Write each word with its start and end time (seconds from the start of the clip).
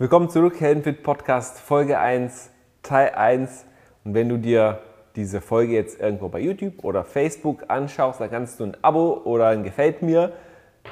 Willkommen 0.00 0.30
zurück, 0.30 0.58
Heldenfit 0.58 1.02
Podcast 1.02 1.60
Folge 1.60 1.98
1, 1.98 2.48
Teil 2.82 3.10
1. 3.10 3.66
Und 4.02 4.14
wenn 4.14 4.30
du 4.30 4.38
dir 4.38 4.78
diese 5.14 5.42
Folge 5.42 5.74
jetzt 5.74 6.00
irgendwo 6.00 6.30
bei 6.30 6.40
YouTube 6.40 6.82
oder 6.84 7.04
Facebook 7.04 7.64
anschaust, 7.68 8.18
dann 8.18 8.30
kannst 8.30 8.58
du 8.58 8.64
ein 8.64 8.76
Abo 8.80 9.20
oder 9.24 9.48
ein 9.48 9.62
Gefällt 9.62 10.00
mir, 10.00 10.32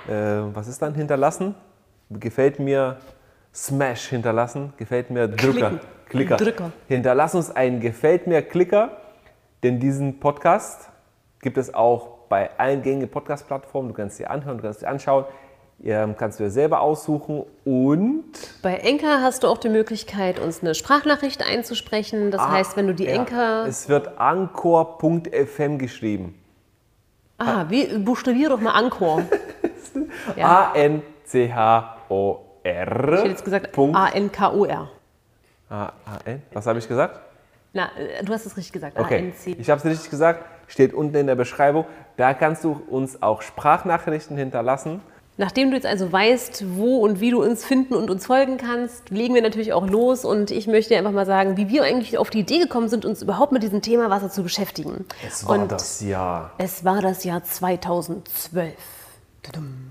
äh, 0.09 0.13
was 0.53 0.69
ist 0.69 0.83
dann, 0.83 0.95
hinterlassen? 0.95 1.55
Gefällt 2.11 2.59
mir, 2.59 2.99
Smash 3.55 4.09
hinterlassen, 4.09 4.75
gefällt 4.77 5.09
mir, 5.09 5.27
Drücker, 5.27 5.81
Klicker. 6.11 6.37
Drücker. 6.37 6.73
Hinterlass 6.87 7.35
uns 7.35 7.51
einen 7.51 7.81
Gefällt 7.81 8.27
mir 8.27 8.43
Klicker, 8.43 8.91
denn 9.63 9.81
diesen 9.81 10.21
Podcast 10.21 10.91
gibt 11.41 11.57
es 11.57 11.73
auch 11.73 12.19
bei 12.29 12.51
allen 12.59 12.83
gängigen 12.83 13.09
Podcast-Plattformen. 13.09 13.89
Du 13.89 13.95
kannst 13.95 14.19
dir 14.19 14.31
anhören, 14.31 14.59
du 14.59 14.65
kannst 14.65 14.83
dir 14.83 14.89
anschauen. 14.89 15.25
Kannst 15.85 16.41
du 16.41 16.45
dir 16.45 16.51
selber 16.51 16.81
aussuchen 16.81 17.45
und 17.65 18.25
Bei 18.63 18.75
Enka 18.79 19.21
hast 19.23 19.45
du 19.45 19.49
auch 19.49 19.59
die 19.59 19.69
Möglichkeit, 19.69 20.41
uns 20.41 20.61
eine 20.61 20.75
Sprachnachricht 20.75 21.43
einzusprechen. 21.43 22.31
Das 22.33 22.43
heißt, 22.43 22.77
wenn 22.77 22.89
du 22.89 22.95
die 22.95 23.09
Ah, 23.09 23.25
ja. 23.31 23.67
Es 23.67 23.89
wird 23.89 24.19
anchor.fm 24.19 25.79
geschrieben. 25.79 26.35
Ah, 27.39 27.67
wie, 27.69 27.87
buchstabier 27.99 28.49
doch 28.49 28.61
mal 28.61 28.73
Ankor. 28.73 29.23
Ja. 30.37 30.71
A-N-C-H-O-R. 30.75 32.45
Ich 32.65 33.19
hätte 33.21 33.29
jetzt 33.29 33.45
gesagt. 33.45 33.77
A-N-K-O-R. 33.79 34.91
A-N. 35.71 36.43
Was 36.53 36.67
habe 36.67 36.79
ich 36.79 36.89
gesagt? 36.89 37.21
Na, 37.73 37.91
äh, 37.97 38.23
du 38.25 38.33
hast 38.33 38.47
es 38.47 38.57
richtig 38.57 38.73
gesagt. 38.73 38.99
Okay, 38.99 39.17
A-N-C. 39.17 39.57
ich 39.59 39.71
habe 39.71 39.79
es 39.79 39.85
richtig 39.85 40.11
gesagt. 40.11 40.45
Steht 40.67 40.93
unten 40.95 41.17
in 41.17 41.27
der 41.27 41.35
Beschreibung. 41.37 41.87
Da 42.17 42.35
kannst 42.35 42.65
du 42.65 42.83
uns 42.89 43.23
auch 43.23 43.43
Sprachnachrichten 43.43 44.37
hinterlassen. 44.37 45.01
Nachdem 45.41 45.71
du 45.71 45.77
jetzt 45.77 45.87
also 45.87 46.11
weißt, 46.11 46.65
wo 46.77 46.99
und 46.99 47.21
wie 47.21 47.31
du 47.31 47.41
uns 47.41 47.65
finden 47.65 47.95
und 47.95 48.11
uns 48.11 48.27
folgen 48.27 48.57
kannst, 48.57 49.11
legen 49.11 49.35
wir 49.35 49.43
natürlich 49.43 49.73
auch 49.73 49.87
los. 49.87 50.25
Und 50.25 50.51
ich 50.51 50.67
möchte 50.67 50.91
dir 50.91 50.99
einfach 50.99 51.13
mal 51.13 51.27
sagen, 51.27 51.57
wie 51.57 51.69
wir 51.69 51.85
eigentlich 51.85 52.19
auf 52.19 52.29
die 52.29 52.41
Idee 52.41 52.59
gekommen 52.59 52.89
sind, 52.89 53.05
uns 53.05 53.23
überhaupt 53.23 53.53
mit 53.53 53.63
diesem 53.63 53.81
Thema 53.81 54.11
Wasser 54.11 54.31
zu 54.31 54.43
beschäftigen. 54.43 55.07
Es 55.25 55.47
war 55.47 55.61
und 55.61 55.71
das 55.71 56.01
Jahr. 56.01 56.51
Es 56.59 56.85
war 56.85 57.01
das 57.03 57.23
Jahr 57.23 57.45
2012. 57.45 58.75
Tudum. 59.45 59.88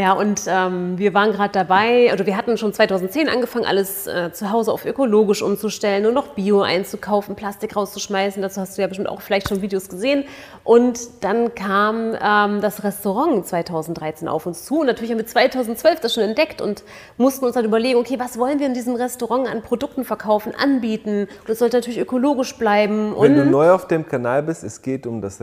Ja, 0.00 0.14
und 0.14 0.44
ähm, 0.46 0.96
wir 0.96 1.12
waren 1.12 1.30
gerade 1.30 1.52
dabei, 1.52 2.10
oder 2.10 2.24
wir 2.24 2.34
hatten 2.34 2.56
schon 2.56 2.72
2010 2.72 3.28
angefangen, 3.28 3.66
alles 3.66 4.06
äh, 4.06 4.32
zu 4.32 4.50
Hause 4.50 4.72
auf 4.72 4.86
ökologisch 4.86 5.42
umzustellen 5.42 6.06
und 6.06 6.14
noch 6.14 6.28
Bio 6.28 6.62
einzukaufen, 6.62 7.36
Plastik 7.36 7.76
rauszuschmeißen. 7.76 8.40
Dazu 8.40 8.62
hast 8.62 8.78
du 8.78 8.80
ja 8.80 8.88
bestimmt 8.88 9.10
auch 9.10 9.20
vielleicht 9.20 9.50
schon 9.50 9.60
Videos 9.60 9.90
gesehen. 9.90 10.24
Und 10.64 11.22
dann 11.22 11.54
kam 11.54 12.14
ähm, 12.18 12.62
das 12.62 12.82
Restaurant 12.82 13.46
2013 13.46 14.26
auf 14.26 14.46
uns 14.46 14.64
zu. 14.64 14.80
Und 14.80 14.86
natürlich 14.86 15.10
haben 15.10 15.18
wir 15.18 15.26
2012 15.26 16.00
das 16.00 16.14
schon 16.14 16.24
entdeckt 16.24 16.62
und 16.62 16.82
mussten 17.18 17.44
uns 17.44 17.54
dann 17.54 17.66
überlegen, 17.66 17.98
okay, 17.98 18.18
was 18.18 18.38
wollen 18.38 18.58
wir 18.58 18.68
in 18.68 18.74
diesem 18.74 18.94
Restaurant 18.94 19.48
an 19.48 19.60
Produkten 19.60 20.04
verkaufen, 20.04 20.54
anbieten? 20.56 21.28
Und 21.42 21.50
es 21.50 21.58
sollte 21.58 21.76
natürlich 21.76 22.00
ökologisch 22.00 22.56
bleiben. 22.56 23.14
Wenn 23.20 23.36
du 23.36 23.44
neu 23.44 23.70
auf 23.70 23.86
dem 23.86 24.06
Kanal 24.06 24.44
bist, 24.44 24.64
es 24.64 24.80
geht 24.80 25.06
um 25.06 25.20
das 25.20 25.42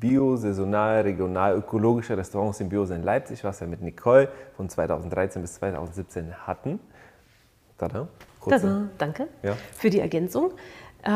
bio, 0.00 0.36
saisonal, 0.36 1.02
regional, 1.02 1.56
ökologische 1.58 2.16
Restaurant 2.16 2.56
Symbiose 2.56 2.94
in 2.94 3.02
Leipzig, 3.02 3.44
was 3.44 3.60
wir 3.60 3.68
mit 3.68 3.82
Nicole 3.90 4.28
von 4.56 4.68
2013 4.68 5.42
bis 5.42 5.54
2017 5.54 6.34
hatten. 6.46 6.80
Tada. 7.78 8.08
Kurze- 8.40 8.60
Tada, 8.60 8.82
danke 8.98 9.28
Ja. 9.42 9.54
für 9.76 9.90
die 9.90 10.00
Ergänzung. 10.00 10.52
Äh, 11.02 11.10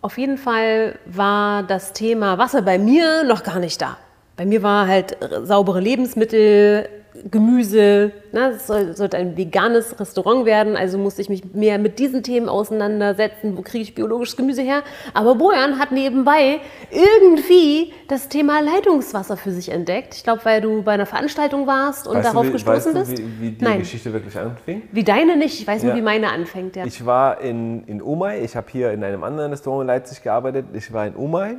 auf 0.00 0.18
jeden 0.18 0.38
Fall 0.38 0.98
war 1.06 1.62
das 1.62 1.92
Thema 1.92 2.38
Wasser 2.38 2.62
bei 2.62 2.78
mir 2.78 3.24
noch 3.24 3.42
gar 3.42 3.58
nicht 3.58 3.80
da. 3.80 3.96
Bei 4.36 4.46
mir 4.46 4.62
war 4.62 4.86
halt 4.88 5.16
saubere 5.44 5.80
Lebensmittel, 5.80 6.88
Gemüse. 7.30 8.12
Ne? 8.32 8.52
Es 8.56 8.66
soll, 8.66 8.96
sollte 8.96 9.16
ein 9.18 9.36
veganes 9.36 9.98
Restaurant 10.00 10.46
werden, 10.46 10.76
also 10.76 10.96
musste 10.98 11.20
ich 11.22 11.28
mich 11.28 11.44
mehr 11.52 11.78
mit 11.78 11.98
diesen 11.98 12.22
Themen 12.22 12.48
auseinandersetzen. 12.48 13.56
Wo 13.56 13.62
kriege 13.62 13.82
ich 13.82 13.94
biologisches 13.94 14.36
Gemüse 14.36 14.62
her? 14.62 14.82
Aber 15.12 15.34
Bojan 15.34 15.78
hat 15.78 15.92
nebenbei 15.92 16.60
irgendwie 16.90 17.92
das 18.08 18.28
Thema 18.28 18.60
Leitungswasser 18.60 19.36
für 19.36 19.50
sich 19.50 19.70
entdeckt. 19.70 20.14
Ich 20.14 20.24
glaube, 20.24 20.44
weil 20.44 20.60
du 20.60 20.82
bei 20.82 20.92
einer 20.92 21.06
Veranstaltung 21.06 21.66
warst 21.66 22.06
und 22.06 22.16
Weißt 22.16 22.28
darauf 22.28 22.46
wie, 22.46 22.52
gestoßen 22.52 22.94
weißt 22.94 23.10
bist. 23.10 23.18
Du, 23.22 23.26
wie, 23.26 23.40
wie 23.40 23.50
die 23.52 23.64
Nein, 23.64 23.78
Geschichte 23.80 24.12
wirklich 24.12 24.36
anfing? 24.38 24.82
wie 24.90 25.04
deine 25.04 25.36
nicht. 25.36 25.60
Ich 25.60 25.66
weiß 25.66 25.82
nur, 25.82 25.92
Ja. 25.92 25.98
wie 25.98 26.02
meine 26.02 26.30
anfängt. 26.30 26.76
Ja. 26.76 26.84
Ich 26.86 27.04
war 27.04 27.40
in, 27.40 27.84
in 27.84 28.00
Umay, 28.00 28.40
ich 28.44 28.56
habe 28.56 28.66
hier 28.70 28.92
in 28.92 29.04
einem 29.04 29.22
anderen 29.24 29.50
Restaurant 29.50 29.82
in 29.82 29.86
Leipzig 29.88 30.22
gearbeitet. 30.22 30.66
Ich 30.72 30.92
war 30.92 31.06
in 31.06 31.14
Umay 31.14 31.56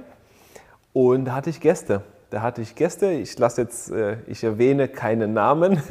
und 0.94 1.26
da 1.26 1.36
hatte 1.36 1.50
ich 1.50 1.60
Gäste. 1.60 2.02
Da 2.34 2.42
hatte 2.42 2.64
ich 2.64 2.74
Gäste, 2.74 3.12
ich 3.12 3.38
lasse 3.38 3.62
jetzt, 3.62 3.92
äh, 3.92 4.18
ich 4.26 4.44
erwähne 4.44 4.88
keine 4.88 5.28
Namen, 5.28 5.84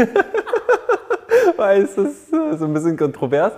weil 1.57 1.83
es 1.83 1.97
ist 1.97 2.33
äh, 2.33 2.57
so 2.57 2.65
ein 2.65 2.75
bisschen 2.75 2.97
kontrovers. 2.97 3.53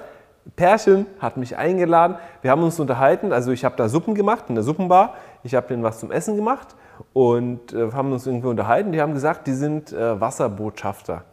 Pärchen 0.55 1.07
hat 1.19 1.39
mich 1.39 1.57
eingeladen, 1.57 2.17
wir 2.43 2.51
haben 2.51 2.63
uns 2.63 2.79
unterhalten, 2.79 3.33
also 3.33 3.53
ich 3.53 3.65
habe 3.65 3.75
da 3.77 3.89
Suppen 3.89 4.15
gemacht 4.15 4.45
in 4.51 4.55
der 4.55 4.63
Suppenbar, 4.65 5.15
ich 5.45 5.55
habe 5.55 5.67
denen 5.67 5.83
was 5.83 5.99
zum 5.99 6.13
Essen 6.13 6.37
gemacht 6.37 6.77
und 7.15 7.73
äh, 7.73 7.91
haben 7.93 8.13
uns 8.13 8.27
irgendwie 8.27 8.49
unterhalten. 8.49 8.93
Die 8.93 9.01
haben 9.01 9.15
gesagt, 9.15 9.47
die 9.47 9.55
sind 9.55 9.91
äh, 9.95 10.21
Wasserbotschafter 10.21 11.25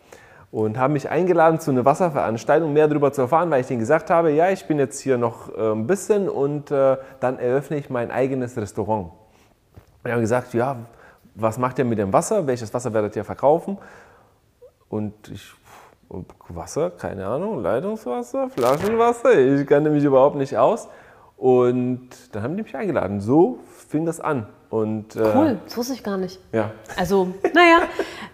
und 0.52 0.78
haben 0.78 0.94
mich 0.94 1.10
eingeladen 1.10 1.60
zu 1.60 1.72
einer 1.72 1.84
Wasserveranstaltung, 1.84 2.70
um 2.70 2.74
mehr 2.74 2.88
darüber 2.88 3.12
zu 3.12 3.24
erfahren, 3.24 3.52
weil 3.52 3.60
ich 3.60 3.68
denen 3.68 3.82
gesagt 3.82 4.10
habe, 4.10 4.32
ja, 4.32 4.52
ich 4.52 4.68
bin 4.68 4.80
jetzt 4.80 5.02
hier 5.02 5.18
noch 5.18 5.54
äh, 5.54 5.74
ein 5.74 5.86
bisschen 5.86 6.30
und 6.30 6.72
äh, 6.72 6.96
dann 7.20 7.40
eröffne 7.40 7.76
ich 7.76 7.90
mein 7.90 8.10
eigenes 8.10 8.56
Restaurant. 8.56 9.08
Und 9.08 10.08
die 10.08 10.14
haben 10.14 10.22
gesagt, 10.22 10.54
ja, 10.54 10.78
was 11.36 11.58
macht 11.58 11.80
ihr 11.80 11.86
mit 11.86 11.98
dem 11.98 12.12
Wasser? 12.14 12.46
Welches 12.48 12.74
Wasser 12.74 12.94
werdet 12.94 13.16
ihr 13.16 13.24
verkaufen? 13.24 13.78
Und 14.90 15.14
ich, 15.30 15.52
Wasser, 16.50 16.90
keine 16.92 17.26
Ahnung, 17.26 17.62
Leitungswasser, 17.62 18.50
Flaschenwasser, 18.50 19.38
ich 19.40 19.66
kannte 19.68 19.90
mich 19.90 20.04
überhaupt 20.04 20.36
nicht 20.36 20.58
aus. 20.58 20.88
Und 21.38 22.10
dann 22.34 22.44
haben 22.44 22.56
die 22.56 22.64
mich 22.64 22.76
eingeladen. 22.76 23.20
So 23.20 23.60
fing 23.88 24.06
das 24.06 24.20
an. 24.20 24.46
Und, 24.70 25.16
äh, 25.16 25.34
Cool, 25.36 25.60
das 25.66 25.76
wusste 25.76 25.94
ich 25.94 26.04
gar 26.04 26.18
nicht. 26.18 26.40
Ja, 26.54 26.72
Also, 26.98 27.34
naja, 27.54 27.80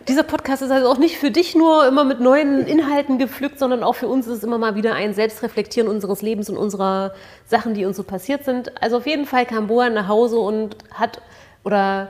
dieser 0.07 0.23
Podcast 0.23 0.61
ist 0.61 0.71
also 0.71 0.87
auch 0.87 0.97
nicht 0.97 1.17
für 1.17 1.31
dich 1.31 1.55
nur 1.55 1.87
immer 1.87 2.03
mit 2.03 2.19
neuen 2.19 2.67
Inhalten 2.67 3.17
gepflückt, 3.17 3.59
sondern 3.59 3.81
auch 3.81 3.95
für 3.95 4.07
uns 4.07 4.27
ist 4.27 4.39
es 4.39 4.43
immer 4.43 4.57
mal 4.57 4.75
wieder 4.75 4.93
ein 4.93 5.13
Selbstreflektieren 5.13 5.89
unseres 5.89 6.21
Lebens 6.21 6.49
und 6.49 6.57
unserer 6.57 7.13
Sachen, 7.45 7.73
die 7.73 7.85
uns 7.85 7.97
so 7.97 8.03
passiert 8.03 8.43
sind. 8.43 8.79
Also 8.83 8.97
auf 8.97 9.07
jeden 9.07 9.25
Fall 9.25 9.45
kam 9.45 9.67
Boan 9.67 9.93
nach 9.93 10.07
Hause 10.07 10.37
und 10.37 10.75
hat, 10.91 11.21
oder 11.63 12.09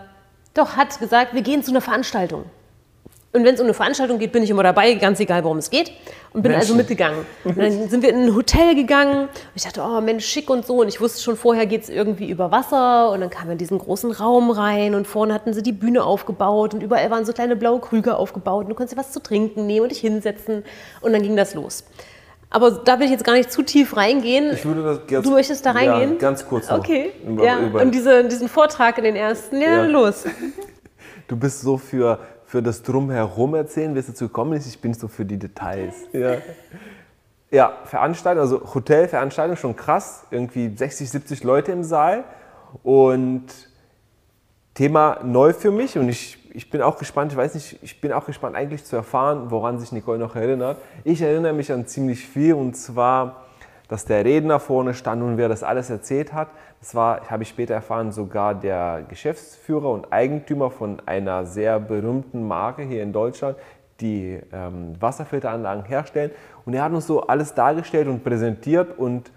doch, 0.58 0.76
hat 0.76 1.00
gesagt, 1.00 1.34
wir 1.34 1.42
gehen 1.42 1.64
zu 1.64 1.72
einer 1.72 1.82
Veranstaltung. 1.82 2.46
Und 3.34 3.44
wenn 3.44 3.54
es 3.54 3.60
um 3.60 3.68
eine 3.68 3.74
Veranstaltung 3.74 4.18
geht, 4.20 4.32
bin 4.32 4.42
ich 4.42 4.50
immer 4.50 4.64
dabei, 4.64 4.94
ganz 4.96 5.20
egal, 5.20 5.44
worum 5.44 5.58
es 5.58 5.70
geht. 5.70 5.92
Und 6.34 6.42
bin 6.42 6.54
also 6.54 6.74
Mensch. 6.74 6.90
mitgegangen. 6.90 7.26
Und 7.44 7.58
dann 7.58 7.90
sind 7.90 8.02
wir 8.02 8.10
in 8.10 8.24
ein 8.24 8.36
Hotel 8.36 8.74
gegangen. 8.74 9.24
Und 9.24 9.30
ich 9.54 9.64
dachte, 9.64 9.82
oh 9.84 10.02
Mensch, 10.02 10.26
schick 10.26 10.50
und 10.50 10.66
so. 10.66 10.82
Und 10.82 10.88
ich 10.88 11.00
wusste 11.02 11.22
schon, 11.22 11.36
vorher 11.36 11.66
geht 11.66 11.84
es 11.84 11.90
irgendwie 11.90 12.30
über 12.30 12.52
Wasser. 12.52 13.12
Und 13.12 13.22
dann 13.22 13.30
kamen 13.30 13.48
wir 13.48 13.52
in 13.52 13.58
diesen 13.58 13.78
großen 13.78 14.12
Raum 14.12 14.50
rein. 14.50 14.96
Und 14.96 15.08
vorne 15.08 15.34
hatten 15.34 15.54
sie 15.54 15.62
die 15.62 15.74
Bühne 15.74 16.04
aufgebaut. 16.04 16.74
Und 16.74 16.82
überall 16.82 17.12
waren 17.12 17.26
so 17.26 17.34
kleine 17.34 17.56
blaue 17.56 17.80
Krüge 17.80 18.16
aufgebaut. 18.16 18.64
Und 18.64 18.70
du 18.70 18.76
konntest 18.76 18.98
dir 18.98 19.00
was 19.00 19.12
zu 19.12 19.22
trinken 19.22 19.68
nehmen 19.68 19.84
und 19.84 19.90
dich 19.90 20.00
hinsetzen. 20.00 20.64
Und 21.02 21.14
dann 21.14 21.22
ging 21.22 21.36
das 21.36 21.54
los. 21.54 21.84
Aber 22.50 22.72
da 22.72 22.98
will 23.00 23.06
ich 23.06 23.12
jetzt 23.12 23.26
gar 23.26 23.34
nicht 23.34 23.52
zu 23.52 23.62
tief 23.62 23.98
reingehen. 23.98 24.52
ich 24.54 24.66
würde 24.66 24.84
das 24.84 25.06
ganz, 25.08 25.26
Du 25.26 25.32
möchtest 25.34 25.66
da 25.66 25.72
reingehen? 25.72 26.14
Ja, 26.14 26.18
ganz 26.18 26.46
kurz 26.48 26.70
noch. 26.70 26.80
Okay. 26.80 27.12
Über, 27.28 27.44
ja. 27.44 27.60
über, 27.60 27.82
Und 27.82 27.92
diese, 27.94 28.24
diesen 28.24 28.48
Vortrag 28.48 28.98
in 28.98 29.04
den 29.04 29.16
ersten. 29.16 29.60
Ja, 29.62 29.84
Ja. 29.84 29.86
los. 29.86 30.24
Du 31.28 31.36
bist 31.36 31.60
so 31.62 31.78
für, 31.78 32.20
für 32.46 32.62
das 32.64 32.84
Drumherum 32.84 33.54
erzählen, 33.56 33.94
wie 33.94 34.00
es 34.00 34.08
dazu 34.08 34.28
gekommen 34.28 34.54
ist. 34.54 34.66
Ich 34.66 34.80
bin 34.80 34.94
so 34.94 35.10
für 35.10 35.26
die 35.26 35.38
Details. 35.38 35.96
Ja, 36.14 36.38
ja 37.52 37.74
Veranstaltung, 37.84 38.42
also 38.42 38.74
Hotelveranstaltung, 38.74 39.58
schon 39.58 39.76
krass. 39.76 40.24
Irgendwie 40.32 40.74
60, 40.74 41.10
70 41.10 41.44
Leute 41.44 41.74
im 41.74 41.84
Saal. 41.84 42.24
Und 42.84 43.44
Thema 44.74 45.20
neu 45.22 45.52
für 45.52 45.72
mich. 45.72 45.98
Und 45.98 46.08
ich, 46.08 46.38
ich 46.58 46.72
bin 46.72 46.82
auch 46.82 46.98
gespannt, 46.98 47.32
ich 47.32 47.38
weiß 47.38 47.54
nicht, 47.54 47.78
ich 47.84 48.02
bin 48.02 48.12
auch 48.12 48.26
gespannt 48.26 48.56
eigentlich 48.56 48.84
zu 48.84 48.96
erfahren, 48.96 49.52
woran 49.52 49.78
sich 49.78 49.92
Nicole 49.92 50.18
noch 50.18 50.36
erinnert. 50.36 50.80
Ich 51.04 51.22
erinnere 51.22 51.54
mich 51.54 51.72
an 51.72 51.86
ziemlich 51.86 52.28
viel 52.28 52.56
und 52.56 52.76
zwar, 52.76 53.44
dass 53.90 54.06
der 54.06 54.26
Redner 54.26 54.60
vorne 54.60 54.96
stand 54.96 55.22
und 55.22 55.38
wer 55.38 55.50
das 55.50 55.62
alles 55.62 55.92
erzählt 55.92 56.34
hat. 56.34 56.48
Das 56.80 56.96
war, 56.96 57.30
habe 57.30 57.44
ich 57.44 57.50
später 57.50 57.76
erfahren, 57.76 58.12
sogar 58.12 58.56
der 58.56 59.04
Geschäftsführer 59.08 59.92
und 59.92 60.12
Eigentümer 60.12 60.72
von 60.72 61.00
einer 61.06 61.46
sehr 61.46 61.80
berühmten 61.80 62.48
Marke 62.48 62.82
hier 62.82 63.04
in 63.04 63.14
Deutschland, 63.14 63.56
die 64.00 64.40
ähm, 64.52 65.00
Wasserfilteranlagen 65.00 65.86
herstellen. 65.86 66.32
Und 66.66 66.74
er 66.74 66.82
hat 66.82 66.92
uns 66.92 67.06
so 67.06 67.22
alles 67.28 67.54
dargestellt 67.54 68.08
und 68.08 68.24
präsentiert. 68.24 68.98
Und 68.98 69.32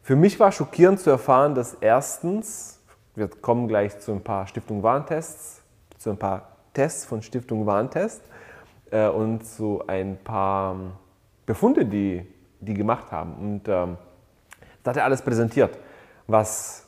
für 0.00 0.16
mich 0.16 0.40
war 0.40 0.52
schockierend 0.52 1.00
zu 1.00 1.10
erfahren, 1.10 1.54
dass 1.54 1.74
erstens, 1.74 2.80
wir 3.14 3.28
kommen 3.28 3.68
gleich 3.68 4.00
zu 4.00 4.12
ein 4.12 4.22
paar 4.22 4.46
Stiftung 4.46 4.82
Warntests, 4.82 5.59
zu 6.00 6.10
ein 6.10 6.16
paar 6.16 6.56
Tests 6.72 7.04
von 7.04 7.22
Stiftung 7.22 7.66
Warntest 7.66 8.22
äh, 8.90 9.06
und 9.06 9.44
zu 9.44 9.84
ein 9.86 10.18
paar 10.24 10.72
ähm, 10.72 10.92
Befunde, 11.46 11.84
die 11.84 12.26
die 12.60 12.74
gemacht 12.74 13.12
haben. 13.12 13.34
Und 13.34 13.68
ähm, 13.68 13.96
das 14.82 14.92
hat 14.92 14.96
er 14.96 15.04
alles 15.04 15.22
präsentiert, 15.22 15.78
was 16.26 16.86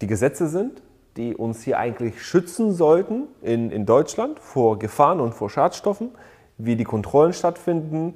die 0.00 0.06
Gesetze 0.06 0.48
sind, 0.48 0.82
die 1.16 1.34
uns 1.34 1.62
hier 1.62 1.78
eigentlich 1.78 2.22
schützen 2.22 2.72
sollten 2.72 3.28
in, 3.42 3.70
in 3.70 3.86
Deutschland 3.86 4.38
vor 4.38 4.78
Gefahren 4.78 5.20
und 5.20 5.34
vor 5.34 5.50
Schadstoffen, 5.50 6.10
wie 6.56 6.76
die 6.76 6.84
Kontrollen 6.84 7.32
stattfinden, 7.32 8.14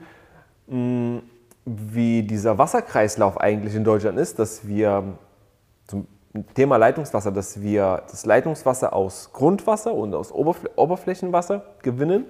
wie 1.65 2.23
dieser 2.23 2.59
Wasserkreislauf 2.59 3.41
eigentlich 3.41 3.75
in 3.75 3.85
Deutschland 3.85 4.19
ist, 4.19 4.39
dass 4.39 4.67
wir 4.67 5.19
zum 5.87 6.07
Thema 6.55 6.77
Leitungswasser, 6.77 7.31
dass 7.31 7.61
wir 7.61 8.03
das 8.11 8.25
Leitungswasser 8.25 8.95
aus 8.95 9.31
Grundwasser 9.33 9.93
und 9.93 10.15
aus 10.15 10.33
Oberfl 10.33 10.71
Oberflächenwasser 10.77 11.63
gewinnen, 11.83 12.25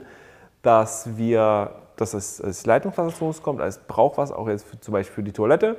dass 0.62 1.16
wir, 1.16 1.70
dass 1.96 2.12
es 2.14 2.40
als 2.40 2.66
Leitungswasser 2.66 3.16
zu 3.16 3.24
uns 3.24 3.42
kommt, 3.42 3.60
als 3.60 3.78
Brauchwasser, 3.78 4.36
auch 4.38 4.48
jetzt 4.48 4.66
für, 4.66 4.80
zum 4.80 4.92
Beispiel 4.92 5.14
für 5.14 5.22
die 5.22 5.32
Toilette. 5.32 5.76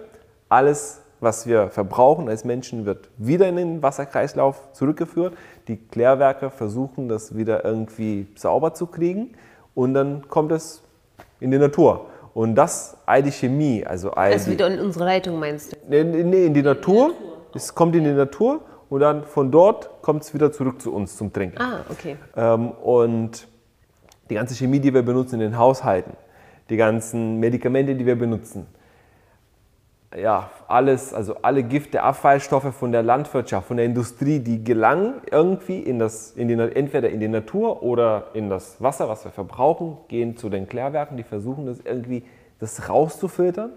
Alles, 0.48 1.02
was 1.20 1.48
wir 1.48 1.70
verbrauchen 1.70 2.30
als 2.30 2.46
Menschen, 2.46 2.86
wird 2.86 3.10
wieder 3.18 3.50
in 3.50 3.58
den 3.58 3.84
Wasserkreislauf 3.84 4.72
zurückgeführt. 4.72 5.34
Die 5.68 5.76
Klärwerke 5.76 6.50
versuchen, 6.50 7.10
das 7.10 7.36
wieder 7.36 7.66
irgendwie 7.66 8.28
sauber 8.36 8.74
zu 8.74 8.88
kriegen 8.88 9.34
und 9.76 9.94
dann 9.94 10.28
kommt 10.30 10.54
es 10.54 10.82
in 11.42 11.52
die 11.52 11.58
Natur. 11.58 12.06
Und 12.34 12.56
das 12.56 12.98
all 13.06 13.22
die 13.22 13.32
Chemie, 13.32 13.86
also 13.86 14.12
all 14.12 14.32
Also 14.32 14.46
die, 14.46 14.52
wieder 14.54 14.68
in 14.68 14.80
unsere 14.80 15.06
Leitung 15.06 15.40
meinst 15.40 15.74
du? 15.74 15.78
Nee, 15.88 16.04
nee, 16.04 16.46
in 16.46 16.54
die 16.54 16.64
Natur. 16.64 17.14
Es 17.56 17.76
kommt 17.76 17.96
in 17.96 18.04
die 18.04 18.12
Natur 18.12 18.62
und 18.90 19.00
dann 19.00 19.24
von 19.24 19.52
dort 19.52 20.02
kommt 20.02 20.24
es 20.24 20.34
wieder 20.34 20.52
zurück 20.52 20.82
zu 20.82 20.94
uns 20.94 21.18
zum 21.18 21.32
Trinken. 21.32 21.60
Ah, 21.60 21.82
okay. 21.90 22.18
Ähm, 22.36 22.72
und 22.72 23.48
die 24.30 24.36
ganze 24.36 24.56
Chemie, 24.56 24.80
die 24.80 24.94
wir 24.94 25.04
benutzen 25.04 25.36
in 25.36 25.52
den 25.52 25.58
Haushalten, 25.58 26.14
die 26.70 26.78
ganzen 26.78 27.40
Medikamente, 27.40 27.96
die 27.96 28.06
wir 28.06 28.18
benutzen, 28.18 28.68
ja, 30.16 30.52
alles, 30.68 31.14
also 31.14 31.38
alle 31.42 31.64
Gifte, 31.64 32.04
Abfallstoffe 32.04 32.74
von 32.76 32.92
der 32.92 33.04
Landwirtschaft, 33.04 33.68
von 33.68 33.78
der 33.78 33.86
Industrie, 33.86 34.40
die 34.40 34.64
gelangen 34.64 35.16
irgendwie 35.32 35.80
in 35.80 36.00
das, 36.00 36.32
in 36.32 36.48
die, 36.48 36.54
entweder 36.54 37.10
in 37.10 37.20
die 37.20 37.28
Natur 37.28 37.82
oder 37.84 38.28
in 38.34 38.50
das 38.50 38.82
Wasser, 38.82 39.10
was 39.10 39.26
wir 39.26 39.32
verbrauchen, 39.32 39.98
gehen 40.08 40.38
zu 40.38 40.50
den 40.50 40.68
Klärwerken, 40.68 41.18
die 41.18 41.24
versuchen 41.24 41.66
das 41.66 41.80
irgendwie 41.84 42.24
das 42.60 42.90
rauszufiltern. 42.90 43.72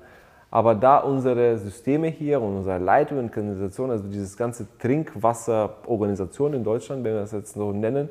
Aber 0.56 0.74
da 0.74 1.00
unsere 1.00 1.58
Systeme 1.58 2.08
hier 2.08 2.40
und 2.40 2.56
unsere 2.56 2.78
Leitung 2.78 3.18
und 3.18 3.30
Kanalisation, 3.30 3.90
also 3.90 4.08
dieses 4.08 4.38
ganze 4.38 4.66
Trinkwasserorganisation 4.78 6.54
in 6.54 6.64
Deutschland, 6.64 7.04
wenn 7.04 7.12
wir 7.12 7.20
das 7.20 7.32
jetzt 7.32 7.52
so 7.52 7.72
nennen, 7.72 8.08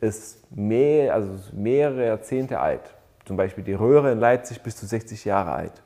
ist 0.00 0.48
mehr, 0.56 1.12
also 1.12 1.32
mehrere 1.52 2.06
Jahrzehnte 2.06 2.60
alt. 2.60 2.94
Zum 3.24 3.36
Beispiel 3.36 3.64
die 3.64 3.72
Röhre 3.72 4.12
in 4.12 4.20
Leipzig 4.20 4.62
bis 4.62 4.76
zu 4.76 4.86
60 4.86 5.24
Jahre 5.24 5.50
alt 5.50 5.82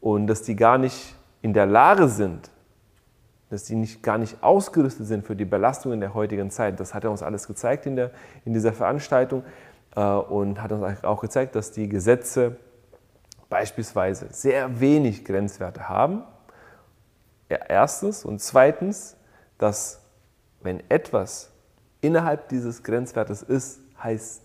und 0.00 0.28
dass 0.28 0.42
die 0.42 0.54
gar 0.54 0.78
nicht 0.78 1.16
in 1.42 1.52
der 1.52 1.66
Lage 1.66 2.06
sind, 2.06 2.52
dass 3.50 3.64
die 3.64 3.74
nicht, 3.74 4.04
gar 4.04 4.18
nicht 4.18 4.40
ausgerüstet 4.40 5.08
sind 5.08 5.26
für 5.26 5.34
die 5.34 5.46
Belastungen 5.46 5.98
der 5.98 6.14
heutigen 6.14 6.52
Zeit. 6.52 6.78
Das 6.78 6.94
hat 6.94 7.02
er 7.02 7.10
uns 7.10 7.24
alles 7.24 7.48
gezeigt 7.48 7.86
in, 7.86 7.96
der, 7.96 8.12
in 8.44 8.52
dieser 8.52 8.72
Veranstaltung 8.72 9.42
äh, 9.96 10.00
und 10.00 10.62
hat 10.62 10.70
uns 10.70 11.02
auch 11.02 11.20
gezeigt, 11.20 11.56
dass 11.56 11.72
die 11.72 11.88
Gesetze 11.88 12.56
beispielsweise 13.48 14.28
sehr 14.30 14.80
wenig 14.80 15.24
Grenzwerte 15.24 15.88
haben. 15.88 16.22
Erstens 17.48 18.24
und 18.24 18.40
zweitens, 18.40 19.16
dass 19.56 20.00
wenn 20.60 20.82
etwas 20.90 21.50
innerhalb 22.00 22.48
dieses 22.48 22.82
Grenzwertes 22.82 23.42
ist, 23.42 23.80
heißt, 24.02 24.42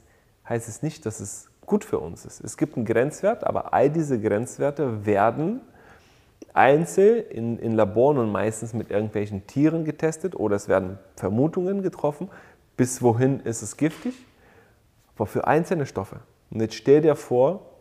heißt 0.47 0.67
es 0.69 0.81
nicht, 0.81 1.05
dass 1.05 1.19
es 1.19 1.49
gut 1.65 1.83
für 1.83 1.99
uns 1.99 2.25
ist. 2.25 2.41
Es 2.41 2.57
gibt 2.57 2.75
einen 2.75 2.85
Grenzwert, 2.85 3.45
aber 3.45 3.73
all 3.73 3.89
diese 3.89 4.19
Grenzwerte 4.19 5.05
werden 5.05 5.61
einzeln 6.53 7.25
in, 7.29 7.59
in 7.59 7.73
Laboren 7.73 8.17
und 8.17 8.31
meistens 8.31 8.73
mit 8.73 8.91
irgendwelchen 8.91 9.47
Tieren 9.47 9.85
getestet 9.85 10.35
oder 10.35 10.55
es 10.55 10.67
werden 10.67 10.99
Vermutungen 11.15 11.81
getroffen, 11.81 12.29
bis 12.77 13.01
wohin 13.01 13.39
ist 13.41 13.61
es 13.61 13.77
giftig, 13.77 14.13
aber 15.15 15.25
für 15.25 15.47
einzelne 15.47 15.85
Stoffe. 15.85 16.19
Und 16.51 16.61
jetzt 16.61 16.75
stell 16.75 17.01
dir 17.01 17.15
vor, 17.15 17.72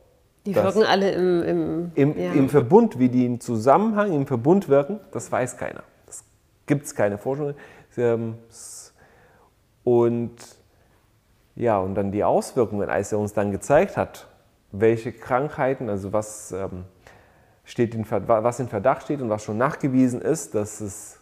Die 0.44 0.54
wirken 0.54 0.82
alle 0.82 1.12
im, 1.12 1.42
im, 1.42 1.92
im, 1.94 2.18
ja. 2.18 2.32
im 2.32 2.48
Verbund, 2.48 2.98
wie 2.98 3.08
die 3.08 3.24
im 3.26 3.40
Zusammenhang, 3.40 4.12
im 4.12 4.26
Verbund 4.26 4.68
wirken, 4.68 4.98
das 5.12 5.30
weiß 5.30 5.56
keiner. 5.56 5.84
Das 6.06 6.24
gibt 6.66 6.86
es 6.86 6.94
keine 6.94 7.18
Forschung. 7.18 7.54
Ähm, 7.96 8.34
Und 9.84 10.36
ja, 11.54 11.78
und 11.78 11.94
dann 11.94 12.12
die 12.12 12.24
Auswirkungen, 12.24 12.88
als 12.88 13.12
er 13.12 13.18
uns 13.18 13.32
dann 13.32 13.50
gezeigt 13.52 13.96
hat, 13.96 14.26
welche 14.70 15.12
Krankheiten, 15.12 15.90
also 15.90 16.12
was, 16.12 16.52
ähm, 16.52 16.84
steht 17.64 17.94
in, 17.94 18.06
was 18.08 18.58
in 18.60 18.68
Verdacht 18.68 19.02
steht 19.04 19.20
und 19.20 19.28
was 19.28 19.44
schon 19.44 19.58
nachgewiesen 19.58 20.22
ist, 20.22 20.54
dass 20.54 20.80
es, 20.80 21.20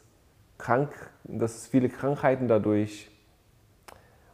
krank, 0.59 0.91
dass 1.25 1.57
es 1.57 1.67
viele 1.67 1.89
Krankheiten 1.89 2.49
dadurch, 2.49 3.11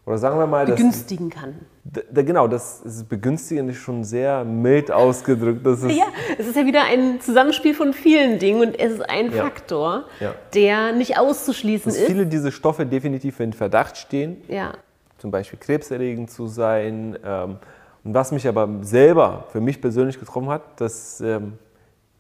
oder 0.07 0.19
sagen 0.19 0.39
wir 0.39 0.47
mal, 0.47 0.65
dass, 0.67 0.77
begünstigen 0.77 1.29
kann. 1.31 1.55
D- 1.85 2.03
d- 2.09 2.23
genau, 2.23 2.47
das 2.49 2.81
ist 2.83 3.09
begünstigend 3.09 3.71
ist 3.71 3.79
schon 3.79 4.05
sehr 4.05 4.45
mild 4.45 4.91
ausgedrückt. 4.93 5.67
Das 5.67 5.83
ist, 5.83 5.91
Ja, 5.97 6.05
es 6.39 6.47
ist 6.47 6.57
ja 6.57 6.65
wieder 6.65 6.85
ein 6.85 7.21
Zusammenspiel 7.21 7.75
von 7.75 7.93
vielen 7.93 8.39
Dingen 8.39 8.61
und 8.61 8.79
es 8.79 8.93
ist 8.93 9.11
ein 9.11 9.33
Ja. 9.33 9.43
Faktor, 9.45 10.05
Ja. 10.21 10.35
der 10.55 10.93
nicht 10.93 11.19
auszuschließen 11.19 11.91
dass 11.93 12.01
ist. 12.01 12.07
viele 12.07 12.25
dieser 12.27 12.53
Stoffe 12.53 12.87
definitiv 12.87 13.41
in 13.41 13.53
Verdacht 13.53 13.97
stehen, 13.99 14.37
Ja, 14.49 14.73
zum 15.19 15.31
Beispiel 15.31 15.59
krebserregend 15.59 16.31
zu 16.31 16.47
sein. 16.47 17.19
Ähm, 17.25 17.57
und 18.05 18.15
was 18.15 18.31
mich 18.31 18.47
aber 18.47 18.69
selber, 18.83 19.47
für 19.51 19.61
mich 19.61 19.81
persönlich 19.81 20.21
getroffen 20.21 20.49
hat, 20.51 20.81
dass 20.81 21.21
ähm, 21.21 21.55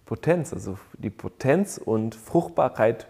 Potenz, 0.05 0.53
also 0.53 0.77
die 0.99 1.11
Potenz 1.11 1.79
und 1.79 2.15
Fruchtbarkeit, 2.17 3.06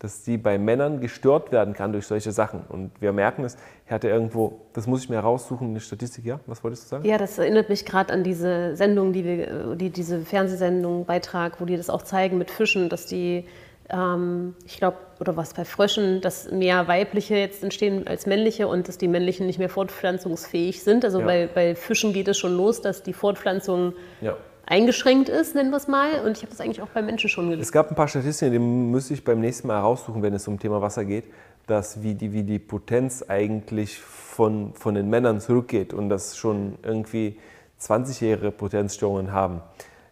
dass 0.00 0.22
die 0.22 0.38
bei 0.38 0.58
Männern 0.58 1.00
gestört 1.00 1.50
werden 1.50 1.74
kann 1.74 1.92
durch 1.92 2.06
solche 2.06 2.30
Sachen. 2.30 2.60
Und 2.68 2.92
wir 3.00 3.12
merken 3.12 3.44
es, 3.44 3.56
ich 3.84 3.90
hatte 3.92 4.08
irgendwo, 4.08 4.60
das 4.72 4.86
muss 4.86 5.02
ich 5.02 5.08
mir 5.10 5.18
raussuchen, 5.18 5.70
eine 5.70 5.80
Statistik, 5.80 6.24
ja? 6.24 6.38
Was 6.46 6.62
wolltest 6.62 6.84
du 6.84 6.88
sagen? 6.88 7.04
ja, 7.04 7.18
das 7.18 7.36
erinnert 7.38 7.68
mich 7.68 7.84
gerade 7.84 8.12
an 8.12 8.22
diese 8.22 8.76
Sendung, 8.76 9.12
die 9.12 9.24
wir, 9.24 9.74
die, 9.76 9.90
diese 9.90 10.20
Fernsehsendung, 10.20 11.04
Beitrag, 11.04 11.60
wo 11.60 11.64
die 11.64 11.76
das 11.76 11.90
auch 11.90 12.02
zeigen 12.02 12.38
mit 12.38 12.50
Fischen, 12.50 12.88
dass 12.88 13.06
die, 13.06 13.44
ähm, 13.90 14.54
ich 14.64 14.76
glaube, 14.76 14.98
oder 15.18 15.36
was 15.36 15.52
bei 15.54 15.64
Fröschen, 15.64 16.20
dass 16.20 16.48
mehr 16.52 16.86
weibliche 16.86 17.34
jetzt 17.34 17.64
entstehen 17.64 18.06
als 18.06 18.24
männliche 18.26 18.68
und 18.68 18.86
dass 18.86 18.98
die 18.98 19.08
männlichen 19.08 19.46
nicht 19.46 19.58
mehr 19.58 19.68
fortpflanzungsfähig 19.68 20.82
sind. 20.84 21.04
Also 21.04 21.18
Ja. 21.20 21.26
bei, 21.26 21.48
bei 21.52 21.74
Fischen 21.74 22.12
geht 22.12 22.28
es 22.28 22.38
schon 22.38 22.56
los, 22.56 22.80
dass 22.82 23.02
die 23.02 23.12
Fortpflanzung 23.12 23.94
Ja. 24.20 24.36
Eingeschränkt 24.68 25.28
ist, 25.28 25.54
nennen 25.54 25.70
wir 25.70 25.76
es 25.78 25.88
mal. 25.88 26.20
Und 26.24 26.36
ich 26.36 26.42
habe 26.42 26.50
das 26.50 26.60
eigentlich 26.60 26.82
auch 26.82 26.88
bei 26.88 27.02
Menschen 27.02 27.28
schon 27.28 27.46
gelesen. 27.46 27.62
Es 27.62 27.72
gab 27.72 27.90
ein 27.90 27.94
paar 27.94 28.08
Statistiken, 28.08 28.52
die 28.52 28.58
müsste 28.58 29.14
ich 29.14 29.24
beim 29.24 29.40
nächsten 29.40 29.68
Mal 29.68 29.78
heraussuchen, 29.78 30.22
wenn 30.22 30.34
es 30.34 30.46
um 30.46 30.58
Thema 30.58 30.80
Wasser 30.82 31.04
geht, 31.04 31.24
dass 31.66 32.02
wie 32.02 32.14
die, 32.14 32.32
wie 32.32 32.42
die 32.42 32.58
Potenz 32.58 33.24
eigentlich 33.26 33.98
von, 33.98 34.72
von 34.74 34.94
den 34.94 35.10
Männern 35.10 35.40
zurückgeht 35.40 35.92
und 35.92 36.08
dass 36.08 36.36
schon 36.36 36.78
irgendwie 36.82 37.38
20-jährige 37.80 38.50
Potenzstörungen 38.50 39.32
haben. 39.32 39.60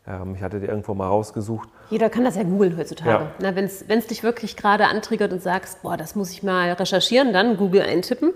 Ähm, 0.06 0.34
ich 0.36 0.42
hatte 0.42 0.60
die 0.60 0.66
irgendwo 0.66 0.94
mal 0.94 1.08
rausgesucht. 1.08 1.68
Jeder 1.90 2.10
kann 2.10 2.24
das 2.24 2.36
ja 2.36 2.42
googeln 2.42 2.76
heutzutage. 2.76 3.28
Ja. 3.38 3.54
Wenn 3.54 3.64
es 3.64 4.06
dich 4.06 4.22
wirklich 4.22 4.56
gerade 4.56 4.86
antriggert 4.86 5.32
und 5.32 5.42
sagst, 5.42 5.82
boah, 5.82 5.96
das 5.96 6.14
muss 6.14 6.30
ich 6.30 6.42
mal 6.42 6.72
recherchieren, 6.72 7.32
dann 7.32 7.56
Google 7.56 7.82
eintippen, 7.82 8.32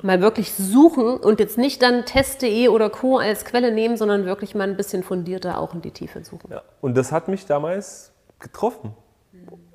mal 0.00 0.20
wirklich 0.20 0.54
suchen 0.54 1.16
und 1.16 1.40
jetzt 1.40 1.58
nicht 1.58 1.82
dann 1.82 2.04
test.de 2.04 2.68
oder 2.68 2.90
Co. 2.90 3.18
als 3.18 3.44
Quelle 3.44 3.72
nehmen, 3.72 3.96
sondern 3.96 4.24
wirklich 4.24 4.54
mal 4.54 4.68
ein 4.68 4.76
bisschen 4.76 5.02
fundierter 5.02 5.58
auch 5.58 5.74
in 5.74 5.82
die 5.82 5.90
Tiefe 5.90 6.24
suchen. 6.24 6.50
Ja. 6.50 6.62
Und 6.80 6.96
das 6.96 7.12
hat 7.12 7.28
mich 7.28 7.46
damals 7.46 8.12
getroffen. 8.38 8.94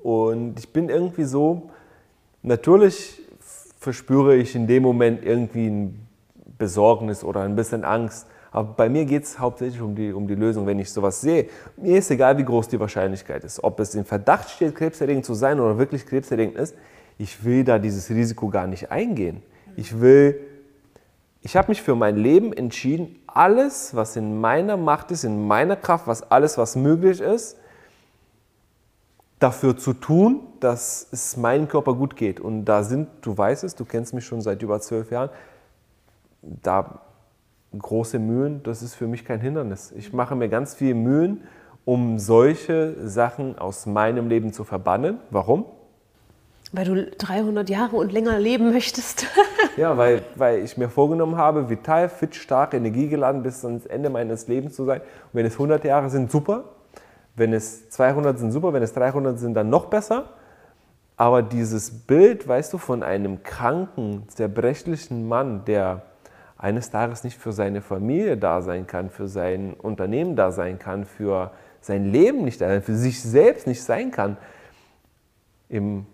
Und 0.02 0.58
ich 0.58 0.72
bin 0.72 0.88
irgendwie 0.88 1.24
so, 1.24 1.70
natürlich 2.42 3.20
verspüre 3.78 4.36
ich 4.36 4.54
in 4.54 4.66
dem 4.66 4.82
Moment 4.82 5.24
irgendwie 5.24 5.68
ein 5.68 6.08
Besorgnis 6.58 7.24
oder 7.24 7.42
ein 7.42 7.56
bisschen 7.56 7.84
Angst. 7.84 8.26
Aber 8.50 8.72
bei 8.72 8.88
mir 8.88 9.04
geht 9.04 9.24
es 9.24 9.38
hauptsächlich 9.38 9.80
um 9.80 9.94
die, 9.94 10.12
um 10.12 10.26
die 10.26 10.34
Lösung. 10.34 10.66
Wenn 10.66 10.78
ich 10.78 10.90
sowas 10.90 11.20
sehe, 11.20 11.48
mir 11.76 11.98
ist 11.98 12.10
egal, 12.10 12.38
wie 12.38 12.44
groß 12.44 12.68
die 12.68 12.80
Wahrscheinlichkeit 12.80 13.44
ist. 13.44 13.62
Ob 13.62 13.78
es 13.80 13.94
in 13.94 14.04
Verdacht 14.04 14.50
steht, 14.50 14.74
krebserregend 14.74 15.24
zu 15.24 15.34
sein 15.34 15.60
oder 15.60 15.78
wirklich 15.78 16.06
krebserregend 16.06 16.56
ist, 16.56 16.74
ich 17.18 17.44
will 17.44 17.64
da 17.64 17.78
dieses 17.78 18.08
Risiko 18.10 18.48
gar 18.48 18.66
nicht 18.66 18.90
eingehen. 18.90 19.42
Ich 19.78 20.00
will, 20.00 20.40
ich 21.40 21.56
habe 21.56 21.68
mich 21.68 21.82
für 21.82 21.94
mein 21.94 22.16
Leben 22.16 22.52
entschieden, 22.52 23.14
alles, 23.28 23.94
was 23.94 24.16
in 24.16 24.40
meiner 24.40 24.76
Macht 24.76 25.12
ist, 25.12 25.22
in 25.22 25.46
meiner 25.46 25.76
Kraft, 25.76 26.08
was 26.08 26.32
alles, 26.32 26.58
was 26.58 26.74
möglich 26.74 27.20
ist, 27.20 27.56
dafür 29.38 29.76
zu 29.76 29.92
tun, 29.92 30.40
dass 30.58 31.06
es 31.12 31.36
meinem 31.36 31.68
Körper 31.68 31.94
gut 31.94 32.16
geht. 32.16 32.40
Und 32.40 32.64
da 32.64 32.82
sind, 32.82 33.06
du 33.20 33.38
weißt 33.38 33.62
es, 33.62 33.76
du 33.76 33.84
kennst 33.84 34.14
mich 34.14 34.26
schon 34.26 34.40
seit 34.40 34.60
über 34.62 34.80
zwölf 34.80 35.12
Jahren, 35.12 35.30
da 36.42 37.02
große 37.78 38.18
Mühen, 38.18 38.64
das 38.64 38.82
ist 38.82 38.96
für 38.96 39.06
mich 39.06 39.24
kein 39.24 39.40
Hindernis. 39.40 39.92
Ich 39.92 40.12
mache 40.12 40.34
mir 40.34 40.48
ganz 40.48 40.74
viel 40.74 40.94
Mühen, 40.94 41.44
um 41.84 42.18
solche 42.18 42.96
Sachen 43.08 43.56
aus 43.56 43.86
meinem 43.86 44.28
Leben 44.28 44.52
zu 44.52 44.64
verbannen. 44.64 45.20
Warum? 45.30 45.66
Weil 46.72 46.84
du 46.84 47.06
300 47.06 47.70
Jahre 47.70 47.96
und 47.96 48.12
länger 48.12 48.38
leben 48.38 48.72
möchtest. 48.72 49.26
Ja, 49.76 49.96
weil, 49.96 50.22
weil 50.34 50.64
ich 50.64 50.76
mir 50.76 50.88
vorgenommen 50.88 51.36
habe, 51.36 51.70
vital, 51.70 52.08
fit, 52.08 52.34
stark, 52.34 52.74
energiegeladen 52.74 53.44
bis 53.44 53.64
ans 53.64 53.86
Ende 53.86 54.10
meines 54.10 54.48
Lebens 54.48 54.74
zu 54.74 54.84
sein. 54.84 55.00
Und 55.00 55.34
wenn 55.34 55.46
es 55.46 55.52
100 55.52 55.84
Jahre 55.84 56.10
sind, 56.10 56.32
super. 56.32 56.64
Wenn 57.36 57.52
es 57.52 57.88
200 57.90 58.40
sind, 58.40 58.50
super. 58.50 58.72
Wenn 58.72 58.82
es 58.82 58.92
300 58.92 59.38
sind, 59.38 59.54
dann 59.54 59.70
noch 59.70 59.86
besser. 59.86 60.30
Aber 61.16 61.42
dieses 61.42 61.92
Bild, 61.92 62.48
weißt 62.48 62.72
du, 62.72 62.78
von 62.78 63.04
einem 63.04 63.44
kranken, 63.44 64.24
zerbrechlichen 64.28 65.28
Mann, 65.28 65.64
der 65.64 66.02
eines 66.56 66.90
Tages 66.90 67.22
nicht 67.22 67.38
für 67.38 67.52
seine 67.52 67.80
Familie 67.80 68.36
da 68.36 68.62
sein 68.62 68.86
kann, 68.86 69.10
für 69.10 69.28
sein 69.28 69.74
Unternehmen 69.74 70.34
da 70.34 70.50
sein 70.50 70.78
kann, 70.78 71.04
für 71.04 71.52
sein 71.80 72.10
Leben 72.10 72.44
nicht 72.44 72.60
da 72.60 72.68
sein, 72.68 72.82
für 72.82 72.96
sich 72.96 73.22
selbst 73.22 73.68
nicht 73.68 73.82
sein 73.82 74.10
kann, 74.10 74.36
im, 75.68 76.06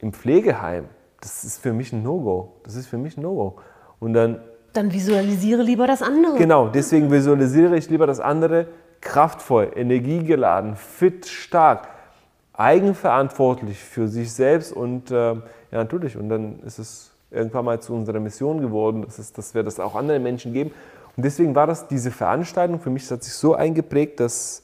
im 0.00 0.12
Pflegeheim, 0.12 0.86
das 1.20 1.44
ist 1.44 1.58
für 1.58 1.72
mich 1.72 1.92
ein 1.92 2.02
No-Go. 2.02 2.52
Das 2.64 2.74
ist 2.74 2.86
für 2.86 2.98
mich 2.98 3.16
ein 3.16 3.22
No-Go. 3.22 3.56
Und 3.98 4.14
dann. 4.14 4.40
Dann 4.72 4.92
visualisiere 4.92 5.62
lieber 5.62 5.86
das 5.86 6.00
andere. 6.02 6.36
Genau, 6.36 6.68
deswegen 6.68 7.10
visualisiere 7.10 7.76
ich 7.76 7.90
lieber 7.90 8.06
das 8.06 8.20
andere 8.20 8.68
kraftvoll, 9.00 9.72
energiegeladen, 9.74 10.76
fit, 10.76 11.26
stark, 11.26 11.88
eigenverantwortlich 12.52 13.78
für 13.78 14.08
sich 14.08 14.32
selbst 14.32 14.72
und 14.72 15.10
äh, 15.10 15.14
ja, 15.14 15.40
natürlich. 15.72 16.16
Und 16.16 16.28
dann 16.28 16.60
ist 16.60 16.78
es 16.78 17.10
irgendwann 17.30 17.64
mal 17.64 17.80
zu 17.80 17.94
unserer 17.94 18.20
Mission 18.20 18.60
geworden, 18.60 19.02
dass, 19.02 19.18
es, 19.18 19.32
dass 19.32 19.54
wir 19.54 19.62
das 19.62 19.80
auch 19.80 19.94
anderen 19.94 20.22
Menschen 20.22 20.52
geben. 20.52 20.72
Und 21.16 21.24
deswegen 21.24 21.54
war 21.54 21.66
das 21.66 21.88
diese 21.88 22.10
Veranstaltung 22.10 22.80
für 22.80 22.90
mich, 22.90 23.02
das 23.02 23.12
hat 23.12 23.24
sich 23.24 23.34
so 23.34 23.54
eingeprägt, 23.54 24.20
dass, 24.20 24.62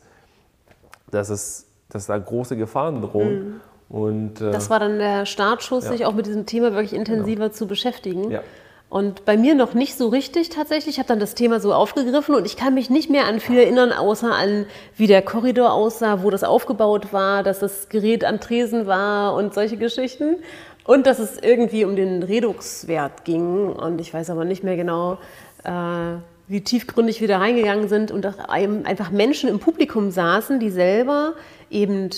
dass, 1.11 1.31
es, 1.31 1.67
dass 1.89 2.07
da 2.07 2.19
große 2.19 2.57
Gefahren 2.57 3.03
drohen. 3.03 3.35
Mhm. 3.35 3.61
Und, 3.89 4.41
äh, 4.41 4.51
das 4.51 4.71
war 4.71 4.81
dann 4.81 4.99
der 4.99 5.27
Startschuss, 5.27 5.85
ja. 5.85 5.93
sich 5.93 6.07
auch 6.07 6.15
mit 6.15 6.27
diesem 6.27 6.47
Thema 6.47 6.73
wirklich 6.73 6.93
intensiver 6.93 7.45
genau. 7.45 7.55
zu 7.55 7.67
beschäftigen. 7.67 8.31
Ja. 8.31 8.43
Und 8.89 9.25
bei 9.25 9.37
mir 9.37 9.55
noch 9.55 9.75
nicht 9.75 9.97
so 9.97 10.09
richtig 10.09 10.49
tatsächlich. 10.49 10.95
Ich 10.95 10.99
habe 10.99 11.09
dann 11.09 11.19
das 11.19 11.35
Thema 11.35 11.59
so 11.59 11.75
aufgegriffen 11.75 12.35
und 12.35 12.47
ich 12.47 12.57
kann 12.57 12.75
mich 12.75 12.89
nicht 12.89 13.11
mehr 13.11 13.27
an 13.27 13.41
viel 13.41 13.59
erinnern, 13.59 13.93
außer 13.93 14.33
an, 14.33 14.67
wie 14.97 15.09
der 15.09 15.23
Korridor 15.23 15.73
aussah, 15.73 16.23
wo 16.23 16.31
das 16.31 16.45
aufgebaut 16.45 17.13
war, 17.13 17.43
dass 17.43 17.59
das 17.59 17.89
Gerät 17.89 18.25
am 18.25 18.41
Tresen 18.41 18.87
war 18.87 19.35
und 19.35 19.55
solche 19.55 19.77
Geschichten. 19.77 20.37
Und 20.85 21.07
dass 21.09 21.19
es 21.19 21.37
irgendwie 21.43 21.85
um 21.85 21.97
den 21.97 22.23
Reduxwert 22.23 23.25
ging. 23.25 23.71
Und 23.71 24.01
ich 24.01 24.15
weiß 24.15 24.31
aber 24.31 24.45
nicht 24.45 24.63
mehr 24.63 24.77
genau, 24.77 25.19
äh, 25.65 26.19
wie 26.47 26.61
tiefgründig 26.61 27.21
wir 27.21 27.27
da 27.27 27.39
reingegangen 27.39 27.89
sind 27.89 28.13
und 28.13 28.25
dass 28.25 28.39
einfach 28.39 29.11
Menschen 29.11 29.49
im 29.49 29.59
Publikum 29.59 30.13
saßen, 30.13 30.61
die 30.61 30.71
selber 30.71 31.35
eben 31.71 32.11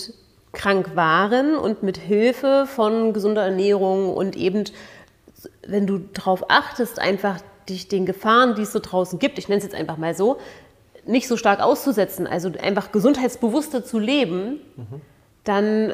krank 0.51 0.95
waren 0.95 1.55
und 1.55 1.83
mit 1.83 1.97
Hilfe 1.97 2.65
von 2.67 3.13
gesunder 3.13 3.43
Ernährung 3.43 4.13
und 4.13 4.35
eben, 4.35 4.63
wenn 5.67 5.85
du 5.85 5.99
darauf 5.99 6.49
achtest, 6.49 6.99
einfach 6.99 7.39
dich 7.69 7.87
den 7.87 8.05
Gefahren, 8.05 8.55
die 8.55 8.63
es 8.63 8.71
so 8.71 8.79
draußen 8.79 9.19
gibt, 9.19 9.37
ich 9.37 9.47
nenne 9.47 9.59
es 9.59 9.63
jetzt 9.63 9.75
einfach 9.75 9.97
mal 9.97 10.15
so, 10.15 10.37
nicht 11.05 11.27
so 11.27 11.37
stark 11.37 11.59
auszusetzen, 11.59 12.27
also 12.27 12.51
einfach 12.61 12.91
gesundheitsbewusster 12.91 13.83
zu 13.83 13.99
leben, 13.99 14.59
mhm. 14.75 15.01
dann 15.43 15.93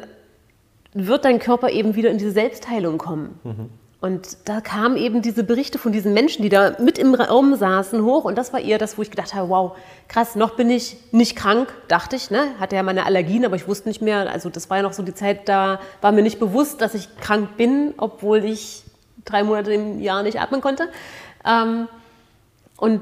wird 0.94 1.24
dein 1.24 1.38
Körper 1.38 1.70
eben 1.70 1.94
wieder 1.94 2.10
in 2.10 2.18
diese 2.18 2.32
Selbstheilung 2.32 2.98
kommen. 2.98 3.38
Mhm. 3.44 3.70
Und 4.00 4.36
da 4.44 4.60
kamen 4.60 4.96
eben 4.96 5.22
diese 5.22 5.42
Berichte 5.42 5.78
von 5.78 5.90
diesen 5.90 6.12
Menschen, 6.12 6.42
die 6.42 6.50
da 6.50 6.76
mit 6.78 6.98
im 6.98 7.14
Raum 7.14 7.56
saßen, 7.56 8.04
hoch. 8.04 8.24
Und 8.24 8.36
das 8.36 8.52
war 8.52 8.60
eher 8.60 8.76
das, 8.78 8.98
wo 8.98 9.02
ich 9.02 9.10
gedacht 9.10 9.34
habe, 9.34 9.48
wow, 9.48 9.76
krass, 10.06 10.36
noch 10.36 10.54
bin 10.54 10.68
ich 10.68 10.98
nicht 11.12 11.34
krank, 11.34 11.72
dachte 11.88 12.14
ich. 12.14 12.30
Ne? 12.30 12.46
Hatte 12.60 12.76
ja 12.76 12.82
meine 12.82 13.06
Allergien, 13.06 13.44
aber 13.46 13.56
ich 13.56 13.66
wusste 13.66 13.88
nicht 13.88 14.02
mehr. 14.02 14.30
Also 14.30 14.50
das 14.50 14.68
war 14.68 14.76
ja 14.76 14.82
noch 14.82 14.92
so 14.92 15.02
die 15.02 15.14
Zeit, 15.14 15.48
da 15.48 15.80
war 16.02 16.12
mir 16.12 16.22
nicht 16.22 16.38
bewusst, 16.38 16.82
dass 16.82 16.94
ich 16.94 17.16
krank 17.16 17.56
bin, 17.56 17.94
obwohl 17.96 18.44
ich 18.44 18.84
drei 19.24 19.42
Monate 19.42 19.72
im 19.72 20.00
Jahr 20.00 20.22
nicht 20.22 20.40
atmen 20.40 20.60
konnte. 20.60 20.88
Ähm, 21.44 21.88
und 22.76 23.00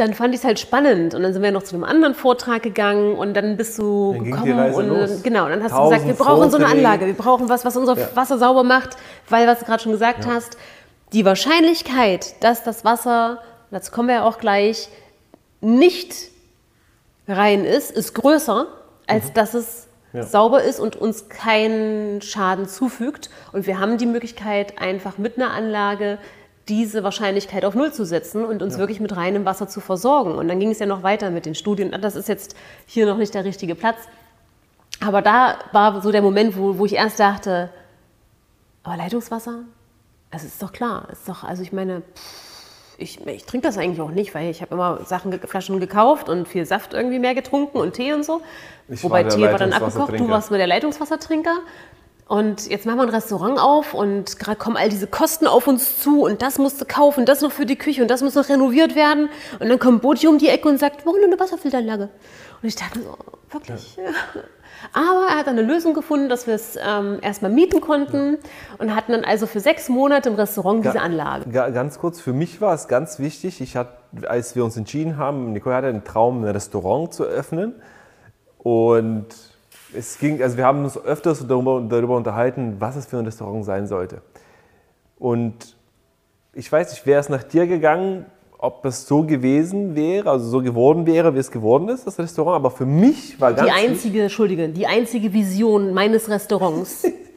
dann 0.00 0.14
fand 0.14 0.34
ich 0.34 0.40
es 0.40 0.46
halt 0.46 0.58
spannend 0.58 1.14
und 1.14 1.22
dann 1.22 1.32
sind 1.32 1.42
wir 1.42 1.52
noch 1.52 1.62
zu 1.62 1.74
einem 1.74 1.84
anderen 1.84 2.14
Vortrag 2.14 2.62
gegangen 2.62 3.14
und 3.14 3.34
dann 3.34 3.56
bist 3.58 3.78
du 3.78 4.14
dann 4.14 4.24
gekommen 4.24 4.74
und 4.74 4.88
los. 4.88 5.22
genau, 5.22 5.48
dann 5.48 5.62
hast 5.62 5.72
Tausend 5.72 6.00
du 6.00 6.06
gesagt, 6.06 6.18
wir 6.18 6.24
brauchen 6.24 6.50
so 6.50 6.56
eine 6.56 6.66
Anlage, 6.66 7.06
wir 7.06 7.14
brauchen 7.14 7.48
was, 7.48 7.64
was 7.64 7.76
unser 7.76 7.98
ja. 7.98 8.08
Wasser 8.14 8.38
sauber 8.38 8.64
macht, 8.64 8.96
weil 9.28 9.46
was 9.46 9.58
du 9.58 9.66
gerade 9.66 9.82
schon 9.82 9.92
gesagt 9.92 10.24
ja. 10.24 10.32
hast, 10.32 10.56
die 11.12 11.24
Wahrscheinlichkeit, 11.24 12.42
dass 12.42 12.64
das 12.64 12.84
Wasser, 12.84 13.42
dazu 13.70 13.92
kommen 13.92 14.08
wir 14.08 14.16
ja 14.16 14.24
auch 14.24 14.38
gleich, 14.38 14.88
nicht 15.60 16.14
rein 17.28 17.64
ist, 17.64 17.90
ist 17.90 18.14
größer, 18.14 18.66
als 19.06 19.28
mhm. 19.28 19.34
dass 19.34 19.54
es 19.54 19.88
ja. 20.12 20.22
sauber 20.22 20.62
ist 20.62 20.80
und 20.80 20.96
uns 20.96 21.28
keinen 21.28 22.22
Schaden 22.22 22.68
zufügt. 22.68 23.30
Und 23.52 23.66
wir 23.66 23.78
haben 23.78 23.98
die 23.98 24.06
Möglichkeit, 24.06 24.80
einfach 24.80 25.18
mit 25.18 25.36
einer 25.36 25.50
Anlage 25.50 26.18
diese 26.70 27.02
Wahrscheinlichkeit 27.02 27.64
auf 27.64 27.74
Null 27.74 27.92
zu 27.92 28.06
setzen 28.06 28.44
und 28.44 28.62
uns 28.62 28.74
ja. 28.74 28.78
wirklich 28.78 29.00
mit 29.00 29.14
reinem 29.16 29.44
Wasser 29.44 29.68
zu 29.68 29.80
versorgen. 29.80 30.36
Und 30.36 30.48
dann 30.48 30.60
ging 30.60 30.70
es 30.70 30.78
ja 30.78 30.86
noch 30.86 31.02
weiter 31.02 31.30
mit 31.30 31.44
den 31.44 31.56
Studien. 31.56 31.94
Das 32.00 32.14
ist 32.14 32.28
jetzt 32.28 32.54
hier 32.86 33.06
noch 33.06 33.18
nicht 33.18 33.34
der 33.34 33.44
richtige 33.44 33.74
Platz. 33.74 33.98
Aber 35.04 35.20
da 35.20 35.56
war 35.72 36.00
so 36.00 36.12
der 36.12 36.22
Moment, 36.22 36.56
wo, 36.56 36.78
wo 36.78 36.86
ich 36.86 36.94
erst 36.94 37.18
dachte, 37.18 37.70
aber 38.84 38.96
Leitungswasser? 38.96 39.64
Also 40.30 40.46
ist 40.46 40.62
doch 40.62 40.72
klar, 40.72 41.08
ist 41.10 41.28
doch, 41.28 41.42
also 41.42 41.62
ich 41.62 41.72
meine, 41.72 42.02
ich, 42.98 43.26
ich 43.26 43.44
trinke 43.44 43.66
das 43.66 43.76
eigentlich 43.76 44.00
auch 44.00 44.10
nicht, 44.10 44.32
weil 44.34 44.48
ich 44.48 44.62
habe 44.62 44.74
immer 44.74 45.04
Sachen, 45.04 45.32
Flaschen 45.40 45.80
gekauft 45.80 46.28
und 46.28 46.46
viel 46.46 46.64
Saft 46.66 46.94
irgendwie 46.94 47.18
mehr 47.18 47.34
getrunken 47.34 47.78
und 47.78 47.94
Tee 47.94 48.12
und 48.12 48.24
so. 48.24 48.42
Ich 48.88 49.02
Wobei 49.02 49.24
Tee 49.24 49.42
war 49.42 49.58
dann 49.58 49.72
abgekocht, 49.72 50.18
du 50.20 50.28
warst 50.28 50.50
nur 50.50 50.58
der 50.58 50.68
Leitungswassertrinker. 50.68 51.58
Und 52.30 52.68
jetzt 52.68 52.86
machen 52.86 52.98
wir 52.98 53.02
ein 53.02 53.08
Restaurant 53.08 53.58
auf 53.58 53.92
und 53.92 54.38
gerade 54.38 54.56
kommen 54.56 54.76
all 54.76 54.88
diese 54.88 55.08
Kosten 55.08 55.48
auf 55.48 55.66
uns 55.66 55.98
zu 55.98 56.22
und 56.22 56.42
das 56.42 56.58
musst 56.58 56.80
du 56.80 56.84
kaufen, 56.84 57.26
das 57.26 57.40
noch 57.40 57.50
für 57.50 57.66
die 57.66 57.74
Küche 57.74 58.02
und 58.02 58.08
das 58.08 58.22
muss 58.22 58.36
noch 58.36 58.48
renoviert 58.48 58.94
werden. 58.94 59.30
Und 59.58 59.68
dann 59.68 59.80
kommt 59.80 60.00
Boti 60.00 60.28
um 60.28 60.38
die 60.38 60.46
Ecke 60.46 60.68
und 60.68 60.78
sagt, 60.78 61.04
warum 61.04 61.18
nur 61.18 61.26
eine 61.26 61.40
Wasserfilteranlage? 61.40 62.04
Und 62.62 62.68
ich 62.68 62.76
dachte 62.76 63.00
so, 63.00 63.16
wirklich? 63.50 63.96
Ja. 63.96 64.42
Aber 64.92 65.26
er 65.28 65.38
hat 65.38 65.48
eine 65.48 65.62
Lösung 65.62 65.92
gefunden, 65.92 66.28
dass 66.28 66.46
wir 66.46 66.54
es 66.54 66.76
ähm, 66.76 67.18
erstmal 67.20 67.50
mieten 67.50 67.80
konnten 67.80 68.38
und 68.78 68.94
hatten 68.94 69.10
dann 69.10 69.24
also 69.24 69.48
für 69.48 69.58
sechs 69.58 69.88
Monate 69.88 70.28
im 70.28 70.36
Restaurant 70.36 70.84
diese 70.84 71.00
Anlage. 71.00 71.50
Ganz 71.50 71.98
kurz, 71.98 72.20
für 72.20 72.32
mich 72.32 72.60
war 72.60 72.74
es 72.74 72.86
ganz 72.86 73.18
wichtig, 73.18 73.60
ich 73.60 73.74
hatte, 73.74 73.98
als 74.28 74.54
wir 74.54 74.64
uns 74.64 74.76
entschieden 74.76 75.16
haben, 75.16 75.52
Nicole 75.52 75.74
hatte 75.74 75.92
den 75.92 76.04
Traum, 76.04 76.44
ein 76.44 76.50
Restaurant 76.50 77.12
zu 77.12 77.24
öffnen 77.24 77.74
und 78.58 79.26
es 79.94 80.18
ging, 80.18 80.42
also 80.42 80.56
wir 80.56 80.64
haben 80.64 80.84
uns 80.84 80.96
öfters 80.96 81.46
darüber, 81.46 81.80
darüber 81.80 82.16
unterhalten, 82.16 82.76
was 82.78 82.96
es 82.96 83.06
für 83.06 83.18
ein 83.18 83.24
Restaurant 83.24 83.64
sein 83.64 83.86
sollte. 83.86 84.22
Und 85.18 85.76
ich 86.52 86.70
weiß 86.70 86.90
nicht, 86.90 87.06
wäre 87.06 87.20
es 87.20 87.28
nach 87.28 87.42
dir 87.42 87.66
gegangen, 87.66 88.26
ob 88.58 88.84
es 88.84 89.06
so 89.06 89.22
gewesen 89.22 89.94
wäre, 89.94 90.30
also 90.30 90.46
so 90.46 90.62
geworden 90.62 91.06
wäre, 91.06 91.34
wie 91.34 91.38
es 91.38 91.50
geworden 91.50 91.88
ist, 91.88 92.06
das 92.06 92.18
Restaurant. 92.18 92.56
Aber 92.56 92.70
für 92.70 92.86
mich 92.86 93.40
war 93.40 93.54
ganz. 93.54 93.66
Die 93.66 93.72
einzige, 93.72 94.22
Entschuldige, 94.22 94.68
die 94.68 94.86
einzige 94.86 95.32
Vision 95.32 95.94
meines 95.94 96.28
Restaurants 96.28 97.06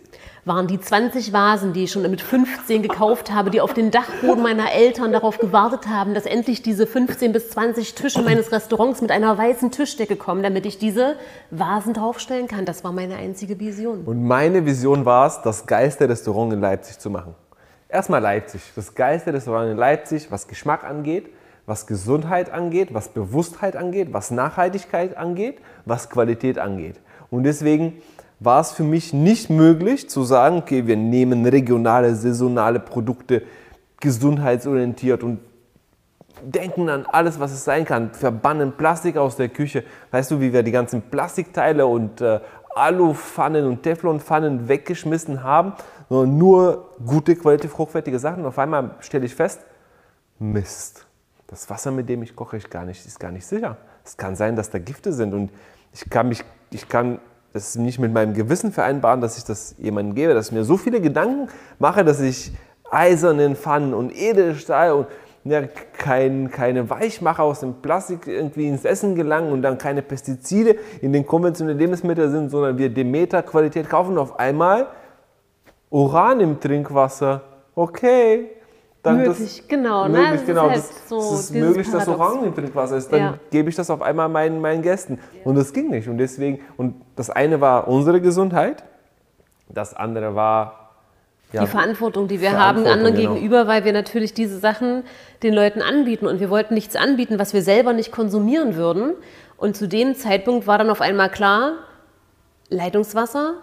waren 0.45 0.67
die 0.67 0.79
20 0.79 1.31
Vasen, 1.31 1.71
die 1.73 1.85
ich 1.85 1.91
schon 1.91 2.01
mit 2.03 2.21
15 2.21 2.81
gekauft 2.81 3.31
habe, 3.31 3.50
die 3.50 3.62
auf 3.62 3.73
den 3.73 3.91
Dachboden 3.91 4.43
meiner 4.43 4.73
Eltern 4.73 5.13
darauf 5.13 5.38
gewartet 5.38 5.88
haben, 5.88 6.13
dass 6.13 6.25
endlich 6.25 6.62
diese 6.62 6.85
15 6.85 7.31
bis 7.31 7.50
20 7.51 7.95
Tische 7.95 8.21
meines 8.21 8.51
Restaurants 8.51 9.01
mit 9.01 9.12
einer 9.12 9.38
weißen 9.38 9.71
Tischdecke 9.71 10.17
kommen, 10.17 10.43
damit 10.43 10.65
ich 10.65 10.77
diese 10.77 11.15
Vasen 11.50 11.93
draufstellen 11.93 12.47
kann. 12.47 12.65
Das 12.65 12.83
war 12.83 12.91
meine 12.91 13.15
einzige 13.15 13.59
Vision. 13.59 14.03
Und 14.03 14.23
meine 14.23 14.65
Vision 14.65 15.05
war 15.05 15.27
es, 15.27 15.41
das 15.41 15.65
geilste 15.65 16.09
Restaurant 16.09 16.51
in 16.51 16.59
Leipzig 16.59 17.00
zu 17.00 17.09
machen. 17.09 17.35
Erstmal 17.88 18.21
Leipzig. 18.21 18.62
Das 18.75 18.95
geilste 18.95 19.33
Restaurant 19.33 19.71
in 19.71 19.77
Leipzig, 19.77 20.29
was 20.29 20.47
Geschmack 20.47 20.83
angeht, 20.83 21.29
was 21.65 21.88
Gesundheit 21.88 22.51
angeht, 22.51 22.93
was 22.93 23.09
Bewusstheit 23.09 23.77
angeht, 23.77 24.09
was 24.12 24.31
Nachhaltigkeit 24.31 25.15
angeht, 25.15 25.59
was 25.85 26.09
Qualität 26.09 26.59
angeht. 26.59 27.00
Und 27.29 27.43
deswegen 27.43 28.01
war 28.43 28.62
es 28.62 28.71
für 28.71 28.83
mich 28.83 29.13
nicht 29.13 29.50
möglich 29.50 30.09
zu 30.09 30.23
sagen, 30.23 30.57
okay, 30.57 30.85
wir 30.88 30.97
nehmen 30.97 31.45
regionale, 31.45 32.15
saisonale 32.15 32.79
Produkte, 32.79 33.43
gesundheitsorientiert 34.00 35.23
und 35.23 35.39
denken 36.43 36.89
an 36.89 37.05
alles, 37.05 37.39
was 37.39 37.51
es 37.51 37.63
sein 37.63 37.85
kann, 37.85 38.12
verbannen 38.12 38.73
Plastik 38.73 39.17
aus 39.17 39.35
der 39.38 39.50
Küche. 39.50 39.83
Weißt 40.12 40.31
du, 40.31 40.41
wie 40.41 40.51
wir 40.51 40.63
die 40.63 40.71
ganzen 40.71 41.01
Plastikteile 41.01 41.85
und 41.85 42.21
äh, 42.21 42.39
Alupfannen 42.75 43.65
und 43.65 43.83
Teflonpfannen 43.83 44.67
weggeschmissen 44.67 45.43
haben, 45.43 45.73
sondern 46.09 46.38
nur 46.38 46.89
gute, 47.05 47.35
qualitativ 47.35 47.77
hochwertige 47.77 48.19
Sachen. 48.19 48.41
Und 48.41 48.47
auf 48.47 48.59
einmal 48.59 48.95
stelle 49.00 49.25
ich 49.25 49.35
fest, 49.35 49.62
Mist, 50.39 51.05
das 51.47 51.69
Wasser, 51.69 51.91
mit 51.91 52.09
dem 52.09 52.23
ich 52.23 52.35
koche, 52.35 52.57
ist 52.57 52.69
gar 52.69 52.83
nicht, 52.83 53.05
ist 53.05 53.19
gar 53.19 53.31
nicht 53.31 53.45
sicher. 53.45 53.77
Es 54.03 54.17
kann 54.17 54.35
sein, 54.35 54.55
dass 54.55 54.69
da 54.69 54.79
Gifte 54.79 55.13
sind 55.13 55.33
und 55.33 55.51
ich 55.93 56.09
kann 56.09 56.27
mich, 56.27 56.43
ich 56.71 56.89
kann 56.89 57.19
das 57.53 57.75
nicht 57.75 58.00
mit 58.00 58.12
meinem 58.12 58.33
Gewissen 58.33 58.72
vereinbaren, 58.72 59.22
dass 59.22 59.38
ich 59.38 59.45
das 59.45 59.75
jemandem 59.77 60.15
gebe, 60.15 60.33
dass 60.33 60.48
ich 60.48 60.51
mir 60.51 60.63
so 60.63 60.75
viele 60.75 61.00
Gedanken 61.00 61.50
mache, 61.79 62.03
dass 62.03 62.19
ich 62.19 62.51
eisernen 62.89 63.55
Pfannen 63.55 63.93
und 63.93 64.15
Edelstahl 64.15 64.91
und 64.93 65.07
ja, 65.45 65.62
kein, 65.98 66.50
keine 66.51 66.89
Weichmacher 66.89 67.43
aus 67.43 67.60
dem 67.60 67.81
Plastik 67.81 68.27
irgendwie 68.27 68.67
ins 68.67 68.86
Essen 68.86 69.15
gelangen 69.15 69.51
und 69.51 69.62
dann 69.62 69.77
keine 69.77 70.01
Pestizide 70.01 70.77
in 71.01 71.12
den 71.12 71.25
konventionellen 71.25 71.79
Lebensmitteln 71.79 72.31
sind, 72.31 72.50
sondern 72.50 72.77
wir 72.77 72.89
Demeter-Qualität 72.89 73.89
kaufen 73.89 74.12
und 74.13 74.19
auf 74.19 74.39
einmal 74.39 74.88
Uran 75.89 76.39
im 76.39 76.60
Trinkwasser. 76.60 77.41
Okay, 77.75 78.51
dann 79.03 79.17
möglich, 79.17 79.57
das, 79.57 79.67
genau. 79.67 80.07
Möglich, 80.07 80.39
ne? 80.39 80.45
genau. 80.45 80.69
Halt 80.69 80.77
das, 80.77 81.10
so 81.10 81.17
das 81.17 81.39
ist 81.41 81.53
möglich, 81.53 81.91
dass 81.91 82.07
Orangen 82.07 82.45
im 82.45 82.55
Trinkwasser 82.55 82.95
ist. 82.95 83.12
Dann 83.12 83.19
ja. 83.19 83.39
gebe 83.51 83.69
ich 83.69 83.75
das 83.75 83.89
auf 83.89 84.01
einmal 84.01 84.29
meinen, 84.29 84.62
meinen 84.62 84.81
Gästen. 84.81 85.19
Ja. 85.33 85.41
Und 85.43 85.55
das 85.55 85.74
ging 85.74 85.89
nicht. 85.89 86.07
Und 86.07 86.17
deswegen, 86.17 86.62
und 86.77 86.95
das 87.17 87.29
eine 87.29 87.60
war 87.60 87.89
unsere 87.89 88.22
Gesundheit, 88.22 88.83
das 89.67 89.93
andere 89.93 90.36
war 90.36 90.91
Ja, 91.51 91.62
die 91.62 91.67
Verantwortung, 91.67 92.29
die 92.29 92.39
wir 92.39 92.51
haben 92.51 92.83
Verantwortung, 92.83 92.93
anderen 92.93 93.15
genau. 93.15 93.33
gegenüber, 93.33 93.67
weil 93.67 93.83
wir 93.83 93.91
natürlich 93.91 94.33
diese 94.33 94.57
Sachen 94.57 95.03
den 95.43 95.53
Leuten 95.53 95.81
anbieten 95.81 96.25
und 96.25 96.39
wir 96.39 96.50
wollten 96.50 96.74
nichts 96.74 96.95
anbieten, 96.95 97.38
was 97.39 97.53
wir 97.53 97.62
selber 97.62 97.91
nicht 97.91 98.13
konsumieren 98.13 98.77
würden. 98.77 99.15
Und 99.57 99.75
zu 99.75 99.88
dem 99.88 100.15
Zeitpunkt 100.15 100.65
war 100.65 100.77
dann 100.77 100.89
auf 100.89 101.01
einmal 101.01 101.29
klar, 101.29 101.74
Leitungswasser 102.69 103.55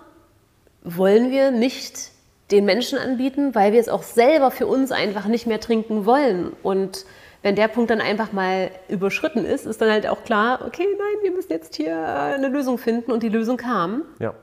wollen 0.82 1.30
wir 1.30 1.50
nicht 1.50 2.10
den 2.50 2.64
Menschen 2.64 2.98
anbieten, 2.98 3.54
weil 3.54 3.72
wir 3.72 3.80
es 3.80 3.88
auch 3.88 4.02
selber 4.02 4.50
für 4.50 4.66
uns 4.66 4.92
einfach 4.92 5.26
nicht 5.26 5.46
mehr 5.46 5.60
trinken 5.60 6.04
wollen. 6.06 6.52
Und 6.62 7.04
wenn 7.42 7.54
der 7.56 7.68
Punkt 7.68 7.90
dann 7.90 8.00
einfach 8.00 8.32
mal 8.32 8.70
überschritten 8.88 9.44
ist, 9.44 9.66
ist 9.66 9.80
dann 9.80 9.90
halt 9.90 10.06
auch 10.08 10.24
klar, 10.24 10.60
okay, 10.66 10.86
nein, 10.86 11.22
wir 11.22 11.30
müssen 11.32 11.52
jetzt 11.52 11.76
hier 11.76 11.92
äh, 11.92 12.34
eine 12.34 12.48
Lösung 12.48 12.76
finden 12.78 13.12
und 13.12 13.22
die 13.22 13.28
Lösung 13.28 13.56
kam. 13.56 14.02
Ja. 14.18 14.34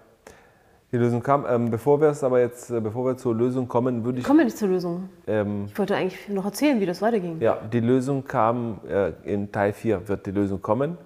Die 0.94 0.98
Lösung 0.98 1.22
kam. 1.22 1.46
Ähm, 1.48 1.70
bevor 1.70 2.00
wir 2.00 2.08
es 2.08 2.24
aber 2.24 2.40
jetzt, 2.40 2.72
äh, 2.72 2.80
bevor 2.80 3.06
wir 3.06 3.18
zur 3.18 3.36
Lösung 3.36 3.68
kommen, 3.68 4.06
würde 4.06 4.20
ich. 4.20 4.26
Kommen 4.26 4.40
wir 4.40 4.46
nicht 4.46 4.58
zur 4.58 4.70
Lösung. 4.70 5.10
Ähm, 5.28 5.66
Ich 5.68 5.78
wollte 5.78 5.96
eigentlich 5.96 6.30
noch 6.30 6.46
erzählen, 6.46 6.80
wie 6.80 6.86
das 6.86 7.02
weiterging. 7.02 7.42
ja, 7.42 7.58
die 7.72 7.82
Lösung 7.82 8.24
kam 8.24 8.80
äh, 8.88 9.12
in 9.26 9.52
Teil 9.52 9.74
4, 9.74 10.08
wird 10.08 10.26
die 10.26 10.32
Lösung 10.32 10.62
kommen. 10.62 10.98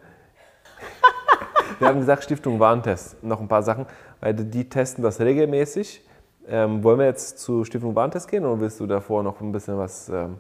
wir 1.80 1.88
haben 1.88 2.00
gesagt, 2.00 2.24
Stiftung 2.24 2.60
Warentest. 2.60 3.24
Noch 3.24 3.42
ein 3.42 3.48
paar 3.48 3.64
Sachen, 3.64 3.88
weil 4.20 4.36
die 4.36 4.70
testen 4.70 5.04
das 5.04 5.20
regelmäßig. 5.20 6.04
Ähm, 6.48 6.84
wollen 6.84 7.00
wir 7.00 7.06
jetzt 7.06 7.40
zu 7.40 7.64
Stiftung 7.66 7.96
Warentest 7.96 8.28
gehen 8.28 8.46
oder 8.46 8.60
willst 8.60 8.80
du 8.80 8.88
davor 8.88 9.24
noch 9.24 9.40
ein 9.42 9.52
bisschen 9.52 9.78
was? 9.78 10.10
Ähm, 10.10 10.38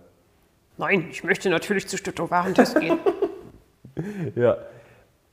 Nein, 0.77 1.08
ich 1.12 1.24
möchte 1.24 1.50
natürlich 1.50 1.88
zur 1.88 2.00
Stiftung 2.00 2.29
Warentest 2.31 2.79
gehen. 2.79 2.98
ja. 4.36 4.58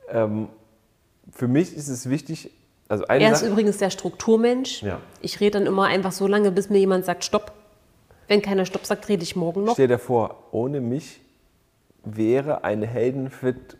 Ähm, 0.09 0.49
für 1.33 1.49
mich 1.49 1.75
ist 1.75 1.89
es 1.89 2.09
wichtig, 2.09 2.51
also 2.89 3.07
eine 3.07 3.25
er 3.25 3.33
ist 3.33 3.41
Sache, 3.41 3.51
übrigens 3.51 3.79
der 3.79 3.91
Strukturmensch. 3.91 4.83
Ja. 4.83 5.01
Ich 5.21 5.41
rede 5.41 5.59
dann 5.59 5.67
immer 5.67 5.85
einfach 5.85 6.13
so 6.13 6.27
lange, 6.27 6.51
bis 6.51 6.71
mir 6.71 6.79
jemand 6.79 7.05
sagt 7.05 7.25
Stopp. 7.25 7.53
Wenn 8.29 8.43
keiner 8.43 8.67
Stopp 8.67 8.85
sagt, 8.87 9.09
rede 9.09 9.23
ich 9.23 9.37
morgen 9.37 9.65
noch. 9.65 9.75
Stell 9.75 9.89
dir 9.89 9.99
vor, 9.99 10.45
ohne 10.51 10.81
mich 10.81 11.21
wäre 12.05 12.65
eine 12.65 12.87
Heldenfit, 12.87 13.77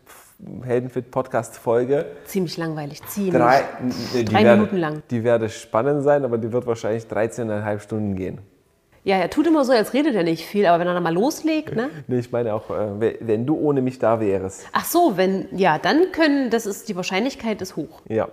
Heldenfit 0.63 1.11
Podcast-Folge 1.11 2.05
Ziemlich 2.25 2.55
langweilig, 2.57 3.01
ziemlich. 3.07 3.33
drei, 3.33 3.61
die 4.13 4.23
Drei 4.25 4.43
werde, 4.43 4.57
Minuten 4.61 4.77
lang. 4.77 5.03
Die 5.11 5.23
werde 5.23 5.49
spannend 5.49 6.03
sein, 6.03 6.23
aber 6.23 6.37
die 6.37 6.51
wird 6.51 6.65
wahrscheinlich 6.65 7.03
13,5 7.05 7.79
Stunden 7.79 8.15
gehen. 8.15 8.39
Ja, 9.03 9.17
er 9.17 9.29
tut 9.29 9.47
immer 9.47 9.63
so, 9.65 9.71
als 9.73 9.93
redet 9.93 10.15
er 10.15 10.23
nicht 10.23 10.45
viel, 10.45 10.65
aber 10.65 10.79
wenn 10.79 10.87
er 10.87 10.93
dann 10.93 11.03
mal 11.03 11.13
loslegt, 11.13 11.75
ne? 11.75 11.89
Nee, 12.07 12.19
ich 12.19 12.31
meine 12.31 12.53
auch, 12.53 12.69
äh, 12.69 12.99
we- 13.01 13.15
wenn 13.21 13.45
du 13.45 13.57
ohne 13.57 13.81
mich 13.81 13.97
da 13.99 14.19
wärst. 14.19 14.65
Ach 14.71 14.85
so, 14.85 15.13
wenn, 15.15 15.47
ja, 15.57 15.77
dann 15.77 16.11
können, 16.11 16.49
das 16.49 16.65
ist, 16.65 16.87
die 16.89 16.95
Wahrscheinlichkeit 16.95 17.61
ist 17.61 17.75
hoch. 17.75 18.01
Ja. 18.07 18.27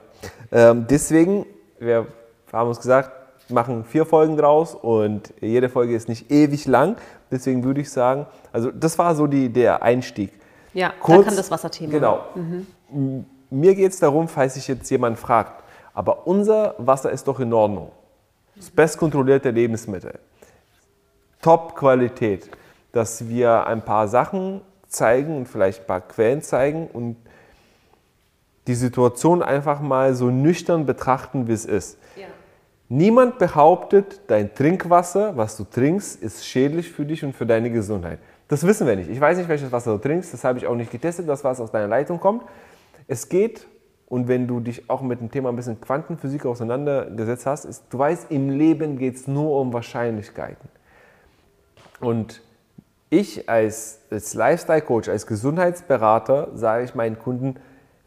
Ähm, 0.53 0.87
deswegen, 0.89 1.47
wir 1.79 2.07
haben 2.53 2.69
uns 2.69 2.79
gesagt, 2.79 3.11
machen 3.49 3.85
vier 3.85 4.05
Folgen 4.07 4.37
draus 4.37 4.75
und 4.75 5.33
jede 5.41 5.69
Folge 5.69 5.95
ist 5.95 6.09
nicht 6.09 6.31
ewig 6.33 6.67
lang. 6.67 6.97
Deswegen 7.31 7.63
würde 7.65 7.81
ich 7.81 7.91
sagen, 7.91 8.27
also 8.53 8.71
das 8.73 8.99
war 8.99 9.15
so 9.15 9.27
die, 9.29 9.49
der 9.53 9.83
Einstieg. 9.83 10.31
Ja, 10.77 10.89
da 10.91 10.95
Kurz- 11.01 11.25
kann 11.27 11.37
das 11.37 11.51
Wasserthema. 11.51 11.91
Genau. 11.93 12.25
M- 12.93 13.25
Mir 13.51 13.75
geht 13.75 13.93
es 13.93 13.99
darum, 13.99 14.29
falls 14.29 14.55
sich 14.55 14.69
jetzt 14.69 14.91
jemand 14.91 15.19
fragt, 15.19 15.63
aber 15.95 16.27
unser 16.27 16.75
Wasser 16.79 17.11
ist 17.11 17.27
doch 17.29 17.41
in 17.41 17.53
Ordnung. 17.53 17.91
Das 18.57 18.71
bestkontrollierte 18.71 19.51
Lebensmittel. 19.51 20.19
Top-Qualität. 21.43 22.51
Dass 22.93 23.29
wir 23.29 23.67
ein 23.67 23.83
paar 23.83 24.09
Sachen 24.09 24.61
zeigen 24.89 25.37
und 25.37 25.47
vielleicht 25.47 25.83
ein 25.83 25.87
paar 25.87 26.01
Quellen 26.01 26.43
zeigen 26.43 26.87
und 26.89 27.17
die 28.67 28.75
Situation 28.75 29.43
einfach 29.43 29.81
mal 29.81 30.15
so 30.15 30.31
nüchtern 30.31 30.87
betrachten, 30.87 31.47
wie 31.49 31.53
es 31.53 31.65
ist. 31.65 31.99
Ja. 32.17 32.27
Niemand 32.89 33.39
behauptet, 33.39 34.21
dein 34.29 34.55
Trinkwasser, 34.55 35.37
was 35.37 35.57
du 35.57 35.65
trinkst, 35.65 36.21
ist 36.23 36.47
schädlich 36.47 36.91
für 36.91 37.05
dich 37.05 37.25
und 37.25 37.35
für 37.35 37.47
deine 37.47 37.71
Gesundheit. 37.71 38.19
Das 38.49 38.65
wissen 38.67 38.87
wir 38.87 38.97
nicht. 38.97 39.11
Ich 39.11 39.21
weiß 39.21 39.39
nicht, 39.39 39.49
welches 39.49 39.73
Wasser 39.73 39.93
du 39.93 39.99
trinkst, 39.99 40.33
das 40.33 40.45
habe 40.45 40.59
ich 40.59 40.67
auch 40.67 40.77
nicht 40.77 40.91
getestet, 40.91 41.29
das 41.29 41.43
was 41.43 41.61
aus 41.61 41.73
deiner 41.73 41.89
Leitung 41.89 42.21
kommt. 42.21 42.45
Es 43.09 43.29
geht, 43.29 43.67
und 44.07 44.29
wenn 44.29 44.47
du 44.47 44.61
dich 44.61 44.89
auch 44.89 45.03
mit 45.03 45.21
dem 45.21 45.31
Thema 45.31 45.49
ein 45.49 45.57
bisschen 45.57 45.81
Quantenphysik 45.81 46.47
auseinandergesetzt 46.47 47.47
hast, 47.47 47.65
ist, 47.65 47.85
du 47.91 47.99
weißt, 47.99 48.31
im 48.31 48.51
Leben 48.51 48.99
geht 48.99 49.17
es 49.17 49.27
nur 49.27 49.61
um 49.61 49.73
Wahrscheinlichkeiten. 49.73 50.69
Und 52.01 52.43
ich 53.11 53.49
als, 53.49 54.01
als 54.11 54.35
Lifestyle-Coach, 54.35 55.09
als 55.09 55.27
Gesundheitsberater 55.27 56.51
sage 56.55 56.85
ich 56.85 56.95
meinen 56.95 57.19
Kunden, 57.19 57.57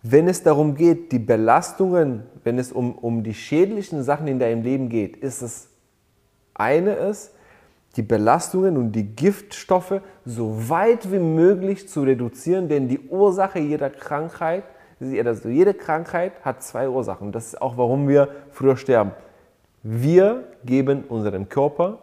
wenn 0.01 0.29
es 0.29 0.43
darum 0.43 0.75
geht, 0.75 1.11
die 1.11 1.19
Belastungen, 1.19 2.23
wenn 2.43 2.57
es 2.57 2.71
um, 2.71 2.97
um 2.97 3.23
die 3.23 3.33
schädlichen 3.33 4.03
Sachen 4.03 4.27
in 4.27 4.39
deinem 4.39 4.63
Leben 4.63 4.87
geht, 4.87 5.17
ist 5.17 5.41
es 5.41 5.69
eine 6.53 6.93
ist, 6.93 7.33
die 7.99 8.03
Belastungen 8.03 8.77
und 8.77 8.93
die 8.93 9.13
Giftstoffe 9.13 9.99
so 10.23 10.69
weit 10.69 11.11
wie 11.11 11.19
möglich 11.19 11.89
zu 11.89 12.03
reduzieren, 12.03 12.69
denn 12.69 12.87
die 12.87 13.01
Ursache 13.09 13.59
jeder 13.59 13.89
Krankheit, 13.89 14.63
also 15.01 15.49
jede 15.49 15.73
Krankheit 15.73 16.31
hat 16.45 16.63
zwei 16.63 16.87
Ursachen. 16.87 17.33
Das 17.33 17.47
ist 17.47 17.61
auch, 17.61 17.75
warum 17.75 18.07
wir 18.07 18.29
früher 18.51 18.77
sterben. 18.77 19.11
Wir 19.83 20.45
geben 20.63 21.03
unserem 21.09 21.49
Körper 21.49 21.97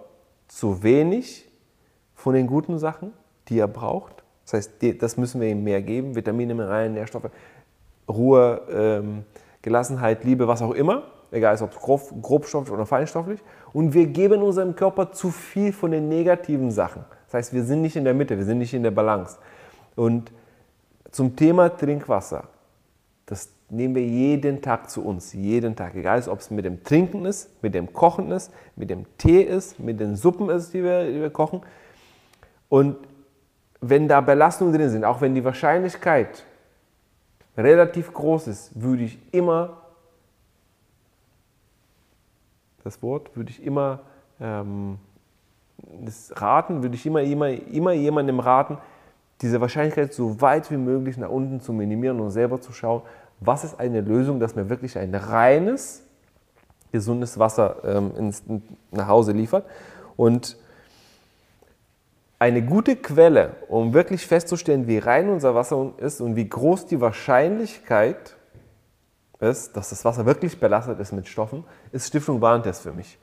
zu 0.49 0.83
wenig 0.83 1.49
von 2.15 2.35
den 2.35 2.47
guten 2.47 2.79
Sachen, 2.79 3.15
die 3.49 3.59
er 3.59 3.69
braucht. 3.69 4.23
Das 4.45 4.53
heißt, 4.53 4.73
das 5.01 5.17
müssen 5.17 5.41
wir 5.41 5.49
ihm 5.49 5.65
mehr 5.65 5.81
geben, 5.81 6.15
Vitamine, 6.15 6.55
Mineralien, 6.55 6.93
Nährstoffe, 6.93 7.31
Ruhe, 8.07 8.61
ähm, 8.71 9.25
Gelassenheit, 9.63 10.25
Liebe, 10.25 10.47
was 10.47 10.61
auch 10.61 10.73
immer, 10.73 11.05
egal 11.31 11.57
ob 11.63 11.73
es 11.73 11.79
grob, 11.79 12.03
grobstofflich 12.21 12.71
oder 12.75 12.85
feinstofflich. 12.85 13.41
Und 13.77 13.93
wir 13.93 14.07
geben 14.07 14.41
unserem 14.41 14.75
Körper 14.75 15.13
zu 15.13 15.31
viel 15.31 15.71
von 15.71 15.91
den 15.91 16.09
negativen 16.09 16.71
Sachen. 16.71 17.05
Das 17.27 17.35
heißt, 17.35 17.53
wir 17.53 17.63
sind 17.63 17.83
nicht 17.83 17.95
in 17.95 18.05
der 18.05 18.15
Mitte, 18.15 18.39
wir 18.39 18.45
sind 18.47 18.57
nicht 18.57 18.73
in 18.73 18.83
der 18.83 18.91
Balance. 18.91 19.37
Und 19.95 20.33
zum 21.11 21.37
Thema 21.37 21.69
Trinkwasser, 21.69 22.45
das 23.27 23.51
nehmen 23.69 23.95
wir 23.95 24.03
jeden 24.03 24.63
Tag 24.63 24.89
zu 24.89 25.05
uns, 25.05 25.35
jeden 25.35 25.77
Tag. 25.77 25.95
Egal, 25.95 26.27
ob 26.27 26.39
es 26.39 26.51
mit 26.51 26.65
dem 26.65 26.85
Trinken 26.85 27.27
ist, 27.27 27.51
mit 27.63 27.75
dem 27.75 27.93
Kochen 27.93 28.33
ist, 28.33 28.51
mit 28.77 28.89
dem 28.89 29.05
Tee 29.19 29.43
ist, 29.43 29.79
mit 29.79 30.01
den 30.01 30.17
Suppen 30.17 30.49
ist, 30.49 30.73
die 30.73 30.83
wir, 30.83 31.13
die 31.13 31.21
wir 31.21 31.29
kochen. 31.29 31.61
Und 32.71 32.97
wenn 33.83 34.09
da 34.09 34.23
Belastungen 34.23 34.73
drin 34.73 34.89
sind, 34.89 35.05
auch 35.05 35.21
wenn 35.21 35.35
die 35.35 35.45
Wahrscheinlichkeit 35.45 36.47
relativ 37.59 38.15
groß 38.15 38.47
ist, 38.47 38.71
würde 38.81 39.03
ich 39.03 39.19
immer, 39.33 39.83
das 42.87 43.03
Wort, 43.03 43.37
würde 43.37 43.51
ich 43.51 43.63
immer 43.63 44.01
ähm, 44.41 44.99
das 46.05 46.33
raten, 46.37 46.83
würde 46.83 46.95
ich 46.95 47.05
immer, 47.05 47.21
immer, 47.23 47.49
immer 47.49 47.93
jemandem 47.93 48.41
raten, 48.41 48.79
diese 49.43 49.61
Wahrscheinlichkeit 49.61 50.15
so 50.15 50.41
weit 50.41 50.71
wie 50.71 50.77
möglich 50.77 51.19
nach 51.19 51.29
unten 51.29 51.61
zu 51.61 51.73
minimieren 51.73 52.21
und 52.21 52.31
selber 52.31 52.61
zu 52.61 52.73
schauen, 52.73 53.03
was 53.41 53.65
ist 53.65 53.79
eine 53.79 54.01
Lösung, 54.01 54.41
dass 54.41 54.55
mir 54.55 54.71
wirklich 54.71 54.97
ein 54.97 55.15
reines, 55.15 56.03
gesundes 56.93 57.39
Wasser 57.39 57.77
ähm, 57.85 58.13
ins, 58.17 58.43
nach 58.91 59.09
Hause 59.09 59.33
liefert. 59.33 59.67
Und 60.17 60.57
eine 62.39 62.63
gute 62.63 62.97
Quelle, 62.97 63.57
um 63.69 63.93
wirklich 63.93 64.27
festzustellen, 64.27 64.87
wie 64.87 64.99
rein 64.99 65.29
unser 65.29 65.55
Wasser 65.55 65.93
ist 65.99 66.21
und 66.21 66.37
wie 66.37 66.49
groß 66.49 66.87
die 66.87 67.01
Wahrscheinlichkeit 67.01 68.37
ist, 69.41 69.77
dass 69.77 69.91
das 69.91 70.05
Wasser 70.05 70.27
wirklich 70.27 70.59
belastet 70.59 70.99
ist 71.01 71.13
mit 71.13 71.29
Stoffen, 71.29 71.65
ist 71.93 72.09
Stiftung 72.09 72.41
Warentest 72.41 72.83
für 72.83 72.93
mich. 72.93 73.19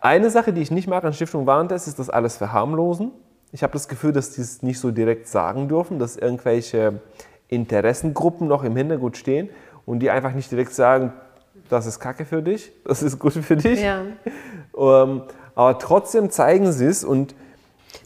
Eine 0.00 0.30
Sache, 0.30 0.52
die 0.52 0.60
ich 0.62 0.70
nicht 0.70 0.86
mag 0.88 1.04
an 1.04 1.12
Stiftung 1.12 1.46
Warentest, 1.46 1.88
ist 1.88 1.98
das 1.98 2.10
alles 2.10 2.36
verharmlosen. 2.36 3.10
Ich 3.52 3.62
habe 3.62 3.72
das 3.72 3.88
Gefühl, 3.88 4.12
dass 4.12 4.32
die 4.32 4.42
es 4.42 4.62
nicht 4.62 4.78
so 4.78 4.90
direkt 4.90 5.26
sagen 5.28 5.68
dürfen, 5.68 5.98
dass 5.98 6.16
irgendwelche 6.16 7.00
Interessengruppen 7.48 8.46
noch 8.46 8.64
im 8.64 8.76
Hintergrund 8.76 9.16
stehen 9.16 9.48
und 9.86 10.00
die 10.00 10.10
einfach 10.10 10.32
nicht 10.32 10.50
direkt 10.50 10.74
sagen, 10.74 11.12
das 11.70 11.86
ist 11.86 11.98
Kacke 12.00 12.24
für 12.24 12.42
dich, 12.42 12.72
das 12.84 13.02
ist 13.02 13.18
gut 13.18 13.32
für 13.32 13.56
dich. 13.56 13.80
Ja. 13.80 14.02
Ähm, 14.78 15.22
aber 15.54 15.78
trotzdem 15.78 16.30
zeigen 16.30 16.72
sie 16.72 16.86
es 16.86 17.04
und 17.04 17.34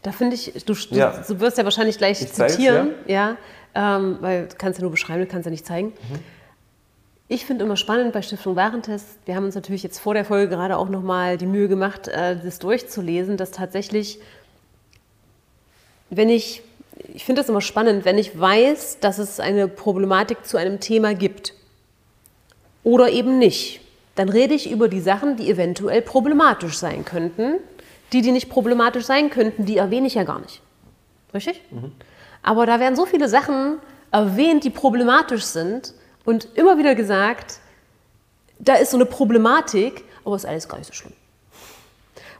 Da 0.03 0.13
finde 0.13 0.37
ich, 0.37 0.53
du, 0.65 0.75
du, 0.75 0.95
Ja. 0.95 1.13
du 1.27 1.41
wirst 1.41 1.59
ja 1.59 1.65
wahrscheinlich 1.65 1.99
gleich 1.99 2.23
Ich 2.23 2.33
zitieren, 2.33 2.91
ja, 3.07 3.37
ähm, 3.75 4.19
weil 4.21 4.47
du 4.49 4.57
kannst 4.57 4.79
ja 4.79 4.83
nur 4.83 4.91
beschreiben, 4.91 5.21
du 5.21 5.27
kannst 5.27 5.47
ja 5.47 5.51
nicht 5.51 5.67
zeigen. 5.67 5.89
Mhm. 5.89 6.19
Ich 7.33 7.47
finde 7.47 7.65
immer 7.65 7.79
spannend 7.79 8.13
bei 8.13 8.21
Stiftung 8.21 8.57
Warentest, 8.57 9.07
wir 9.25 9.37
haben 9.37 9.47
uns 9.47 9.55
natürlich 9.55 9.83
jetzt 9.83 9.99
vor 9.99 10.13
der 10.13 10.27
Folge 10.27 10.55
gerade 10.55 10.77
auch 10.77 10.91
nochmal 10.91 11.39
die 11.39 11.47
Mühe 11.47 11.67
gemacht, 11.67 12.07
äh, 12.09 12.37
das 12.37 12.59
durchzulesen, 12.59 13.39
dass 13.39 13.53
tatsächlich, 13.53 14.19
wenn 16.11 16.29
ich, 16.29 16.61
ich 17.15 17.25
finde 17.25 17.41
das 17.41 17.49
immer 17.49 17.63
spannend, 17.63 18.05
wenn 18.05 18.19
ich 18.19 18.39
weiß, 18.39 18.99
dass 19.01 19.17
es 19.17 19.41
eine 19.41 19.67
Problematik 19.67 20.45
zu 20.45 20.59
einem 20.59 20.79
Thema 20.79 21.15
gibt 21.15 21.55
oder 22.85 23.09
eben 23.09 23.39
nicht, 23.39 23.81
dann 24.15 24.29
rede 24.29 24.53
ich 24.53 24.71
über 24.71 24.89
die 24.89 25.01
Sachen, 25.01 25.39
die 25.39 25.49
eventuell 25.49 26.03
problematisch 26.03 26.77
sein 26.77 27.07
könnten. 27.07 27.55
Die, 28.13 28.21
die 28.21 28.33
nicht 28.33 28.51
problematisch 28.51 29.05
sein 29.07 29.31
könnten, 29.31 29.65
die 29.65 29.79
erwähne 29.79 30.07
ich 30.07 30.17
ja 30.17 30.25
gar 30.25 30.41
nicht. 30.41 30.61
Richtig? 31.33 31.63
Aber 32.43 32.67
da 32.67 32.79
werden 32.79 32.95
so 32.95 33.07
viele 33.07 33.27
Sachen 33.27 33.79
erwähnt, 34.11 34.65
die 34.65 34.71
problematisch 34.71 35.45
sind 35.45 35.95
und 36.25 36.49
immer 36.55 36.79
wieder 36.79 36.95
gesagt, 36.95 37.59
da 38.59 38.75
ist 38.75 38.91
so 38.91 38.97
eine 38.97 39.07
Problematik, 39.07 40.05
aber 40.25 40.37
ist 40.37 40.47
alles 40.47 40.69
gar 40.69 40.79
nicht 40.79 40.87
so 40.87 40.93
schlimm. 40.95 41.13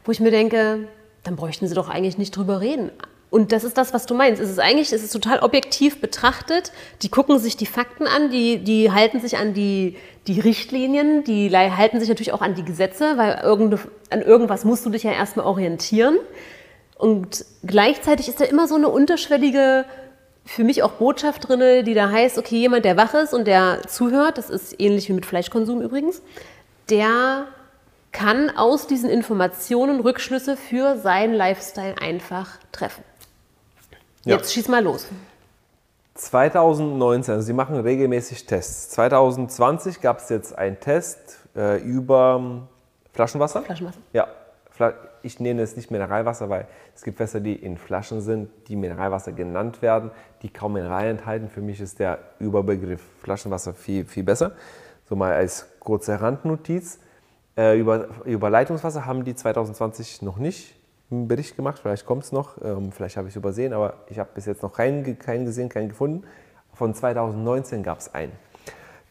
wo 0.05 0.11
ich 0.11 0.19
mir 0.19 0.31
denke, 0.31 0.87
dann 1.23 1.35
bräuchten 1.35 1.67
sie 1.67 1.75
doch 1.75 1.89
eigentlich 1.89 2.17
nicht 2.17 2.35
drüber 2.35 2.59
reden. 2.59 2.91
Und 3.29 3.51
das 3.51 3.63
ist 3.63 3.79
das, 3.79 3.95
was 3.95 4.05
du 4.05 4.13
meinst. 4.13 4.39
Es 4.39 4.49
ist 4.49 4.59
eigentlich, 4.59 4.93
es 4.93 5.03
ist 5.03 5.11
total 5.11 5.39
objektiv 5.39 5.99
betrachtet. 6.01 6.71
Die 7.01 7.09
gucken 7.09 7.39
sich 7.39 7.57
die 7.57 7.65
Fakten 7.65 8.05
an, 8.05 8.29
die, 8.29 8.59
die 8.59 8.91
halten 8.91 9.19
sich 9.21 9.37
an 9.37 9.55
die, 9.55 9.97
die 10.27 10.39
Richtlinien, 10.39 11.23
die 11.23 11.49
halten 11.49 11.99
sich 11.99 12.09
natürlich 12.09 12.31
auch 12.31 12.41
an 12.41 12.53
die 12.53 12.63
Gesetze, 12.63 13.17
weil 13.17 13.37
an 14.11 14.21
irgendwas 14.21 14.65
musst 14.65 14.85
du 14.85 14.91
dich 14.91 15.01
ja 15.01 15.11
erstmal 15.11 15.47
orientieren. 15.47 16.19
Und 16.95 17.43
gleichzeitig 17.65 18.27
ist 18.27 18.39
da 18.39 18.45
immer 18.45 18.67
so 18.67 18.75
eine 18.75 18.89
unterschwellige, 18.89 19.85
für 20.45 20.63
mich 20.63 20.83
auch 20.83 20.93
Botschaft 20.93 21.47
drin, 21.47 21.85
die 21.85 21.93
da 21.93 22.09
heißt, 22.09 22.37
okay, 22.37 22.57
jemand, 22.57 22.85
der 22.85 22.97
wach 22.97 23.13
ist 23.13 23.33
und 23.33 23.45
der 23.45 23.81
zuhört, 23.87 24.37
das 24.37 24.49
ist 24.49 24.79
ähnlich 24.79 25.07
wie 25.09 25.13
mit 25.13 25.25
Fleischkonsum 25.25 25.81
übrigens, 25.81 26.21
der 26.89 27.45
kann 28.11 28.51
aus 28.55 28.87
diesen 28.87 29.09
Informationen 29.09 29.99
Rückschlüsse 29.99 30.55
für 30.55 30.97
seinen 30.97 31.33
Lifestyle 31.33 31.95
einfach 31.99 32.57
treffen. 32.71 33.03
Ja. 34.25 34.37
Jetzt 34.37 34.53
schieß 34.53 34.67
mal 34.67 34.83
los. 34.83 35.07
2019, 36.15 37.33
also 37.33 37.45
Sie 37.45 37.53
machen 37.53 37.75
regelmäßig 37.79 38.45
Tests. 38.45 38.89
2020 38.89 39.99
gab 39.99 40.19
es 40.19 40.29
jetzt 40.29 40.55
einen 40.55 40.79
Test 40.79 41.39
äh, 41.55 41.81
über 41.81 42.67
Flaschenwasser. 43.13 43.63
Flaschenwasser. 43.63 43.99
Ja, 44.13 44.27
ich 45.23 45.39
nenne 45.39 45.61
es 45.61 45.75
nicht 45.75 45.89
Mineralwasser, 45.89 46.49
weil 46.49 46.67
es 46.95 47.03
gibt 47.03 47.19
Wässer, 47.19 47.39
die 47.39 47.55
in 47.55 47.77
Flaschen 47.77 48.21
sind, 48.21 48.49
die 48.67 48.75
Mineralwasser 48.75 49.31
genannt 49.31 49.81
werden, 49.81 50.11
die 50.41 50.49
kaum 50.49 50.73
Mineralien 50.73 51.17
enthalten. 51.17 51.49
Für 51.49 51.61
mich 51.61 51.81
ist 51.81 51.99
der 51.99 52.19
Überbegriff 52.39 53.01
Flaschenwasser 53.21 53.73
viel, 53.73 54.05
viel 54.05 54.23
besser. 54.23 54.51
So 55.09 55.15
mal 55.15 55.33
als 55.33 55.67
kurze 55.79 56.21
Randnotiz. 56.21 56.99
Äh, 57.57 57.79
über, 57.79 58.07
über 58.25 58.49
Leitungswasser 58.49 59.05
haben 59.05 59.23
die 59.23 59.35
2020 59.35 60.21
noch 60.21 60.37
nicht 60.37 60.75
einen 61.11 61.27
Bericht 61.27 61.55
gemacht, 61.55 61.79
vielleicht 61.81 62.05
kommt 62.05 62.23
es 62.23 62.31
noch, 62.31 62.57
ähm, 62.63 62.91
vielleicht 62.91 63.17
habe 63.17 63.27
ich 63.27 63.33
es 63.33 63.35
übersehen, 63.35 63.73
aber 63.73 63.93
ich 64.09 64.19
habe 64.19 64.29
bis 64.33 64.45
jetzt 64.45 64.63
noch 64.63 64.73
keinen, 64.73 65.19
keinen 65.19 65.45
gesehen, 65.45 65.69
keinen 65.69 65.89
gefunden. 65.89 66.25
Von 66.73 66.93
2019 66.93 67.83
gab 67.83 67.99
es 67.99 68.13
einen. 68.13 68.31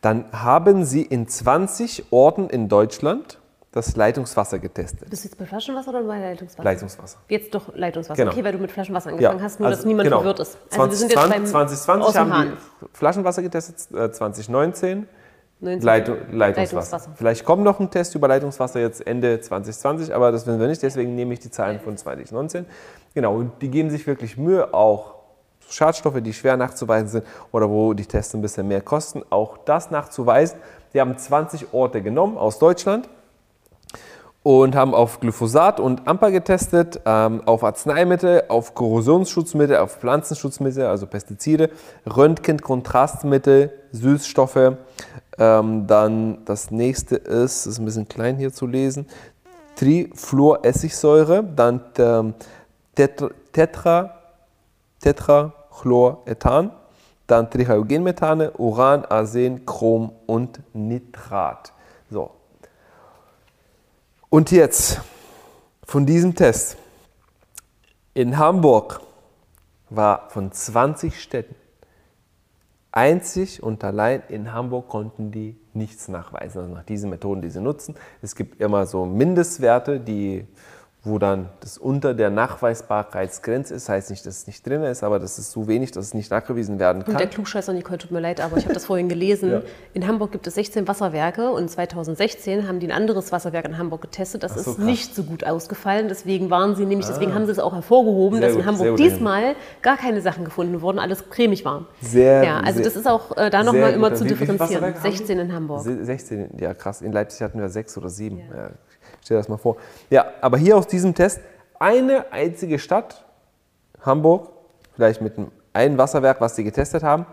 Dann 0.01 0.25
haben 0.33 0.85
sie 0.85 1.03
in 1.03 1.29
20 1.29 2.07
Orten 2.11 2.51
in 2.51 2.68
Deutschland 2.68 3.38
das 3.72 3.96
Leitungswasser 3.96 4.58
getestet. 4.58 5.08
Bist 5.08 5.24
du 5.24 5.28
jetzt 5.28 5.38
bei 5.38 5.46
Flaschenwasser 5.46 5.90
oder 5.90 6.02
bei 6.02 6.20
Leitungswasser? 6.20 6.62
Leitungswasser. 6.62 7.18
Jetzt 7.28 7.54
doch 7.54 7.74
Leitungswasser. 7.74 8.22
Genau. 8.22 8.32
Okay, 8.32 8.44
weil 8.44 8.52
du 8.52 8.58
mit 8.58 8.70
Flaschenwasser 8.70 9.11
angefangen 9.11 9.38
ja. 9.38 9.44
hast, 9.44 9.61
nur 9.61 9.68
also, 9.68 9.78
dass 9.78 9.87
niemand 9.87 10.04
genau. 10.04 10.18
verwirrt 10.18 10.40
ist. 10.40 10.58
Also 10.70 10.76
20, 10.76 10.90
wir 10.90 10.98
sind 10.98 11.11
jetzt 11.11 11.30
beim 11.30 11.46
2020 11.46 12.16
haben 12.16 12.52
die 12.52 12.88
Flaschenwasser 12.92 13.42
getestet, 13.42 13.76
äh, 13.98 14.12
2019 14.12 15.08
Leitung, 15.61 16.16
Leitungswasser. 16.32 16.37
Leitungswasser. 16.37 17.11
Vielleicht 17.14 17.44
kommt 17.44 17.62
noch 17.62 17.80
ein 17.80 17.90
Test 17.90 18.14
über 18.14 18.28
Leitungswasser 18.28 18.80
jetzt 18.80 19.06
Ende 19.06 19.40
2020, 19.40 20.14
aber 20.14 20.32
das 20.32 20.46
wissen 20.46 20.61
wir 20.61 20.66
nicht, 20.66 20.82
deswegen 20.82 21.14
nehme 21.14 21.32
ich 21.32 21.40
die 21.40 21.50
Zahlen 21.50 21.80
von 21.80 21.96
2019. 21.96 22.66
Genau, 23.14 23.37
und 23.37 23.52
die 23.62 23.70
geben 23.70 23.88
sich 23.88 24.06
wirklich 24.06 24.37
Mühe, 24.37 24.74
auch 24.74 25.14
Schadstoffe, 25.70 26.20
die 26.20 26.35
schwer 26.35 26.58
nachzuweisen 26.58 27.08
sind 27.08 27.26
oder 27.52 27.70
wo 27.70 27.94
die 27.94 28.04
Tests 28.04 28.35
ein 28.35 28.42
bisschen 28.42 28.68
mehr 28.68 28.82
kosten, 28.82 29.22
auch 29.30 29.56
das 29.56 29.90
nachzuweisen. 29.90 30.58
Die 30.92 31.00
haben 31.00 31.16
20 31.16 31.72
Orte 31.72 32.02
genommen 32.02 32.37
aus 32.37 32.58
Deutschland 32.58 33.08
und 34.42 34.74
haben 34.74 34.94
auf 34.94 35.20
Glyphosat 35.20 35.78
und 35.78 36.07
Amper 36.09 36.31
getestet, 36.31 37.00
ähm, 37.05 37.42
auf 37.46 37.62
Arzneimittel, 37.62 38.44
auf 38.48 38.74
Korrosionsschutzmittel, 38.74 39.76
auf 39.76 39.96
Pflanzenschutzmittel, 39.96 40.87
also 40.87 41.07
Pestizide, 41.07 41.70
Röntgenkontrastmittel, 42.07 43.72
Süßstoffe, 43.92 44.76
ähm, 45.38 45.87
dann 45.87 46.44
das 46.44 46.70
nächste 46.70 47.16
ist, 47.16 47.66
ist 47.66 47.78
ein 47.78 47.85
bisschen 47.85 48.09
klein 48.09 48.37
hier 48.37 48.52
zu 48.52 48.66
lesen, 48.66 49.07
Trifluoressigsäure, 49.76 51.44
dann 51.44 51.81
ähm, 51.98 52.35
Tetra, 52.94 53.31
Tetra, 53.52 54.14
Tetrachlorethan, 55.00 56.72
dann 57.26 57.50
Trihalogenmethane, 57.50 58.52
Uran, 58.59 59.05
Arsen, 59.05 59.64
Chrom 59.64 60.12
und 60.26 60.61
Nitrat. 60.74 61.72
So. 62.11 62.31
Und 64.33 64.51
jetzt 64.51 65.03
von 65.85 66.07
diesem 66.07 66.35
Test. 66.35 66.79
In 68.14 68.38
Hamburg 68.38 69.03
war 69.90 70.31
von 70.31 70.51
20 70.51 71.21
Städten 71.21 71.55
Einzig 72.92 73.62
und 73.62 73.85
allein 73.85 74.23
in 74.31 74.55
Hamburg 74.55 74.88
konnten 74.88 75.33
die 75.33 75.59
nichts 75.75 76.09
nachweisen, 76.09 76.62
also 76.62 76.75
nach 76.75 76.83
diesen 76.83 77.11
Methoden, 77.11 77.42
die 77.42 77.51
sie 77.51 77.61
nutzen. 77.61 77.95
Es 78.23 78.35
gibt 78.35 78.59
immer 78.59 78.87
so 78.87 79.05
Mindestwerte, 79.05 80.01
die 80.01 80.47
wo 81.04 81.18
dann 81.18 81.48
das 81.58 81.78
unter 81.78 82.14
der 82.14 82.30
Nachweisbarkeitsgrenze 82.30 83.74
ist. 83.74 83.88
Heißt 83.88 84.10
nicht, 84.10 84.24
dass 84.24 84.38
es 84.38 84.46
nicht 84.46 84.64
drin 84.64 84.84
ist, 84.84 85.02
aber 85.02 85.18
das 85.18 85.36
ist 85.36 85.50
so 85.50 85.66
wenig, 85.66 85.90
dass 85.90 86.06
es 86.06 86.14
nicht 86.14 86.30
nachgewiesen 86.30 86.78
werden 86.78 87.02
kann. 87.02 87.14
Und 87.14 87.20
der 87.20 87.26
Klugscheißer, 87.26 87.72
Nicole, 87.72 87.98
tut 87.98 88.12
mir 88.12 88.20
leid, 88.20 88.40
aber 88.40 88.56
ich 88.56 88.64
habe 88.64 88.74
das 88.74 88.86
vorhin 88.86 89.08
gelesen. 89.08 89.50
ja. 89.50 89.62
In 89.94 90.06
Hamburg 90.06 90.30
gibt 90.30 90.46
es 90.46 90.54
16 90.54 90.86
Wasserwerke 90.86 91.50
und 91.50 91.68
2016 91.68 92.68
haben 92.68 92.78
die 92.78 92.86
ein 92.86 92.92
anderes 92.92 93.32
Wasserwerk 93.32 93.64
in 93.64 93.78
Hamburg 93.78 94.02
getestet. 94.02 94.44
Das 94.44 94.54
so, 94.54 94.60
ist 94.60 94.76
krass. 94.76 94.78
nicht 94.78 95.14
so 95.14 95.24
gut 95.24 95.42
ausgefallen. 95.42 96.06
Deswegen 96.06 96.50
waren 96.50 96.76
sie 96.76 96.86
nämlich, 96.86 97.06
ah. 97.06 97.12
deswegen 97.12 97.34
haben 97.34 97.46
sie 97.46 97.52
es 97.52 97.58
auch 97.58 97.74
hervorgehoben, 97.74 98.38
sehr 98.38 98.48
dass 98.48 98.56
gut, 98.56 98.64
in 98.64 98.70
Hamburg 98.70 98.96
diesmal 98.96 99.56
gar 99.82 99.96
keine 99.96 100.20
Sachen 100.20 100.44
gefunden 100.44 100.82
wurden, 100.82 101.00
alles 101.00 101.28
cremig 101.30 101.64
war. 101.64 101.86
Sehr 102.00 102.44
Ja, 102.44 102.60
also 102.60 102.74
sehr, 102.74 102.84
das 102.84 102.94
ist 102.94 103.08
auch 103.08 103.36
äh, 103.36 103.50
da 103.50 103.64
nochmal 103.64 103.92
immer 103.92 104.14
zu 104.14 104.24
differenzieren. 104.24 104.94
16 105.02 105.38
in 105.40 105.52
Hamburg. 105.52 105.82
16, 105.82 106.58
ja 106.60 106.74
krass. 106.74 107.02
In 107.02 107.10
Leipzig 107.10 107.42
hatten 107.42 107.58
wir 107.58 107.68
sechs 107.68 107.98
oder 107.98 108.08
sieben. 108.08 108.38
Ja. 108.38 108.56
Ja. 108.56 108.70
Stell 109.22 109.37
dir 109.37 109.40
das 109.40 109.48
mal 109.48 109.56
vor. 109.56 109.76
Ja, 110.11 110.26
aber 110.40 110.58
hier 110.58 110.76
aus 110.76 110.87
diesem 110.87 111.14
Test 111.14 111.40
eine 111.78 112.32
einzige 112.32 112.78
Stadt, 112.78 113.24
Hamburg, 114.00 114.50
vielleicht 114.94 115.20
mit 115.20 115.35
einem 115.72 115.98
Wasserwerk, 115.98 116.40
was 116.40 116.56
sie 116.56 116.64
getestet 116.64 117.02
haben, 117.02 117.26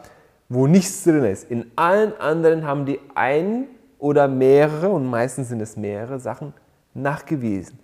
wo 0.49 0.67
nichts 0.67 1.04
drin 1.04 1.23
ist. 1.23 1.49
In 1.49 1.71
allen 1.75 2.19
anderen 2.19 2.65
haben 2.65 2.86
die 2.86 2.99
ein 3.15 3.67
oder 3.99 4.28
mehrere, 4.28 4.89
und 4.89 5.06
meistens 5.06 5.49
sind 5.49 5.62
es 5.62 5.75
mehrere 5.78 6.19
Sachen, 6.19 6.54
nachgewiesen. 6.93 7.80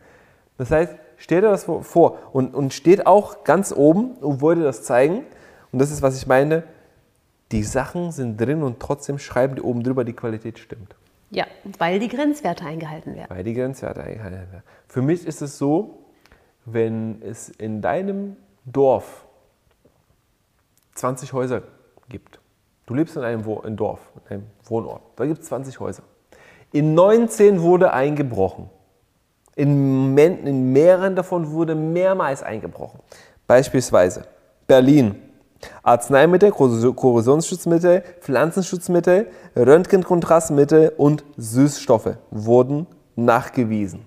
Das 0.58 0.72
heißt, 0.72 0.96
stell 1.18 1.42
dir 1.42 1.50
das 1.50 1.66
vor 1.66 2.18
und, 2.32 2.54
und 2.56 2.74
steht 2.74 3.06
auch 3.06 3.44
ganz 3.44 3.72
oben 3.72 4.12
und 4.14 4.42
wollte 4.42 4.64
das 4.64 4.84
zeigen. 4.84 5.24
Und 5.72 5.80
das 5.80 5.92
ist, 5.92 6.02
was 6.02 6.18
ich 6.18 6.28
meine. 6.28 6.64
Die 7.52 7.64
Sachen 7.64 8.12
sind 8.12 8.42
drin 8.42 8.64
und 8.64 8.80
trotzdem 8.80 9.20
schreiben 9.20 9.56
die 9.56 9.62
oben 9.62 9.84
drüber, 9.84 10.04
die 10.04 10.14
Qualität 10.14 10.58
stimmt. 10.58 10.96
Ja, 11.32 11.46
weil 11.80 12.00
die 12.00 12.08
Grenzwerte 12.08 12.66
eingehalten 12.66 13.16
werden. 13.16 13.30
Weil 13.30 13.44
die 13.44 13.54
Grenzwerte 13.54 14.02
eingehalten 14.04 14.52
werden. 14.52 14.64
Für 14.88 15.02
mich 15.02 15.26
ist 15.26 15.42
es 15.42 15.58
so, 15.58 16.06
wenn 16.66 17.22
es 17.22 17.50
in 17.50 17.82
deinem 17.82 18.38
Dorf 18.66 19.26
20 20.96 21.34
Häuser 21.34 21.64
gibt. 22.10 22.40
Du 22.86 22.94
lebst 22.94 23.16
in 23.16 23.24
einem 23.24 23.44
Dorf, 23.76 24.00
in 24.26 24.36
einem 24.36 24.46
Wohnort. 24.64 25.02
Da 25.16 25.26
gibt 25.26 25.40
es 25.40 25.48
20 25.48 25.80
Häuser. 25.80 26.04
In 26.72 26.94
19 26.94 27.62
wurde 27.62 27.94
eingebrochen. 27.94 28.70
In, 29.56 30.18
in 30.18 30.74
mehreren 30.74 31.16
davon 31.16 31.52
wurde 31.52 31.74
mehrmals 31.76 32.44
eingebrochen. 32.44 33.00
Beispielsweise 33.48 34.26
Berlin 34.68 35.16
Arzneimittel, 35.84 36.52
Korrosionsschutzmittel, 36.52 38.04
Pflanzenschutzmittel, 38.22 39.28
Röntgenkontrastmittel 39.56 40.94
und 40.98 41.24
Süßstoffe 41.38 42.18
wurden 42.32 42.88
nachgewiesen. 43.16 44.06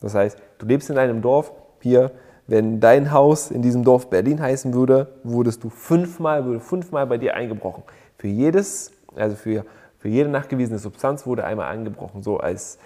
Das 0.00 0.14
heißt, 0.14 0.38
du 0.58 0.66
lebst 0.66 0.90
in 0.90 0.98
einem 0.98 1.22
Dorf, 1.22 1.52
hier, 1.80 2.12
wenn 2.46 2.80
dein 2.80 3.12
Haus 3.12 3.50
in 3.50 3.62
diesem 3.62 3.84
Dorf 3.84 4.10
Berlin 4.10 4.40
heißen 4.40 4.74
würde, 4.74 5.08
wurdest 5.22 5.62
du 5.62 5.70
fünfmal, 5.70 6.44
wurde 6.46 6.60
fünfmal 6.60 7.06
bei 7.06 7.18
dir 7.18 7.34
eingebrochen. 7.34 7.82
Für 8.18 8.28
jedes, 8.28 8.92
also 9.14 9.36
für, 9.36 9.64
für 9.98 10.08
jede 10.08 10.28
nachgewiesene 10.28 10.78
Substanz 10.78 11.26
wurde 11.26 11.44
einmal 11.44 11.68
eingebrochen, 11.68 12.22
so 12.22 12.38
als, 12.38 12.78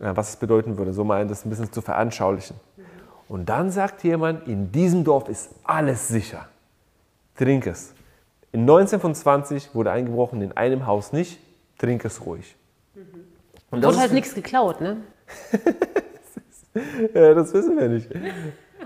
äh, 0.00 0.12
was 0.14 0.30
es 0.30 0.36
bedeuten 0.36 0.78
würde, 0.78 0.92
so 0.92 1.04
mal 1.04 1.26
das 1.26 1.44
ein 1.44 1.50
bisschen 1.50 1.72
zu 1.72 1.82
veranschaulichen. 1.82 2.56
Und 3.28 3.48
dann 3.48 3.70
sagt 3.70 4.04
jemand, 4.04 4.46
in 4.46 4.72
diesem 4.72 5.04
Dorf 5.04 5.28
ist 5.28 5.50
alles 5.64 6.08
sicher 6.08 6.46
trink 7.36 7.66
es. 7.66 7.92
In 8.52 8.64
19 8.64 9.00
von 9.00 9.14
20 9.14 9.74
wurde 9.74 9.90
eingebrochen, 9.90 10.42
in 10.42 10.52
einem 10.52 10.86
Haus 10.86 11.12
nicht, 11.12 11.38
trink 11.78 12.04
es 12.04 12.24
ruhig. 12.24 12.56
Mhm. 12.94 13.00
Und 13.70 13.84
Wurde 13.84 13.98
halt 13.98 14.12
nichts 14.12 14.34
geklaut, 14.34 14.80
ne? 14.80 14.98
ja, 17.14 17.34
das 17.34 17.54
wissen 17.54 17.78
wir 17.78 17.88
nicht. 17.88 18.08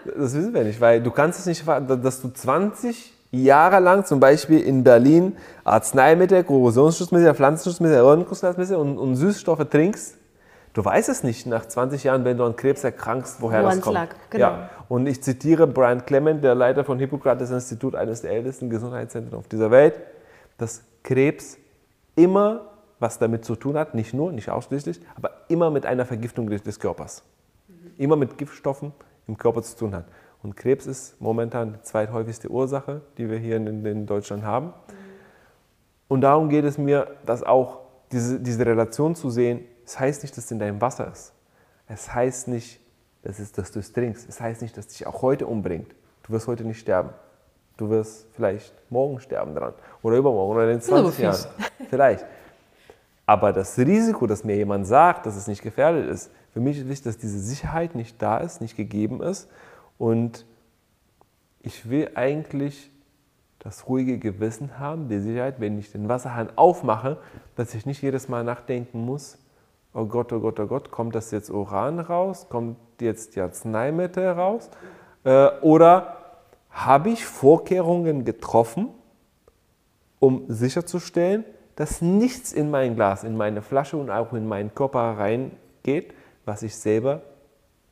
Das 0.04 0.34
wissen 0.34 0.54
wir 0.54 0.62
nicht, 0.62 0.80
weil 0.80 1.02
du 1.02 1.10
kannst 1.10 1.40
es 1.40 1.46
nicht, 1.46 1.66
dass 1.66 2.22
du 2.22 2.28
20 2.28 3.12
Jahre 3.32 3.80
lang 3.80 4.04
zum 4.04 4.20
Beispiel 4.20 4.60
in 4.60 4.84
Berlin 4.84 5.36
Arzneimittel, 5.64 6.44
Korrosionsschutzmittel, 6.44 7.34
Pflanzenschutzmittel, 7.34 8.00
Röntgenkontrastmittel 8.00 8.76
und, 8.76 8.98
und 8.98 9.16
Süßstoffe 9.16 9.68
trinkst 9.68 10.16
Du 10.76 10.84
weißt 10.84 11.08
es 11.08 11.24
nicht 11.24 11.46
nach 11.46 11.64
20 11.64 12.04
Jahren, 12.04 12.26
wenn 12.26 12.36
du 12.36 12.44
an 12.44 12.54
Krebs 12.54 12.84
erkrankst, 12.84 13.40
woher 13.40 13.62
Woran 13.62 13.76
das 13.76 13.80
kommt. 13.80 13.94
Lag. 13.94 14.14
Genau. 14.28 14.46
Ja. 14.46 14.70
Und 14.90 15.06
ich 15.06 15.22
zitiere 15.22 15.66
Brian 15.66 16.04
Clement, 16.04 16.44
der 16.44 16.54
Leiter 16.54 16.84
von 16.84 16.98
Hippokrates 16.98 17.50
Institut, 17.50 17.94
eines 17.94 18.20
der 18.20 18.32
ältesten 18.32 18.68
Gesundheitszentren 18.68 19.38
auf 19.38 19.48
dieser 19.48 19.70
Welt, 19.70 19.98
dass 20.58 20.84
Krebs 21.02 21.56
immer 22.14 22.72
was 22.98 23.18
damit 23.18 23.46
zu 23.46 23.56
tun 23.56 23.78
hat, 23.78 23.94
nicht 23.94 24.12
nur, 24.12 24.32
nicht 24.32 24.50
ausschließlich, 24.50 25.00
aber 25.14 25.30
immer 25.48 25.70
mit 25.70 25.86
einer 25.86 26.04
Vergiftung 26.04 26.50
des 26.50 26.78
Körpers. 26.78 27.24
Mhm. 27.68 27.74
immer 27.96 28.16
mit 28.16 28.36
Giftstoffen 28.36 28.92
im 29.26 29.38
Körper 29.38 29.62
zu 29.62 29.78
tun 29.78 29.94
hat. 29.94 30.04
Und 30.42 30.58
Krebs 30.58 30.86
ist 30.86 31.18
momentan 31.22 31.72
die 31.72 31.82
zweithäufigste 31.84 32.50
Ursache, 32.50 33.00
die 33.16 33.30
wir 33.30 33.38
hier 33.38 33.56
in, 33.56 33.86
in 33.86 34.04
Deutschland 34.04 34.44
haben. 34.44 34.74
Und 36.06 36.20
darum 36.20 36.50
geht 36.50 36.66
es 36.66 36.76
mir, 36.76 37.06
dass 37.24 37.42
auch 37.42 37.78
diese, 38.12 38.40
diese 38.40 38.66
Relation 38.66 39.14
zu 39.14 39.30
sehen, 39.30 39.64
es 39.86 39.98
heißt 39.98 40.22
nicht, 40.22 40.36
dass 40.36 40.44
es 40.44 40.50
in 40.50 40.58
deinem 40.58 40.80
Wasser 40.80 41.10
ist. 41.10 41.32
Es 41.88 42.12
heißt 42.12 42.48
nicht, 42.48 42.80
dass, 43.22 43.38
es, 43.38 43.52
dass 43.52 43.70
du 43.70 43.78
es 43.78 43.92
trinkst. 43.92 44.28
Es 44.28 44.40
heißt 44.40 44.60
nicht, 44.60 44.76
dass 44.76 44.88
dich 44.88 45.06
auch 45.06 45.22
heute 45.22 45.46
umbringt. 45.46 45.94
Du 46.24 46.32
wirst 46.32 46.48
heute 46.48 46.64
nicht 46.64 46.80
sterben. 46.80 47.10
Du 47.76 47.88
wirst 47.88 48.26
vielleicht 48.32 48.74
morgen 48.90 49.20
sterben 49.20 49.54
dran 49.54 49.74
oder 50.02 50.16
übermorgen 50.16 50.56
oder 50.56 50.70
in 50.70 50.80
20 50.80 51.18
Jahren. 51.18 51.46
Vielleicht. 51.88 52.24
Aber 53.26 53.52
das 53.52 53.78
Risiko, 53.78 54.26
dass 54.26 54.44
mir 54.44 54.56
jemand 54.56 54.86
sagt, 54.86 55.26
dass 55.26 55.36
es 55.36 55.46
nicht 55.46 55.62
gefährdet 55.62 56.08
ist, 56.08 56.30
für 56.52 56.60
mich 56.60 56.78
ist 56.78 56.88
wichtig, 56.88 57.04
dass 57.04 57.18
diese 57.18 57.38
Sicherheit 57.38 57.94
nicht 57.94 58.20
da 58.20 58.38
ist, 58.38 58.60
nicht 58.60 58.76
gegeben 58.76 59.22
ist. 59.22 59.48
Und 59.98 60.46
ich 61.60 61.88
will 61.88 62.10
eigentlich 62.14 62.90
das 63.58 63.88
ruhige 63.88 64.18
Gewissen 64.18 64.78
haben, 64.78 65.08
die 65.08 65.18
Sicherheit, 65.20 65.60
wenn 65.60 65.78
ich 65.78 65.92
den 65.92 66.08
Wasserhahn 66.08 66.48
aufmache, 66.56 67.18
dass 67.56 67.74
ich 67.74 67.84
nicht 67.84 68.00
jedes 68.00 68.28
Mal 68.28 68.44
nachdenken 68.44 69.04
muss, 69.04 69.38
oh 69.96 70.04
Gott, 70.04 70.32
oh 70.32 70.40
Gott, 70.40 70.60
oh 70.60 70.66
Gott, 70.66 70.90
kommt 70.90 71.14
das 71.14 71.30
jetzt 71.30 71.50
Uran 71.50 71.98
raus, 71.98 72.46
kommt 72.48 72.76
jetzt 73.00 73.34
die 73.34 73.40
Arzneimittel 73.40 74.28
raus? 74.28 74.70
Äh, 75.24 75.48
oder 75.62 76.16
habe 76.70 77.10
ich 77.10 77.24
Vorkehrungen 77.24 78.24
getroffen, 78.24 78.88
um 80.18 80.44
sicherzustellen, 80.48 81.44
dass 81.76 82.02
nichts 82.02 82.52
in 82.52 82.70
mein 82.70 82.94
Glas, 82.94 83.24
in 83.24 83.36
meine 83.36 83.62
Flasche 83.62 83.96
und 83.96 84.10
auch 84.10 84.32
in 84.32 84.46
meinen 84.46 84.74
Körper 84.74 85.18
reingeht, 85.18 86.14
was 86.44 86.62
ich 86.62 86.76
selber 86.76 87.22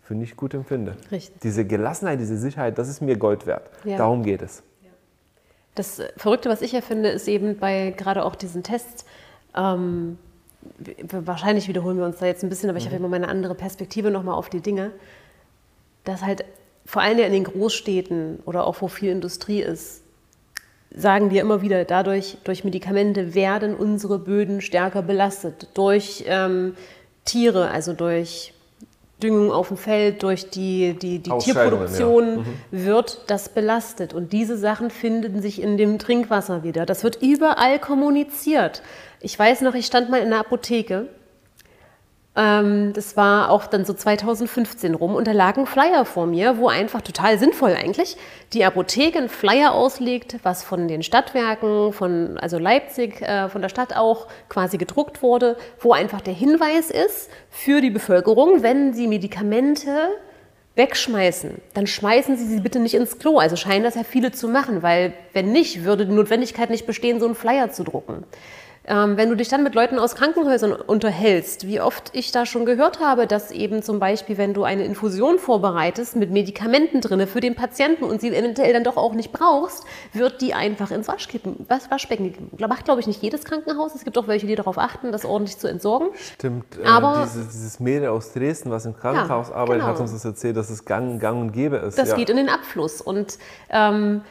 für 0.02 0.14
nicht 0.14 0.36
gut 0.36 0.52
empfinde. 0.52 0.96
Richtig. 1.10 1.40
Diese 1.40 1.64
Gelassenheit, 1.64 2.20
diese 2.20 2.36
Sicherheit, 2.36 2.76
das 2.76 2.88
ist 2.88 3.00
mir 3.00 3.16
Gold 3.16 3.46
wert. 3.46 3.70
Ja. 3.84 3.96
Darum 3.96 4.22
geht 4.22 4.42
es. 4.42 4.62
Das 5.74 6.00
Verrückte, 6.18 6.50
was 6.50 6.62
ich 6.62 6.72
ja 6.72 6.82
finde, 6.82 7.08
ist 7.08 7.26
eben 7.26 7.58
bei 7.58 7.92
gerade 7.96 8.24
auch 8.24 8.36
diesen 8.36 8.62
Tests, 8.62 9.04
ähm, 9.56 10.18
wahrscheinlich 11.10 11.68
wiederholen 11.68 11.98
wir 11.98 12.04
uns 12.04 12.18
da 12.18 12.26
jetzt 12.26 12.42
ein 12.42 12.48
bisschen, 12.48 12.68
aber 12.70 12.78
ich 12.78 12.84
mhm. 12.84 12.88
habe 12.88 12.96
immer 12.96 13.08
meine 13.08 13.28
andere 13.28 13.54
Perspektive 13.54 14.10
nochmal 14.10 14.34
auf 14.34 14.48
die 14.48 14.60
Dinge, 14.60 14.90
dass 16.04 16.22
halt 16.22 16.44
vor 16.86 17.02
allem 17.02 17.18
ja 17.18 17.26
in 17.26 17.32
den 17.32 17.44
Großstädten 17.44 18.40
oder 18.44 18.66
auch 18.66 18.80
wo 18.80 18.88
viel 18.88 19.10
Industrie 19.10 19.62
ist, 19.62 20.02
sagen 20.94 21.30
wir 21.30 21.40
immer 21.40 21.62
wieder, 21.62 21.84
dadurch, 21.84 22.38
durch 22.44 22.64
Medikamente 22.64 23.34
werden 23.34 23.74
unsere 23.74 24.18
Böden 24.18 24.60
stärker 24.60 25.02
belastet. 25.02 25.68
Durch 25.74 26.24
ähm, 26.26 26.76
Tiere, 27.24 27.70
also 27.70 27.94
durch 27.94 28.52
Düngung 29.22 29.50
auf 29.50 29.68
dem 29.68 29.76
Feld, 29.76 30.22
durch 30.22 30.50
die, 30.50 30.94
die, 30.94 31.18
die 31.18 31.30
Tierproduktion 31.38 32.24
ja. 32.24 32.36
mhm. 32.36 32.44
wird 32.70 33.22
das 33.26 33.48
belastet. 33.48 34.12
Und 34.12 34.32
diese 34.32 34.56
Sachen 34.56 34.90
finden 34.90 35.40
sich 35.40 35.60
in 35.60 35.76
dem 35.76 35.98
Trinkwasser 35.98 36.62
wieder. 36.62 36.86
Das 36.86 37.02
wird 37.02 37.20
überall 37.20 37.78
kommuniziert. 37.78 38.82
Ich 39.24 39.38
weiß 39.38 39.62
noch, 39.62 39.74
ich 39.74 39.86
stand 39.86 40.10
mal 40.10 40.20
in 40.20 40.30
der 40.30 40.40
Apotheke 40.40 41.08
ähm, 42.36 42.92
das 42.92 43.16
war 43.16 43.50
auch 43.50 43.66
dann 43.66 43.84
so 43.84 43.94
2015 43.94 44.94
rum 44.94 45.14
und 45.14 45.26
da 45.28 45.32
lag 45.32 45.56
ein 45.56 45.66
Flyer 45.66 46.04
vor 46.04 46.26
mir, 46.26 46.58
wo 46.58 46.68
einfach 46.68 47.00
total 47.00 47.38
sinnvoll 47.38 47.74
eigentlich 47.74 48.16
die 48.52 48.64
Apotheke 48.64 49.18
einen 49.18 49.28
Flyer 49.28 49.72
auslegt, 49.72 50.38
was 50.42 50.64
von 50.64 50.88
den 50.88 51.04
Stadtwerken, 51.04 51.92
von 51.92 52.36
also 52.38 52.58
Leipzig, 52.58 53.22
äh, 53.22 53.48
von 53.48 53.62
der 53.62 53.68
Stadt 53.68 53.96
auch 53.96 54.26
quasi 54.48 54.78
gedruckt 54.78 55.22
wurde, 55.22 55.56
wo 55.78 55.92
einfach 55.92 56.20
der 56.20 56.34
Hinweis 56.34 56.90
ist 56.90 57.30
für 57.50 57.80
die 57.80 57.90
Bevölkerung, 57.90 58.62
wenn 58.62 58.94
sie 58.94 59.06
Medikamente 59.06 60.08
wegschmeißen, 60.76 61.60
dann 61.74 61.86
schmeißen 61.86 62.36
Sie 62.36 62.46
sie 62.46 62.58
bitte 62.58 62.80
nicht 62.80 62.94
ins 62.94 63.20
Klo. 63.20 63.38
Also 63.38 63.54
scheinen 63.54 63.84
das 63.84 63.94
ja 63.94 64.02
viele 64.02 64.32
zu 64.32 64.48
machen, 64.48 64.82
weil 64.82 65.12
wenn 65.32 65.52
nicht, 65.52 65.84
würde 65.84 66.04
die 66.04 66.12
Notwendigkeit 66.12 66.68
nicht 66.68 66.84
bestehen, 66.84 67.20
so 67.20 67.26
einen 67.26 67.36
Flyer 67.36 67.70
zu 67.70 67.84
drucken. 67.84 68.24
Ähm, 68.86 69.16
wenn 69.16 69.30
du 69.30 69.36
dich 69.36 69.48
dann 69.48 69.62
mit 69.62 69.74
Leuten 69.74 69.98
aus 69.98 70.14
Krankenhäusern 70.14 70.72
unterhältst, 70.72 71.66
wie 71.66 71.80
oft 71.80 72.10
ich 72.12 72.32
da 72.32 72.44
schon 72.44 72.66
gehört 72.66 73.00
habe, 73.00 73.26
dass 73.26 73.50
eben 73.50 73.82
zum 73.82 73.98
Beispiel, 73.98 74.36
wenn 74.36 74.52
du 74.52 74.64
eine 74.64 74.84
Infusion 74.84 75.38
vorbereitest 75.38 76.16
mit 76.16 76.30
Medikamenten 76.30 77.00
drin 77.00 77.26
für 77.26 77.40
den 77.40 77.54
Patienten 77.54 78.04
und 78.04 78.20
sie 78.20 78.28
eventuell 78.34 78.74
dann 78.74 78.84
doch 78.84 78.98
auch 78.98 79.14
nicht 79.14 79.32
brauchst, 79.32 79.84
wird 80.12 80.42
die 80.42 80.52
einfach 80.52 80.90
ins 80.90 81.08
Waschkippen, 81.08 81.64
was, 81.68 81.90
Waschbecken. 81.90 82.50
Macht, 82.58 82.84
glaube 82.84 83.00
ich, 83.00 83.06
nicht 83.06 83.22
jedes 83.22 83.44
Krankenhaus. 83.44 83.94
Es 83.94 84.04
gibt 84.04 84.18
auch 84.18 84.26
welche, 84.26 84.46
die 84.46 84.54
darauf 84.54 84.78
achten, 84.78 85.12
das 85.12 85.24
ordentlich 85.24 85.58
zu 85.58 85.66
entsorgen. 85.66 86.08
Stimmt. 86.34 86.78
Äh, 86.78 86.86
Aber 86.86 87.22
dieses, 87.24 87.52
dieses 87.52 87.80
Mädel 87.80 88.08
aus 88.08 88.32
Dresden, 88.32 88.70
was 88.70 88.84
im 88.84 88.96
Krankenhaus 88.96 89.48
ja, 89.48 89.54
arbeitet, 89.54 89.82
genau. 89.82 89.94
hat 89.94 90.00
uns 90.00 90.12
das 90.12 90.24
erzählt, 90.24 90.56
dass 90.56 90.68
es 90.68 90.84
gang, 90.84 91.18
gang 91.20 91.40
und 91.40 91.52
gäbe 91.52 91.76
ist. 91.76 91.98
Das 91.98 92.10
ja. 92.10 92.16
geht 92.16 92.28
in 92.28 92.36
den 92.36 92.50
Abfluss. 92.50 93.00
Und 93.00 93.38
ähm, 93.70 94.22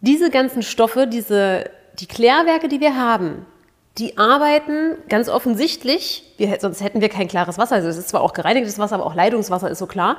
diese 0.00 0.30
ganzen 0.30 0.62
Stoffe, 0.62 1.06
diese, 1.06 1.70
die 1.98 2.06
Klärwerke, 2.06 2.68
die 2.68 2.80
wir 2.80 2.96
haben, 2.96 3.46
die 3.98 4.16
arbeiten 4.16 4.96
ganz 5.08 5.28
offensichtlich, 5.28 6.24
wir, 6.36 6.58
sonst 6.60 6.82
hätten 6.82 7.00
wir 7.00 7.08
kein 7.08 7.28
klares 7.28 7.58
Wasser, 7.58 7.76
also 7.76 7.88
es 7.88 7.96
ist 7.96 8.08
zwar 8.08 8.20
auch 8.20 8.32
gereinigtes 8.32 8.78
Wasser, 8.78 8.96
aber 8.96 9.06
auch 9.06 9.14
Leitungswasser 9.14 9.70
ist 9.70 9.78
so 9.78 9.86
klar, 9.86 10.18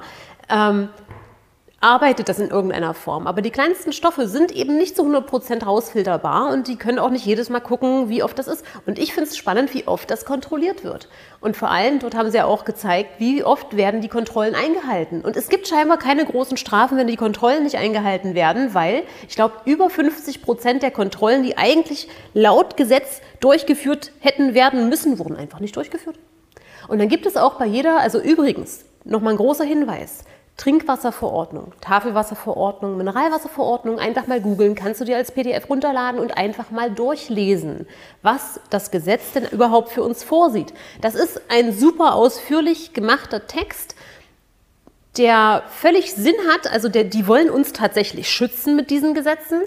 ähm, 0.50 0.90
arbeitet 1.82 2.30
das 2.30 2.40
in 2.40 2.50
irgendeiner 2.50 2.94
Form. 2.94 3.28
Aber 3.28 3.42
die 3.42 3.52
kleinsten 3.52 3.94
Stoffe 3.94 4.28
sind 4.28 4.52
eben 4.52 4.78
nicht 4.78 4.96
zu 4.96 5.04
100% 5.04 5.64
rausfilterbar 5.64 6.52
und 6.52 6.68
die 6.68 6.76
können 6.76 7.00
auch 7.00 7.10
nicht 7.10 7.26
jedes 7.26 7.50
Mal 7.50 7.60
gucken, 7.60 8.10
wie 8.10 8.24
oft 8.24 8.38
das 8.38 8.48
ist. 8.48 8.66
Und 8.86 9.00
ich 9.00 9.14
finde 9.14 9.30
es 9.30 9.38
spannend, 9.38 9.74
wie 9.74 9.88
oft 9.88 10.10
das 10.12 10.26
kontrolliert 10.26 10.84
wird. 10.84 11.08
Und 11.42 11.56
vor 11.56 11.72
allem, 11.72 12.00
dort 12.00 12.16
haben 12.16 12.32
sie 12.32 12.38
ja 12.38 12.46
auch 12.46 12.66
gezeigt, 12.66 13.20
wie 13.20 13.44
oft 13.44 13.78
werden 13.78 14.02
die 14.02 14.10
Kontrollen 14.10 14.56
eingehalten. 14.56 15.22
Und 15.22 15.38
es 15.38 15.50
gibt 15.50 15.68
scheinbar 15.68 15.98
keine 15.98 16.26
großen 16.26 16.58
Strafen, 16.58 16.98
wenn 16.98 17.08
die 17.08 17.16
Kontrollen 17.16 17.64
nicht 17.64 17.78
eingehalten 17.78 18.36
werden, 18.36 18.74
weil 18.74 19.04
ich 19.28 19.36
glaube, 19.36 19.56
über 19.66 19.88
50% 19.88 20.80
der 20.80 20.92
Kontrollen, 20.92 21.44
die 21.44 21.58
eigentlich 21.58 22.10
laut 22.34 22.76
Gesetz 22.78 23.22
durchgeführt 23.40 24.12
hätten 24.20 24.54
werden 24.54 24.90
müssen, 24.90 25.20
wurden 25.20 25.38
einfach 25.38 25.60
nicht 25.60 25.76
durchgeführt. 25.76 26.18
Und 26.88 27.00
dann 27.00 27.08
gibt 27.08 27.26
es 27.26 27.38
auch 27.38 27.56
bei 27.56 27.66
jeder, 27.66 28.00
also 28.00 28.20
übrigens, 28.20 28.84
nochmal 29.06 29.34
ein 29.34 29.38
großer 29.38 29.64
Hinweis, 29.64 30.24
Trinkwasserverordnung, 30.60 31.72
Tafelwasserverordnung, 31.80 32.98
Mineralwasserverordnung, 32.98 33.98
einfach 33.98 34.28
mal 34.28 34.42
googeln, 34.42 34.76
kannst 34.76 35.00
du 35.00 35.06
dir 35.06 35.16
als 35.16 35.32
PDF 35.32 35.70
runterladen 35.70 36.20
und 36.20 36.38
einfach 36.38 36.70
mal 36.70 36.92
durchlesen, 36.92 37.88
was 38.24 38.60
das 38.70 38.92
Gesetz 38.92 39.32
denn 39.32 39.46
überhaupt 39.46 39.90
für 39.90 40.04
uns 40.04 40.22
vorsieht. 40.22 40.74
Das 41.00 41.16
ist 41.16 41.42
ein 41.48 41.72
super 41.72 42.14
ausführlich 42.14 42.92
gemachter 42.92 43.48
Text, 43.48 43.96
der 45.18 45.64
völlig 45.70 46.14
Sinn 46.14 46.36
hat, 46.52 46.70
also 46.70 46.90
der, 46.90 47.06
die 47.06 47.26
wollen 47.26 47.50
uns 47.50 47.72
tatsächlich 47.72 48.30
schützen 48.30 48.76
mit 48.76 48.90
diesen 48.90 49.14
Gesetzen 49.14 49.62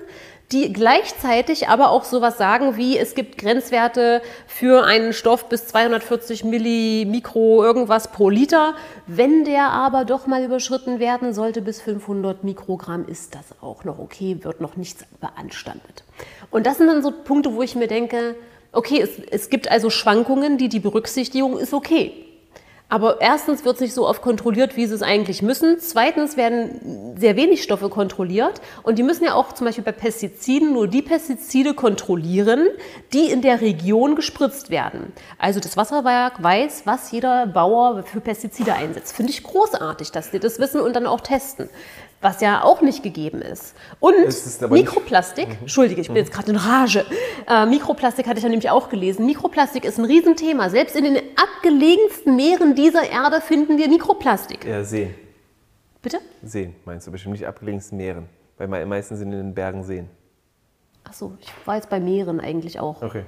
die 0.52 0.72
gleichzeitig 0.72 1.68
aber 1.68 1.90
auch 1.90 2.04
sowas 2.04 2.38
sagen 2.38 2.76
wie, 2.76 2.98
es 2.98 3.14
gibt 3.14 3.38
Grenzwerte 3.38 4.22
für 4.46 4.84
einen 4.84 5.12
Stoff 5.12 5.48
bis 5.48 5.66
240 5.66 6.44
Millimikro 6.44 7.64
irgendwas 7.64 8.08
pro 8.08 8.28
Liter. 8.28 8.74
Wenn 9.06 9.44
der 9.44 9.70
aber 9.70 10.04
doch 10.04 10.26
mal 10.26 10.44
überschritten 10.44 10.98
werden 10.98 11.32
sollte 11.32 11.62
bis 11.62 11.80
500 11.80 12.44
Mikrogramm, 12.44 13.06
ist 13.06 13.34
das 13.34 13.44
auch 13.60 13.84
noch 13.84 13.98
okay, 13.98 14.38
wird 14.42 14.60
noch 14.60 14.76
nichts 14.76 15.04
beanstandet. 15.20 16.04
Und 16.50 16.66
das 16.66 16.78
sind 16.78 16.88
dann 16.88 17.02
so 17.02 17.10
Punkte, 17.10 17.54
wo 17.54 17.62
ich 17.62 17.74
mir 17.74 17.88
denke, 17.88 18.36
okay, 18.72 19.00
es, 19.00 19.10
es 19.30 19.50
gibt 19.50 19.70
also 19.70 19.90
Schwankungen, 19.90 20.58
die 20.58 20.68
die 20.68 20.80
Berücksichtigung 20.80 21.58
ist 21.58 21.72
okay. 21.72 22.31
Aber 22.92 23.22
erstens 23.22 23.64
wird 23.64 23.76
es 23.76 23.80
nicht 23.80 23.94
so 23.94 24.06
oft 24.06 24.20
kontrolliert, 24.20 24.76
wie 24.76 24.84
sie 24.84 24.94
es 24.94 25.00
eigentlich 25.00 25.40
müssen. 25.40 25.78
Zweitens 25.78 26.36
werden 26.36 27.16
sehr 27.18 27.36
wenig 27.36 27.62
Stoffe 27.62 27.88
kontrolliert. 27.88 28.60
Und 28.82 28.98
die 28.98 29.02
müssen 29.02 29.24
ja 29.24 29.32
auch 29.32 29.54
zum 29.54 29.64
Beispiel 29.64 29.82
bei 29.82 29.92
Pestiziden 29.92 30.74
nur 30.74 30.88
die 30.88 31.00
Pestizide 31.00 31.72
kontrollieren, 31.72 32.68
die 33.14 33.30
in 33.30 33.40
der 33.40 33.62
Region 33.62 34.14
gespritzt 34.14 34.68
werden. 34.68 35.14
Also 35.38 35.58
das 35.58 35.78
Wasserwerk 35.78 36.42
weiß, 36.42 36.82
was 36.84 37.10
jeder 37.12 37.46
Bauer 37.46 38.02
für 38.02 38.20
Pestizide 38.20 38.74
einsetzt. 38.74 39.16
Finde 39.16 39.32
ich 39.32 39.42
großartig, 39.42 40.12
dass 40.12 40.30
die 40.30 40.38
das 40.38 40.58
wissen 40.58 40.82
und 40.82 40.94
dann 40.94 41.06
auch 41.06 41.22
testen 41.22 41.70
was 42.22 42.40
ja 42.40 42.62
auch 42.62 42.80
nicht 42.80 43.02
gegeben 43.02 43.42
ist. 43.42 43.74
Und 44.00 44.14
ist 44.14 44.62
Mikroplastik, 44.70 45.48
mhm. 45.48 45.56
Entschuldige, 45.62 46.00
ich 46.00 46.06
bin 46.06 46.16
jetzt 46.16 46.32
gerade 46.32 46.50
in 46.52 46.56
Rage. 46.56 47.04
Äh, 47.48 47.66
Mikroplastik 47.66 48.26
hatte 48.26 48.38
ich 48.38 48.44
ja 48.44 48.48
nämlich 48.48 48.70
auch 48.70 48.88
gelesen. 48.88 49.26
Mikroplastik 49.26 49.84
ist 49.84 49.98
ein 49.98 50.04
Riesenthema. 50.04 50.70
Selbst 50.70 50.96
in 50.96 51.04
den 51.04 51.16
abgelegensten 51.36 52.36
Meeren 52.36 52.74
dieser 52.74 53.10
Erde 53.10 53.40
finden 53.40 53.76
wir 53.76 53.88
Mikroplastik. 53.88 54.64
Ja, 54.64 54.84
Seen. 54.84 55.14
Bitte? 56.00 56.18
Seen, 56.42 56.74
meinst 56.84 57.06
du 57.06 57.10
bestimmt 57.10 57.32
nicht 57.32 57.46
abgelegensten 57.46 57.98
Meeren. 57.98 58.28
Weil 58.56 58.86
meistens 58.86 59.18
sind 59.18 59.32
in 59.32 59.38
den 59.38 59.54
Bergen 59.54 59.82
Seen. 59.82 60.08
Ach 61.04 61.12
so, 61.12 61.36
ich 61.40 61.52
war 61.64 61.74
jetzt 61.76 61.90
bei 61.90 61.98
Meeren 61.98 62.38
eigentlich 62.38 62.78
auch. 62.78 63.02
Okay. 63.02 63.24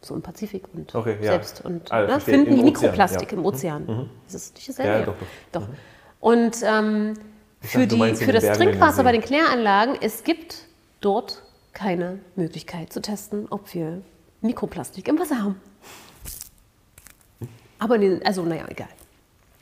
So 0.00 0.14
im 0.14 0.22
Pazifik 0.22 0.64
und 0.72 0.94
okay, 0.94 1.16
ja. 1.20 1.32
selbst. 1.32 1.64
Und 1.64 1.92
also, 1.92 2.14
ne, 2.14 2.20
finden 2.20 2.56
die 2.56 2.62
Mikroplastik 2.62 3.30
ja. 3.30 3.38
im 3.38 3.44
Ozean. 3.44 3.84
Mhm. 3.86 4.10
Das 4.24 4.34
ist 4.34 4.54
nicht 4.54 4.68
dasselbe. 4.70 4.90
Ja, 4.90 5.04
doch, 5.04 5.14
doch. 5.52 5.60
doch. 5.60 5.68
Mhm. 5.68 5.74
Und 6.20 6.56
ähm, 6.64 7.14
für, 7.62 7.86
die, 7.86 8.14
für 8.14 8.32
das 8.32 8.58
Trinkwasser 8.58 9.04
bei 9.04 9.12
den 9.12 9.22
Kläranlagen, 9.22 9.96
es 10.00 10.24
gibt 10.24 10.66
dort 11.00 11.42
keine 11.72 12.18
Möglichkeit 12.36 12.92
zu 12.92 13.00
testen, 13.00 13.46
ob 13.50 13.72
wir 13.74 14.02
Mikroplastik 14.40 15.08
im 15.08 15.18
Wasser 15.18 15.42
haben. 15.42 15.60
Aber, 17.78 17.98
den, 17.98 18.24
also 18.24 18.42
naja, 18.42 18.64
egal. 18.68 18.88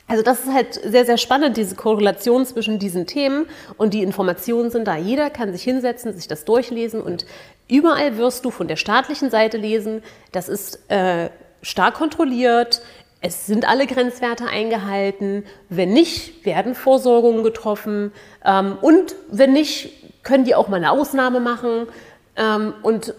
Also 0.07 0.23
das 0.23 0.41
ist 0.41 0.53
halt 0.53 0.73
sehr, 0.73 1.05
sehr 1.05 1.17
spannend, 1.17 1.55
diese 1.55 1.75
Korrelation 1.75 2.45
zwischen 2.45 2.79
diesen 2.79 3.07
Themen 3.07 3.45
und 3.77 3.93
die 3.93 4.03
Informationen 4.03 4.69
sind 4.69 4.85
da. 4.85 4.97
Jeder 4.97 5.29
kann 5.29 5.53
sich 5.53 5.63
hinsetzen, 5.63 6.13
sich 6.13 6.27
das 6.27 6.43
durchlesen 6.43 7.01
und 7.01 7.25
überall 7.69 8.17
wirst 8.17 8.43
du 8.43 8.51
von 8.51 8.67
der 8.67 8.75
staatlichen 8.75 9.29
Seite 9.29 9.57
lesen, 9.57 10.03
das 10.33 10.49
ist 10.49 10.91
äh, 10.91 11.29
stark 11.61 11.93
kontrolliert, 11.93 12.81
es 13.21 13.45
sind 13.45 13.69
alle 13.69 13.85
Grenzwerte 13.85 14.47
eingehalten, 14.47 15.45
wenn 15.69 15.93
nicht, 15.93 16.43
werden 16.43 16.73
Vorsorgungen 16.73 17.43
getroffen 17.43 18.11
ähm, 18.43 18.77
und 18.81 19.15
wenn 19.29 19.53
nicht, 19.53 20.23
können 20.23 20.43
die 20.43 20.55
auch 20.55 20.67
mal 20.67 20.77
eine 20.77 20.91
Ausnahme 20.91 21.39
machen. 21.39 21.87
Ähm, 22.35 22.73
und 22.81 23.13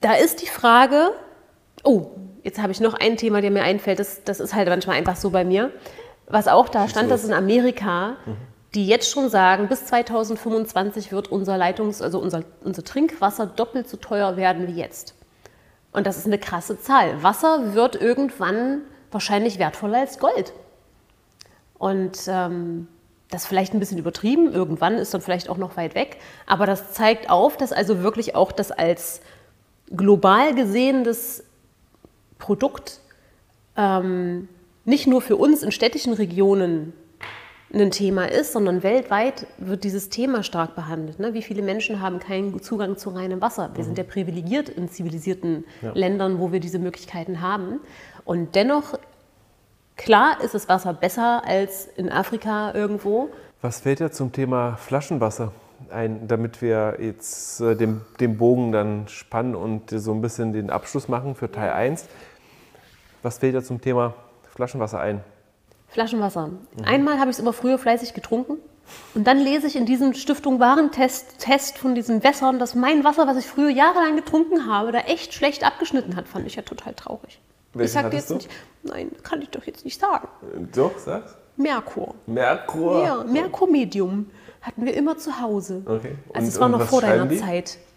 da 0.00 0.14
ist 0.14 0.42
die 0.42 0.46
Frage, 0.46 1.10
oh, 1.84 2.06
jetzt 2.42 2.60
habe 2.60 2.72
ich 2.72 2.80
noch 2.80 2.94
ein 2.94 3.16
Thema, 3.16 3.40
der 3.40 3.52
mir 3.52 3.62
einfällt, 3.62 4.00
das, 4.00 4.24
das 4.24 4.40
ist 4.40 4.54
halt 4.54 4.68
manchmal 4.68 4.96
einfach 4.96 5.16
so 5.16 5.30
bei 5.30 5.44
mir. 5.44 5.70
Was 6.26 6.48
auch 6.48 6.68
da 6.68 6.88
stand, 6.88 7.10
dass 7.10 7.24
in 7.24 7.32
Amerika, 7.32 8.16
die 8.74 8.86
jetzt 8.86 9.10
schon 9.10 9.28
sagen, 9.28 9.68
bis 9.68 9.86
2025 9.86 11.12
wird 11.12 11.30
unser 11.30 11.56
Leitungs-, 11.56 12.02
also 12.02 12.18
unser, 12.18 12.42
unser 12.64 12.82
Trinkwasser 12.82 13.46
doppelt 13.46 13.88
so 13.88 13.96
teuer 13.96 14.36
werden 14.36 14.66
wie 14.66 14.80
jetzt. 14.80 15.14
Und 15.92 16.06
das 16.06 16.16
ist 16.16 16.26
eine 16.26 16.38
krasse 16.38 16.80
Zahl. 16.80 17.22
Wasser 17.22 17.74
wird 17.74 18.00
irgendwann 18.00 18.82
wahrscheinlich 19.12 19.58
wertvoller 19.58 20.00
als 20.00 20.18
Gold. 20.18 20.52
Und 21.78 22.18
ähm, 22.28 22.88
das 23.30 23.42
ist 23.42 23.48
vielleicht 23.48 23.72
ein 23.72 23.80
bisschen 23.80 23.98
übertrieben, 23.98 24.52
irgendwann 24.52 24.94
ist 24.94 25.14
dann 25.14 25.20
vielleicht 25.20 25.48
auch 25.48 25.56
noch 25.56 25.76
weit 25.76 25.94
weg, 25.94 26.18
aber 26.46 26.66
das 26.66 26.92
zeigt 26.92 27.30
auf, 27.30 27.56
dass 27.56 27.72
also 27.72 28.02
wirklich 28.02 28.34
auch 28.34 28.52
das 28.52 28.70
als 28.70 29.22
global 29.94 30.54
gesehenes 30.54 31.42
Produkt 32.38 33.00
ähm, 33.76 34.48
nicht 34.84 35.06
nur 35.06 35.22
für 35.22 35.36
uns 35.36 35.62
in 35.62 35.72
städtischen 35.72 36.12
Regionen 36.12 36.92
ein 37.80 37.90
Thema 37.90 38.30
ist, 38.30 38.52
sondern 38.52 38.82
weltweit 38.82 39.46
wird 39.58 39.84
dieses 39.84 40.10
Thema 40.10 40.42
stark 40.42 40.74
behandelt. 40.74 41.18
Ne? 41.18 41.32
Wie 41.32 41.42
viele 41.42 41.62
Menschen 41.62 42.00
haben 42.00 42.18
keinen 42.18 42.60
Zugang 42.60 42.98
zu 42.98 43.10
reinem 43.10 43.40
Wasser? 43.40 43.70
Wir 43.74 43.82
mhm. 43.82 43.86
sind 43.86 43.98
ja 43.98 44.04
privilegiert 44.04 44.68
in 44.68 44.88
zivilisierten 44.88 45.64
ja. 45.80 45.92
Ländern, 45.94 46.38
wo 46.38 46.52
wir 46.52 46.60
diese 46.60 46.78
Möglichkeiten 46.78 47.40
haben. 47.40 47.80
Und 48.24 48.54
dennoch, 48.54 48.98
klar 49.96 50.42
ist 50.42 50.54
das 50.54 50.68
Wasser 50.68 50.92
besser 50.92 51.42
als 51.46 51.86
in 51.96 52.10
Afrika 52.10 52.74
irgendwo. 52.74 53.30
Was 53.62 53.80
fällt 53.80 54.00
ja 54.00 54.10
zum 54.10 54.32
Thema 54.32 54.76
Flaschenwasser 54.76 55.52
ein, 55.90 56.28
damit 56.28 56.60
wir 56.60 56.98
jetzt 57.00 57.60
äh, 57.60 57.74
den, 57.74 58.02
den 58.20 58.36
Bogen 58.36 58.72
dann 58.72 59.08
spannen 59.08 59.54
und 59.54 59.90
so 59.90 60.12
ein 60.12 60.20
bisschen 60.20 60.52
den 60.52 60.68
Abschluss 60.68 61.08
machen 61.08 61.34
für 61.34 61.50
Teil 61.50 61.70
1? 61.70 62.06
Was 63.22 63.38
fällt 63.38 63.54
ja 63.54 63.62
zum 63.62 63.80
Thema 63.80 64.14
Flaschenwasser 64.54 65.00
ein? 65.00 65.22
Flaschenwasser. 65.92 66.48
Mhm. 66.48 66.84
Einmal 66.84 67.18
habe 67.18 67.30
ich 67.30 67.36
es 67.36 67.40
immer 67.40 67.52
früher 67.52 67.78
fleißig 67.78 68.14
getrunken. 68.14 68.58
Und 69.14 69.26
dann 69.26 69.38
lese 69.38 69.66
ich 69.66 69.76
in 69.76 69.86
diesem 69.86 70.12
Stiftung 70.14 70.58
Warentest 70.58 71.38
Test 71.38 71.78
von 71.78 71.94
diesen 71.94 72.24
Wässern, 72.24 72.58
dass 72.58 72.74
mein 72.74 73.04
Wasser, 73.04 73.26
was 73.26 73.36
ich 73.36 73.46
früher 73.46 73.70
jahrelang 73.70 74.16
getrunken 74.16 74.66
habe, 74.66 74.92
da 74.92 74.98
echt 74.98 75.32
schlecht 75.34 75.64
abgeschnitten 75.64 76.16
hat. 76.16 76.28
Fand 76.28 76.46
ich 76.46 76.56
ja 76.56 76.62
total 76.62 76.94
traurig. 76.94 77.40
Welchen 77.74 77.86
ich 77.86 77.92
sag 78.02 78.12
jetzt 78.12 78.30
nicht, 78.30 78.50
nein, 78.82 79.10
kann 79.22 79.40
ich 79.40 79.48
doch 79.50 79.64
jetzt 79.64 79.84
nicht 79.84 80.00
sagen. 80.00 80.28
Doch, 80.74 80.98
sag's. 80.98 81.36
Merkur. 81.56 82.14
Merkur? 82.26 83.02
Ja, 83.02 83.24
Merkur 83.24 83.70
Medium 83.70 84.30
hatten 84.60 84.84
wir 84.84 84.94
immer 84.94 85.16
zu 85.18 85.40
Hause. 85.40 85.82
Okay. 85.86 86.16
Also 86.34 86.48
es 86.48 86.60
war 86.60 86.68
noch 86.68 86.82
vor 86.82 87.00
deiner 87.00 87.26
die? 87.26 87.38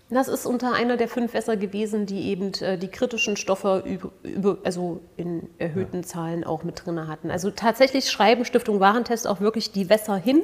Das 0.10 0.28
ist 0.28 0.46
unter 0.46 0.74
einer 0.74 0.98
der 0.98 1.08
fünf 1.08 1.34
Wässer 1.34 1.58
gewesen, 1.58 2.06
die 2.06 2.30
eben 2.30 2.54
äh, 2.62 2.78
die 2.78 2.89
kritischen 2.89 3.38
Stoffe 3.38 3.84
über, 4.22 4.58
also 4.63 5.02
in 5.18 5.50
erhöhten 5.58 6.02
ja. 6.02 6.04
Zahlen 6.04 6.44
auch 6.44 6.63
mit 6.63 6.86
drin 6.86 7.08
hatten. 7.08 7.32
Also 7.32 7.50
tatsächlich 7.50 8.12
schreiben 8.12 8.46
Stiftung 8.46 8.80
Warentest 8.80 9.28
auch 9.28 9.41
wirklich 9.41 9.72
die 9.72 9.89
Wässer 9.89 10.15
hin, 10.15 10.44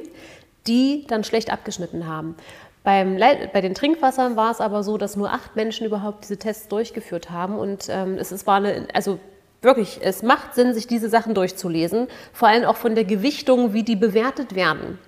die 0.66 1.06
dann 1.06 1.22
schlecht 1.22 1.52
abgeschnitten 1.52 2.08
haben. 2.08 2.36
Beim 2.82 3.16
bei 3.52 3.60
den 3.60 3.74
Trinkwassern 3.74 4.34
war 4.34 4.50
es 4.50 4.60
aber 4.60 4.82
so, 4.82 4.98
dass 4.98 5.14
nur 5.14 5.30
acht 5.30 5.54
Menschen 5.54 5.86
überhaupt 5.86 6.24
diese 6.24 6.38
Tests 6.38 6.66
durchgeführt 6.66 7.30
haben. 7.30 7.56
Und 7.56 7.86
ähm, 7.88 8.16
es, 8.18 8.32
es 8.32 8.48
war 8.48 8.56
eine, 8.56 8.88
also 8.92 9.20
wirklich, 9.60 10.00
es 10.02 10.24
macht 10.24 10.56
Sinn, 10.56 10.74
sich 10.74 10.88
diese 10.88 11.08
Sachen 11.08 11.34
durchzulesen. 11.34 12.08
Vor 12.32 12.48
allem 12.48 12.64
auch 12.64 12.76
von 12.76 12.96
der 12.96 13.04
Gewichtung, 13.04 13.72
wie 13.72 13.84
die 13.84 13.94
bewertet 13.94 14.56
werden 14.56 14.98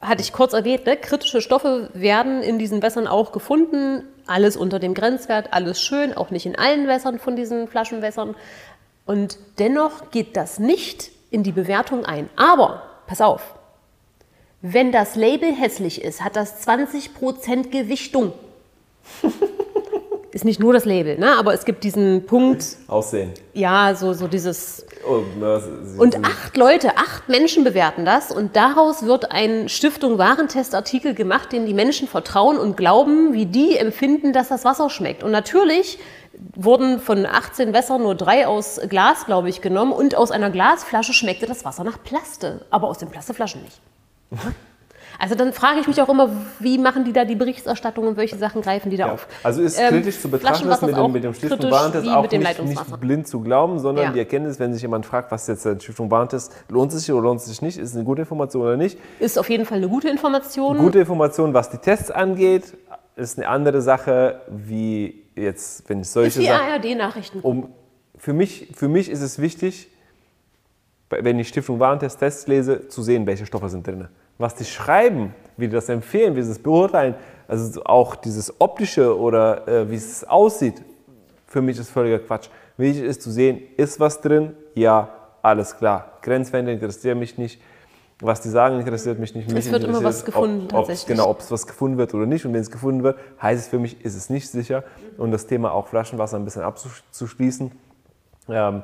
hatte 0.00 0.22
ich 0.22 0.32
kurz 0.32 0.52
erwähnt, 0.52 0.86
ne? 0.86 0.96
kritische 0.96 1.40
Stoffe 1.40 1.90
werden 1.92 2.42
in 2.42 2.58
diesen 2.58 2.82
Wässern 2.82 3.06
auch 3.06 3.32
gefunden. 3.32 4.04
Alles 4.26 4.56
unter 4.56 4.78
dem 4.78 4.94
Grenzwert, 4.94 5.52
alles 5.52 5.80
schön, 5.80 6.16
auch 6.16 6.30
nicht 6.30 6.46
in 6.46 6.56
allen 6.56 6.86
Wässern 6.86 7.18
von 7.18 7.34
diesen 7.34 7.66
Flaschenwässern. 7.66 8.36
Und 9.06 9.38
dennoch 9.58 10.10
geht 10.10 10.36
das 10.36 10.58
nicht 10.58 11.10
in 11.30 11.42
die 11.42 11.52
Bewertung 11.52 12.04
ein. 12.04 12.28
Aber, 12.36 12.82
pass 13.06 13.20
auf, 13.20 13.54
wenn 14.60 14.92
das 14.92 15.14
Label 15.14 15.52
hässlich 15.52 16.02
ist, 16.02 16.22
hat 16.22 16.36
das 16.36 16.66
20% 16.66 17.70
Gewichtung. 17.70 18.32
ist 20.32 20.44
nicht 20.44 20.60
nur 20.60 20.72
das 20.72 20.84
Label, 20.84 21.18
ne? 21.18 21.36
aber 21.38 21.54
es 21.54 21.64
gibt 21.64 21.84
diesen 21.84 22.26
Punkt. 22.26 22.76
Aussehen. 22.86 23.32
Ja, 23.54 23.94
so, 23.94 24.12
so 24.12 24.28
dieses. 24.28 24.84
Oh, 25.06 25.22
na, 25.38 25.60
und 25.98 26.24
acht 26.24 26.56
Leute, 26.56 26.96
acht 26.96 27.28
Menschen 27.28 27.64
bewerten 27.64 28.04
das 28.04 28.32
und 28.32 28.56
daraus 28.56 29.04
wird 29.04 29.30
ein 29.32 29.68
Stiftung 29.68 30.18
Warentestartikel 30.18 31.14
gemacht, 31.14 31.52
den 31.52 31.66
die 31.66 31.74
Menschen 31.74 32.08
vertrauen 32.08 32.58
und 32.58 32.76
glauben, 32.76 33.32
wie 33.32 33.46
die 33.46 33.76
empfinden, 33.76 34.32
dass 34.32 34.48
das 34.48 34.64
Wasser 34.64 34.90
schmeckt. 34.90 35.22
Und 35.22 35.30
natürlich 35.30 35.98
wurden 36.54 37.00
von 37.00 37.26
18 37.26 37.72
Wässern 37.72 38.02
nur 38.02 38.14
drei 38.14 38.46
aus 38.46 38.80
Glas, 38.88 39.26
glaube 39.26 39.48
ich, 39.48 39.60
genommen 39.60 39.92
und 39.92 40.14
aus 40.14 40.30
einer 40.30 40.50
Glasflasche 40.50 41.12
schmeckte 41.12 41.46
das 41.46 41.64
Wasser 41.64 41.84
nach 41.84 42.02
Plaste, 42.02 42.64
aber 42.70 42.88
aus 42.88 42.98
den 42.98 43.08
Plasteflaschen 43.08 43.62
nicht. 43.62 43.80
Also 45.20 45.34
dann 45.34 45.52
frage 45.52 45.80
ich 45.80 45.88
mich 45.88 46.00
auch 46.00 46.08
immer, 46.08 46.30
wie 46.60 46.78
machen 46.78 47.04
die 47.04 47.12
da 47.12 47.24
die 47.24 47.34
Berichterstattung 47.34 48.06
und 48.06 48.16
welche 48.16 48.36
Sachen 48.38 48.62
greifen 48.62 48.88
die 48.88 48.96
da 48.96 49.08
ja. 49.08 49.12
auf? 49.14 49.26
Also 49.42 49.62
ist 49.62 49.78
ähm, 49.78 49.88
kritisch 49.88 50.20
zu 50.20 50.30
betrachten, 50.30 50.68
dass 50.68 50.80
mit 50.80 50.96
dem, 50.96 51.12
mit 51.12 51.24
dem 51.24 51.34
Stiftung 51.34 51.70
Warentest 51.72 52.06
auch 52.08 52.30
nicht, 52.30 52.62
nicht, 52.62 53.00
blind 53.00 53.26
zu 53.26 53.40
glauben, 53.40 53.80
sondern 53.80 54.04
ja. 54.06 54.12
die 54.12 54.20
Erkenntnis, 54.20 54.60
wenn 54.60 54.72
sich 54.72 54.82
jemand 54.82 55.06
fragt, 55.06 55.32
was 55.32 55.48
jetzt 55.48 55.64
der 55.64 55.80
Stiftung 55.80 56.08
Warentest, 56.12 56.54
lohnt 56.68 56.92
es 56.92 57.00
sich 57.00 57.12
oder 57.12 57.22
lohnt 57.22 57.40
es 57.40 57.46
sich 57.46 57.60
nicht, 57.62 57.78
ist 57.78 57.90
es 57.90 57.96
eine 57.96 58.04
gute 58.04 58.22
Information 58.22 58.62
oder 58.62 58.76
nicht? 58.76 58.96
Ist 59.18 59.38
auf 59.40 59.50
jeden 59.50 59.64
Fall 59.64 59.78
eine 59.78 59.88
gute 59.88 60.08
Information. 60.08 60.76
Eine 60.76 60.84
gute 60.84 61.00
Information, 61.00 61.52
was 61.52 61.68
die 61.68 61.78
Tests 61.78 62.12
angeht, 62.12 62.74
ist 63.16 63.38
eine 63.38 63.48
andere 63.48 63.82
Sache, 63.82 64.42
wie 64.48 65.24
jetzt, 65.34 65.88
wenn 65.88 66.00
ich 66.00 66.10
solche 66.10 66.40
ist 66.40 66.46
die 66.46 66.48
ARD-Nachrichten. 66.48 67.40
Um, 67.40 67.72
für, 68.16 68.32
mich, 68.32 68.68
für 68.72 68.86
mich 68.86 69.10
ist 69.10 69.22
es 69.22 69.40
wichtig, 69.40 69.88
wenn 71.10 71.40
ich 71.40 71.48
Stiftung 71.48 71.80
Warentest 71.80 72.20
Tests 72.20 72.46
lese, 72.46 72.86
zu 72.86 73.02
sehen, 73.02 73.26
welche 73.26 73.46
Stoffe 73.46 73.68
sind 73.68 73.84
drin 73.84 74.06
was 74.38 74.54
die 74.54 74.64
schreiben, 74.64 75.34
wie 75.56 75.66
die 75.66 75.74
das 75.74 75.88
empfehlen, 75.88 76.36
wie 76.36 76.42
sie 76.42 76.52
es 76.52 76.58
beurteilen, 76.58 77.14
also 77.48 77.82
auch 77.84 78.14
dieses 78.14 78.60
optische 78.60 79.18
oder 79.18 79.66
äh, 79.66 79.90
wie 79.90 79.96
es 79.96 80.24
aussieht, 80.24 80.82
für 81.46 81.62
mich 81.62 81.78
ist 81.78 81.90
völliger 81.90 82.18
Quatsch. 82.18 82.48
Wichtig 82.76 83.04
ist 83.04 83.22
zu 83.22 83.30
sehen, 83.30 83.60
ist 83.76 83.98
was 83.98 84.20
drin? 84.20 84.54
Ja, 84.74 85.08
alles 85.42 85.76
klar. 85.76 86.12
Grenzwände 86.22 86.72
interessieren 86.72 87.18
mich 87.18 87.38
nicht. 87.38 87.60
Was 88.20 88.40
die 88.40 88.48
sagen, 88.48 88.80
interessiert 88.80 89.18
mich 89.18 89.34
nicht. 89.34 89.48
Mich 89.48 89.66
es 89.66 89.72
wird 89.72 89.84
immer 89.84 90.02
was 90.02 90.24
gefunden, 90.24 90.64
ob, 90.64 90.70
tatsächlich. 90.70 91.06
Genau, 91.06 91.30
ob 91.30 91.38
es 91.38 91.50
was 91.52 91.66
gefunden 91.66 91.98
wird 91.98 92.14
oder 92.14 92.26
nicht. 92.26 92.44
Und 92.44 92.52
wenn 92.52 92.60
es 92.60 92.70
gefunden 92.70 93.04
wird, 93.04 93.16
heißt 93.40 93.62
es 93.62 93.68
für 93.68 93.78
mich, 93.78 94.04
ist 94.04 94.16
es 94.16 94.28
nicht 94.28 94.48
sicher. 94.48 94.82
Und 95.16 95.30
das 95.30 95.46
Thema 95.46 95.72
auch 95.72 95.86
Flaschenwasser 95.86 96.36
ein 96.36 96.44
bisschen 96.44 96.62
abzuschließen, 96.62 97.70
ähm, 98.48 98.82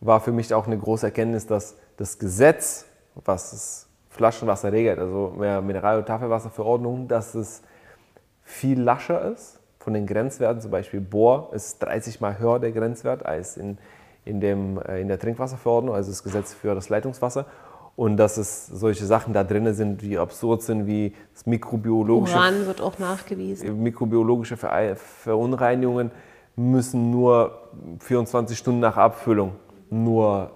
war 0.00 0.20
für 0.20 0.30
mich 0.30 0.54
auch 0.54 0.66
eine 0.66 0.78
große 0.78 1.06
Erkenntnis, 1.06 1.46
dass 1.46 1.74
das 1.96 2.20
Gesetz, 2.20 2.86
was 3.24 3.52
es 3.52 3.87
Flaschenwasser 4.08 4.72
regelt, 4.72 4.98
also 4.98 5.34
mehr 5.38 5.60
Mineral- 5.60 5.98
und 5.98 6.06
Tafelwasserverordnung, 6.06 7.08
dass 7.08 7.34
es 7.34 7.62
viel 8.42 8.80
lascher 8.80 9.32
ist 9.32 9.60
von 9.78 9.92
den 9.94 10.06
Grenzwerten. 10.06 10.60
Zum 10.60 10.70
Beispiel 10.70 11.00
Bohr 11.00 11.50
ist 11.52 11.78
30 11.80 12.20
mal 12.20 12.38
höher 12.38 12.58
der 12.58 12.72
Grenzwert 12.72 13.24
als 13.24 13.56
in, 13.56 13.78
in, 14.24 14.40
dem, 14.40 14.80
äh, 14.82 15.00
in 15.00 15.08
der 15.08 15.18
Trinkwasserverordnung, 15.18 15.94
also 15.94 16.10
das 16.10 16.22
Gesetz 16.22 16.54
für 16.54 16.74
das 16.74 16.88
Leitungswasser. 16.88 17.46
Und 17.96 18.16
dass 18.16 18.36
es 18.36 18.66
solche 18.66 19.04
Sachen 19.06 19.34
da 19.34 19.42
drin 19.42 19.74
sind, 19.74 20.02
die 20.02 20.18
absurd 20.18 20.62
sind, 20.62 20.86
wie 20.86 21.14
das 21.34 21.46
mikrobiologische. 21.46 22.36
Uran 22.36 22.66
wird 22.66 22.80
auch 22.80 22.98
nachgewiesen. 23.00 23.82
Mikrobiologische 23.82 24.56
Verunreinigungen 24.56 26.12
müssen 26.54 27.10
nur 27.10 27.58
24 27.98 28.56
Stunden 28.56 28.80
nach 28.80 28.96
Abfüllung 28.96 29.56
nur 29.90 30.50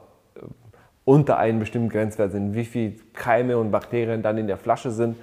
unter 1.05 1.39
einem 1.39 1.59
bestimmten 1.59 1.89
Grenzwert 1.89 2.33
sind, 2.33 2.55
wie 2.55 2.65
viele 2.65 2.95
Keime 3.13 3.59
und 3.59 3.71
Bakterien 3.71 4.23
dann 4.23 4.39
in 4.39 4.47
der 4.47 4.57
Flasche 4.57 4.91
sind. 4.91 5.17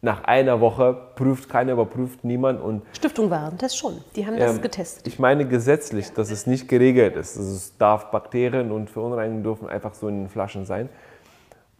Nach 0.00 0.24
einer 0.24 0.60
Woche 0.60 0.96
prüft 1.14 1.48
keiner, 1.48 1.72
überprüft 1.72 2.24
niemand. 2.24 2.60
Und, 2.60 2.82
Stiftung 2.92 3.30
Warentest 3.30 3.78
schon, 3.78 4.04
die 4.14 4.26
haben 4.26 4.36
das 4.38 4.56
ähm, 4.56 4.62
getestet. 4.62 5.06
Ich 5.06 5.18
meine 5.18 5.48
gesetzlich, 5.48 6.12
dass 6.12 6.30
es 6.30 6.46
nicht 6.46 6.68
geregelt 6.68 7.16
ist. 7.16 7.38
Also 7.38 7.54
es 7.54 7.76
darf 7.78 8.10
Bakterien 8.10 8.70
und 8.70 8.90
Verunreinigungen 8.90 9.42
dürfen 9.42 9.66
einfach 9.66 9.94
so 9.94 10.08
in 10.08 10.24
den 10.24 10.28
Flaschen 10.28 10.66
sein. 10.66 10.90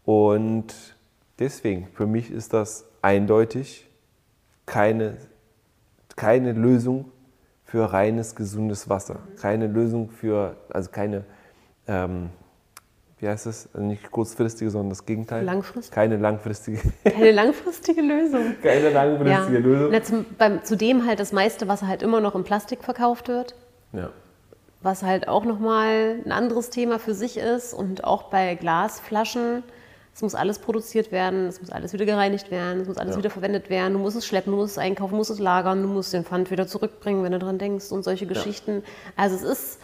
Und 0.07 0.75
deswegen, 1.39 1.89
für 1.95 2.07
mich 2.07 2.31
ist 2.31 2.55
das 2.55 2.87
eindeutig 3.03 3.87
keine, 4.65 5.19
keine 6.17 6.53
Lösung 6.53 7.11
für 7.65 7.93
reines, 7.93 8.35
gesundes 8.35 8.89
Wasser. 8.89 9.19
Keine 9.39 9.67
Lösung 9.67 10.09
für, 10.09 10.57
also 10.71 10.91
keine 10.91 11.25
ähm, 11.87 12.31
wie 13.25 13.29
heißt 13.31 13.47
es? 13.47 13.69
Also 13.73 13.87
nicht 13.87 14.11
kurzfristige, 14.11 14.71
sondern 14.71 14.91
das 14.91 15.07
Gegenteil. 15.07 15.45
Langfristig? 15.45 15.95
Keine 15.95 16.19
langfristige, 16.19 16.79
Keine 17.05 17.31
langfristige 17.33 18.03
Lösung. 18.03 18.55
keine 18.63 18.91
langfristige 18.91 19.59
Lösung. 19.61 19.89
Na, 19.91 20.03
zum, 20.03 20.27
beim, 20.37 20.63
zudem 20.63 21.07
halt 21.07 21.21
das 21.21 21.33
meiste, 21.33 21.67
was 21.67 21.83
halt 21.83 22.03
immer 22.03 22.21
noch 22.21 22.35
in 22.35 22.45
Plastik 22.45 22.85
verkauft 22.85 23.29
wird, 23.29 23.55
Ja. 23.95 24.11
was 24.83 25.03
halt 25.03 25.27
auch 25.27 25.47
nochmal 25.47 26.21
ein 26.23 26.33
anderes 26.33 26.69
Thema 26.69 26.99
für 26.99 27.15
sich 27.15 27.39
ist. 27.39 27.73
Und 27.73 28.05
auch 28.05 28.25
bei 28.25 28.57
Glasflaschen, 28.57 29.63
es 30.15 30.21
muss 30.21 30.35
alles 30.35 30.59
produziert 30.59 31.11
werden, 31.11 31.47
es 31.47 31.63
muss 31.63 31.71
alles 31.71 31.95
wieder 31.95 32.05
gereinigt 32.05 32.51
werden, 32.51 32.83
es 32.83 32.89
muss 32.89 32.99
alles 32.99 33.15
Ja. 33.15 33.19
wieder 33.21 33.31
verwendet 33.31 33.71
werden. 33.71 33.95
Du 33.95 34.01
musst 34.01 34.19
es 34.19 34.27
schleppen, 34.27 34.53
du 34.53 34.59
musst 34.59 34.73
es 34.73 34.79
einkaufen, 34.79 35.13
du 35.13 35.17
musst 35.17 35.31
es 35.31 35.39
lagern, 35.39 35.81
du 35.81 35.89
musst 35.89 36.13
den 36.13 36.25
Pfand 36.27 36.51
wieder 36.51 36.67
zurückbringen, 36.67 37.23
wenn 37.25 37.33
du 37.33 37.39
dran 37.39 37.57
denkst 37.57 37.91
und 37.91 38.03
solche 38.05 38.27
Geschichten. 38.27 38.83
Also 39.17 39.35
es 39.37 39.43
ist 39.43 39.81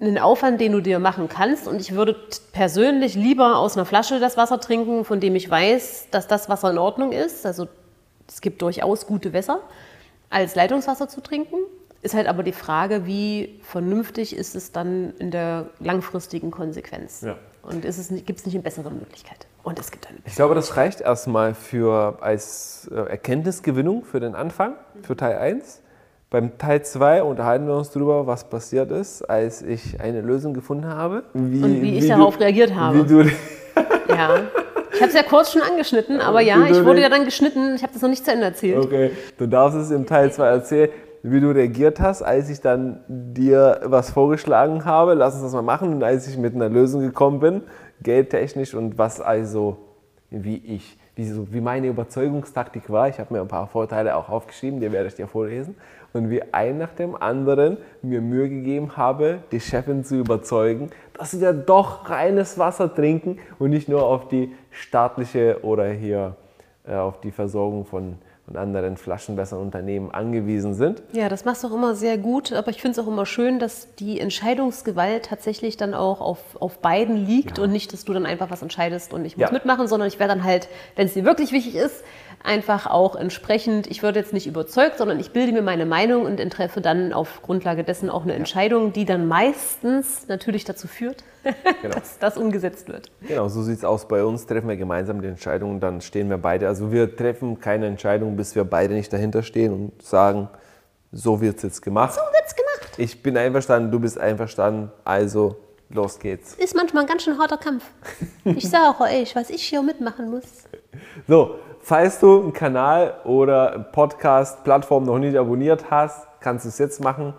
ein 0.00 0.18
Aufwand, 0.18 0.60
den 0.60 0.72
du 0.72 0.80
dir 0.80 0.98
machen 0.98 1.28
kannst. 1.28 1.66
Und 1.66 1.80
ich 1.80 1.92
würde 1.94 2.16
persönlich 2.52 3.14
lieber 3.14 3.56
aus 3.56 3.76
einer 3.76 3.86
Flasche 3.86 4.20
das 4.20 4.36
Wasser 4.36 4.60
trinken, 4.60 5.04
von 5.04 5.20
dem 5.20 5.34
ich 5.34 5.48
weiß, 5.48 6.08
dass 6.10 6.26
das 6.26 6.48
Wasser 6.48 6.70
in 6.70 6.78
Ordnung 6.78 7.12
ist. 7.12 7.46
Also 7.46 7.66
es 8.28 8.40
gibt 8.40 8.60
durchaus 8.62 9.06
gute 9.06 9.32
Wässer, 9.32 9.60
als 10.28 10.54
Leitungswasser 10.54 11.08
zu 11.08 11.20
trinken. 11.22 11.56
Ist 12.02 12.14
halt 12.14 12.28
aber 12.28 12.42
die 12.42 12.52
Frage, 12.52 13.06
wie 13.06 13.58
vernünftig 13.62 14.36
ist 14.36 14.54
es 14.54 14.70
dann 14.70 15.14
in 15.18 15.30
der 15.30 15.70
langfristigen 15.80 16.50
Konsequenz. 16.50 17.22
Ja. 17.22 17.36
Und 17.62 17.82
gibt 17.82 18.38
es 18.38 18.46
nicht 18.46 18.54
eine 18.54 18.62
bessere 18.62 18.90
Möglichkeit? 18.90 19.46
Und 19.64 19.80
es 19.80 19.90
gibt 19.90 20.06
eine 20.06 20.18
Ich 20.24 20.36
glaube, 20.36 20.54
das 20.54 20.76
reicht 20.76 21.00
erstmal 21.00 21.54
für, 21.54 22.18
als 22.20 22.88
äh, 22.92 22.94
Erkenntnisgewinnung 22.94 24.04
für 24.04 24.20
den 24.20 24.36
Anfang, 24.36 24.76
für 25.02 25.16
Teil 25.16 25.38
1. 25.38 25.80
Beim 26.36 26.58
Teil 26.58 26.82
2 26.82 27.22
unterhalten 27.22 27.66
wir 27.66 27.74
uns 27.74 27.90
darüber, 27.92 28.26
was 28.26 28.44
passiert 28.44 28.90
ist, 28.90 29.22
als 29.22 29.62
ich 29.62 29.98
eine 30.02 30.20
Lösung 30.20 30.52
gefunden 30.52 30.86
habe. 30.86 31.22
Wie, 31.32 31.62
Und 31.62 31.80
wie 31.80 31.96
ich 31.96 32.02
du- 32.02 32.08
darauf 32.08 32.38
reagiert 32.38 32.74
habe. 32.74 32.98
Wie 32.98 33.08
du, 33.08 33.22
Ja. 34.06 34.40
Ich 34.92 35.00
habe 35.00 35.08
es 35.08 35.14
ja 35.14 35.22
kurz 35.22 35.52
schon 35.52 35.62
angeschnitten, 35.62 36.20
aber 36.20 36.42
ja, 36.42 36.56
du 36.58 36.64
ich 36.66 36.84
wurde 36.84 37.00
ja 37.00 37.08
dann 37.08 37.24
geschnitten. 37.24 37.74
Ich 37.76 37.82
habe 37.82 37.94
das 37.94 38.02
noch 38.02 38.10
nicht 38.10 38.22
zu 38.22 38.32
Ende 38.32 38.44
erzählt. 38.44 38.84
okay, 38.84 39.12
du 39.38 39.46
darfst 39.46 39.78
es 39.78 39.90
im 39.90 40.04
Teil 40.04 40.30
2 40.30 40.46
erzählen, 40.46 40.90
wie 41.22 41.40
du 41.40 41.48
reagiert 41.52 42.00
hast, 42.00 42.20
als 42.20 42.50
ich 42.50 42.60
dann 42.60 43.00
dir 43.08 43.80
was 43.84 44.10
vorgeschlagen 44.10 44.84
habe. 44.84 45.14
Lass 45.14 45.32
uns 45.36 45.42
das 45.44 45.52
mal 45.54 45.62
machen. 45.62 45.94
Und 45.94 46.02
als 46.02 46.28
ich 46.28 46.36
mit 46.36 46.54
einer 46.54 46.68
Lösung 46.68 47.00
gekommen 47.00 47.40
bin, 47.40 47.62
geldtechnisch 48.02 48.74
und 48.74 48.98
was 48.98 49.22
also, 49.22 49.78
wie 50.28 50.58
ich, 50.58 50.98
wie, 51.16 51.24
so, 51.24 51.50
wie 51.50 51.62
meine 51.62 51.88
Überzeugungstaktik 51.88 52.90
war. 52.90 53.08
Ich 53.08 53.18
habe 53.18 53.34
mir 53.34 53.40
ein 53.40 53.48
paar 53.48 53.66
Vorteile 53.66 54.16
auch 54.16 54.28
aufgeschrieben, 54.28 54.80
die 54.80 54.92
werde 54.92 55.08
ich 55.08 55.14
dir 55.14 55.26
vorlesen. 55.26 55.74
Und 56.12 56.30
wie 56.30 56.42
ein 56.52 56.78
nach 56.78 56.92
dem 56.92 57.16
anderen 57.16 57.78
mir 58.02 58.20
Mühe 58.20 58.48
gegeben 58.48 58.96
habe, 58.96 59.38
die 59.50 59.60
Chefin 59.60 60.04
zu 60.04 60.16
überzeugen, 60.16 60.90
dass 61.14 61.40
wir 61.40 61.52
doch 61.52 62.08
reines 62.10 62.58
Wasser 62.58 62.94
trinken 62.94 63.38
und 63.58 63.70
nicht 63.70 63.88
nur 63.88 64.04
auf 64.04 64.28
die 64.28 64.54
staatliche 64.70 65.60
oder 65.62 65.88
hier 65.88 66.36
äh, 66.86 66.94
auf 66.94 67.20
die 67.20 67.32
Versorgung 67.32 67.86
von, 67.86 68.18
von 68.46 68.56
anderen 68.56 68.96
Flaschenwässerunternehmen 68.96 70.12
angewiesen 70.12 70.72
sind. 70.74 71.02
Ja, 71.12 71.28
das 71.28 71.44
machst 71.44 71.64
du 71.64 71.68
auch 71.68 71.72
immer 71.74 71.96
sehr 71.96 72.16
gut, 72.16 72.52
aber 72.52 72.70
ich 72.70 72.80
finde 72.80 73.00
es 73.00 73.04
auch 73.04 73.10
immer 73.10 73.26
schön, 73.26 73.58
dass 73.58 73.94
die 73.96 74.20
Entscheidungsgewalt 74.20 75.24
tatsächlich 75.26 75.76
dann 75.76 75.94
auch 75.94 76.20
auf, 76.20 76.38
auf 76.60 76.78
beiden 76.78 77.16
liegt 77.26 77.58
Ja. 77.58 77.64
und 77.64 77.72
nicht, 77.72 77.92
dass 77.92 78.04
du 78.04 78.12
dann 78.12 78.24
einfach 78.24 78.48
was 78.50 78.62
entscheidest 78.62 79.12
und 79.12 79.24
ich 79.24 79.36
muss 79.36 79.48
Ja. 79.48 79.52
mitmachen, 79.52 79.88
sondern 79.88 80.06
ich 80.08 80.20
werde 80.20 80.34
dann 80.34 80.44
halt, 80.44 80.68
wenn 80.94 81.06
es 81.08 81.14
dir 81.14 81.24
wirklich 81.24 81.50
wichtig 81.50 81.74
ist, 81.74 82.04
einfach 82.42 82.86
auch 82.86 83.16
entsprechend, 83.16 83.86
ich 83.88 84.02
werde 84.02 84.20
jetzt 84.20 84.32
nicht 84.32 84.46
überzeugt, 84.46 84.98
sondern 84.98 85.18
ich 85.18 85.32
bilde 85.32 85.52
mir 85.52 85.62
meine 85.62 85.86
Meinung 85.86 86.24
und 86.24 86.38
treffe 86.50 86.80
dann 86.80 87.12
auf 87.12 87.42
Grundlage 87.42 87.82
dessen 87.84 88.08
auch 88.10 88.22
eine 88.22 88.34
Entscheidung, 88.34 88.92
die 88.92 89.04
dann 89.04 89.26
meistens 89.26 90.28
natürlich 90.28 90.64
dazu 90.64 90.86
führt, 90.88 91.24
Genau. 91.82 91.94
dass 91.94 92.18
das 92.18 92.36
umgesetzt 92.36 92.88
wird. 92.88 93.10
Genau, 93.26 93.48
so 93.48 93.62
sieht 93.62 93.78
es 93.78 93.84
aus. 93.84 94.06
Bei 94.06 94.24
uns 94.24 94.46
treffen 94.46 94.68
wir 94.68 94.76
gemeinsam 94.76 95.20
die 95.22 95.28
Entscheidung, 95.28 95.80
dann 95.80 96.00
stehen 96.00 96.30
wir 96.30 96.38
beide. 96.38 96.68
Also 96.68 96.92
wir 96.92 97.16
treffen 97.16 97.60
keine 97.60 97.86
Entscheidung, 97.86 98.36
bis 98.36 98.54
wir 98.54 98.64
beide 98.64 98.94
nicht 98.94 99.12
dahinter 99.12 99.42
stehen 99.42 99.72
und 99.72 100.02
sagen, 100.02 100.48
so 101.12 101.40
wird 101.40 101.56
es 101.56 101.62
jetzt 101.62 101.82
gemacht. 101.82 102.14
So 102.14 102.20
wird's 102.20 102.54
gemacht. 102.54 102.98
Ich 102.98 103.22
bin 103.22 103.36
einverstanden, 103.36 103.90
du 103.90 104.00
bist 104.00 104.18
einverstanden, 104.18 104.90
also 105.04 105.56
los 105.88 106.18
geht's. 106.18 106.54
Ist 106.54 106.74
manchmal 106.74 107.04
ein 107.04 107.08
ganz 107.08 107.22
schön 107.22 107.38
harter 107.38 107.58
Kampf. 107.58 107.84
Ich 108.44 108.68
sage 108.68 109.00
euch, 109.02 109.34
was 109.36 109.50
ich 109.50 109.62
hier 109.64 109.82
mitmachen 109.82 110.30
muss. 110.30 110.44
So, 111.28 111.56
falls 111.86 112.18
du 112.18 112.40
einen 112.40 112.52
Kanal 112.52 113.14
oder 113.22 113.78
Podcast-Plattform 113.92 115.04
noch 115.04 115.20
nicht 115.20 115.36
abonniert 115.36 115.88
hast, 115.88 116.26
kannst 116.40 116.64
du 116.64 116.68
es 116.68 116.78
jetzt 116.78 117.00
machen. 117.00 117.32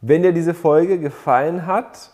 Wenn 0.00 0.22
dir 0.22 0.32
diese 0.32 0.54
Folge 0.54 1.00
gefallen 1.00 1.66
hat, 1.66 2.12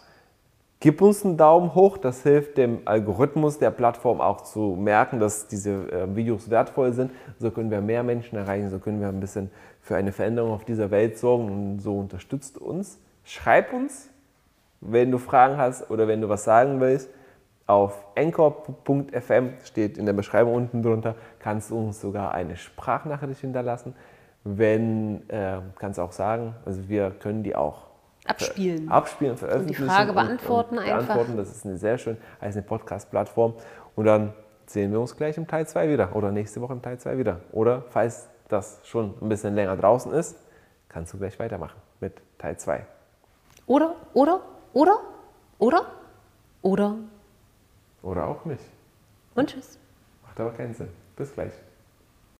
gib 0.81 1.03
uns 1.03 1.23
einen 1.23 1.37
Daumen 1.37 1.75
hoch. 1.75 1.99
Das 1.99 2.23
hilft 2.23 2.57
dem 2.57 2.79
Algorithmus 2.87 3.59
der 3.59 3.73
Plattform 3.73 4.23
auch 4.23 4.41
zu 4.41 4.75
merken, 4.81 5.21
dass 5.21 5.49
diese 5.49 5.93
äh, 5.93 6.17
Videos 6.17 6.49
wertvoll 6.49 6.95
sind. 6.95 7.11
So 7.39 7.51
können 7.51 7.71
wir 7.71 7.83
mehr 7.83 8.03
Menschen 8.03 8.39
erreichen, 8.39 8.71
so 8.71 8.79
können 8.79 9.03
wir 9.03 9.09
ein 9.09 9.21
bisschen 9.21 9.51
für 9.83 9.97
eine 9.97 10.13
Veränderung 10.13 10.53
auf 10.53 10.65
dieser 10.65 10.91
Welt 10.91 11.19
sorgen 11.19 11.51
und 11.51 11.81
so 11.81 11.99
unterstützt 11.99 12.57
uns. 12.57 12.99
Schreib 13.23 13.75
uns, 13.75 14.09
wenn 14.81 15.11
du 15.11 15.19
Fragen 15.19 15.59
hast 15.59 15.91
oder 15.91 16.09
wenn 16.09 16.23
du 16.23 16.31
was 16.31 16.45
sagen 16.45 16.81
willst. 16.81 17.11
Auf 17.67 18.05
anchor.fm 18.17 19.55
steht 19.65 19.99
in 19.99 20.07
der 20.07 20.13
Beschreibung 20.13 20.55
unten 20.55 20.83
drunter, 20.83 21.17
kannst 21.41 21.71
du 21.71 21.79
uns 21.79 22.01
sogar 22.01 22.33
eine 22.33 22.57
Sprachnachricht 22.57 23.41
hinterlassen. 23.41 23.95
Wenn, 24.45 25.29
äh, 25.29 25.59
kannst 25.77 25.99
auch 25.99 26.13
sagen, 26.13 26.55
also 26.65 26.89
wir 26.89 27.11
können 27.11 27.43
die 27.43 27.57
auch 27.57 27.87
Abspielen. 28.25 28.89
abspielen, 28.89 29.37
veröffentlichen. 29.37 29.87
Frage 29.87 30.13
beantworten 30.13 30.79
einfach. 30.79 31.07
beantworten. 31.07 31.37
Das 31.37 31.51
ist 31.51 31.67
eine 31.67 31.77
sehr 31.77 31.99
schön, 31.99 32.17
als 32.41 32.55
eine 32.57 32.65
Podcast-Plattform. 32.65 33.55
Und 33.97 34.05
dann 34.05 34.33
sehen 34.67 34.93
wir 34.93 35.01
uns 35.01 35.17
gleich 35.17 35.37
im 35.37 35.49
Teil 35.49 35.67
2 35.67 35.89
wieder 35.89 36.15
oder 36.15 36.31
nächste 36.31 36.61
Woche 36.61 36.73
im 36.73 36.83
Teil 36.83 36.99
2 36.99 37.19
wieder. 37.19 37.41
Oder 37.51 37.83
falls 37.89 38.29
das 38.49 38.81
schon 38.85 39.15
ein 39.21 39.29
bisschen 39.29 39.55
länger 39.55 39.77
draußen 39.77 40.13
ist, 40.13 40.37
kannst 40.89 41.13
du 41.13 41.19
gleich 41.19 41.39
weitermachen 41.41 41.81
mit 42.01 42.21
Teil 42.39 42.57
2. 42.57 42.87
Oder, 43.67 43.97
oder, 44.15 44.41
oder, 44.73 45.01
oder, 45.59 45.87
oder 46.63 46.97
Oder 48.07 48.29
auch 48.29 48.45
nicht. 48.45 48.63
und 49.35 49.51
tschüss. 49.51 49.81
Macht 50.23 50.39
aber 50.39 50.53
keinen 50.53 50.75
Sinn. 50.75 50.89
Bis 51.17 51.35
gleich. 51.35 51.53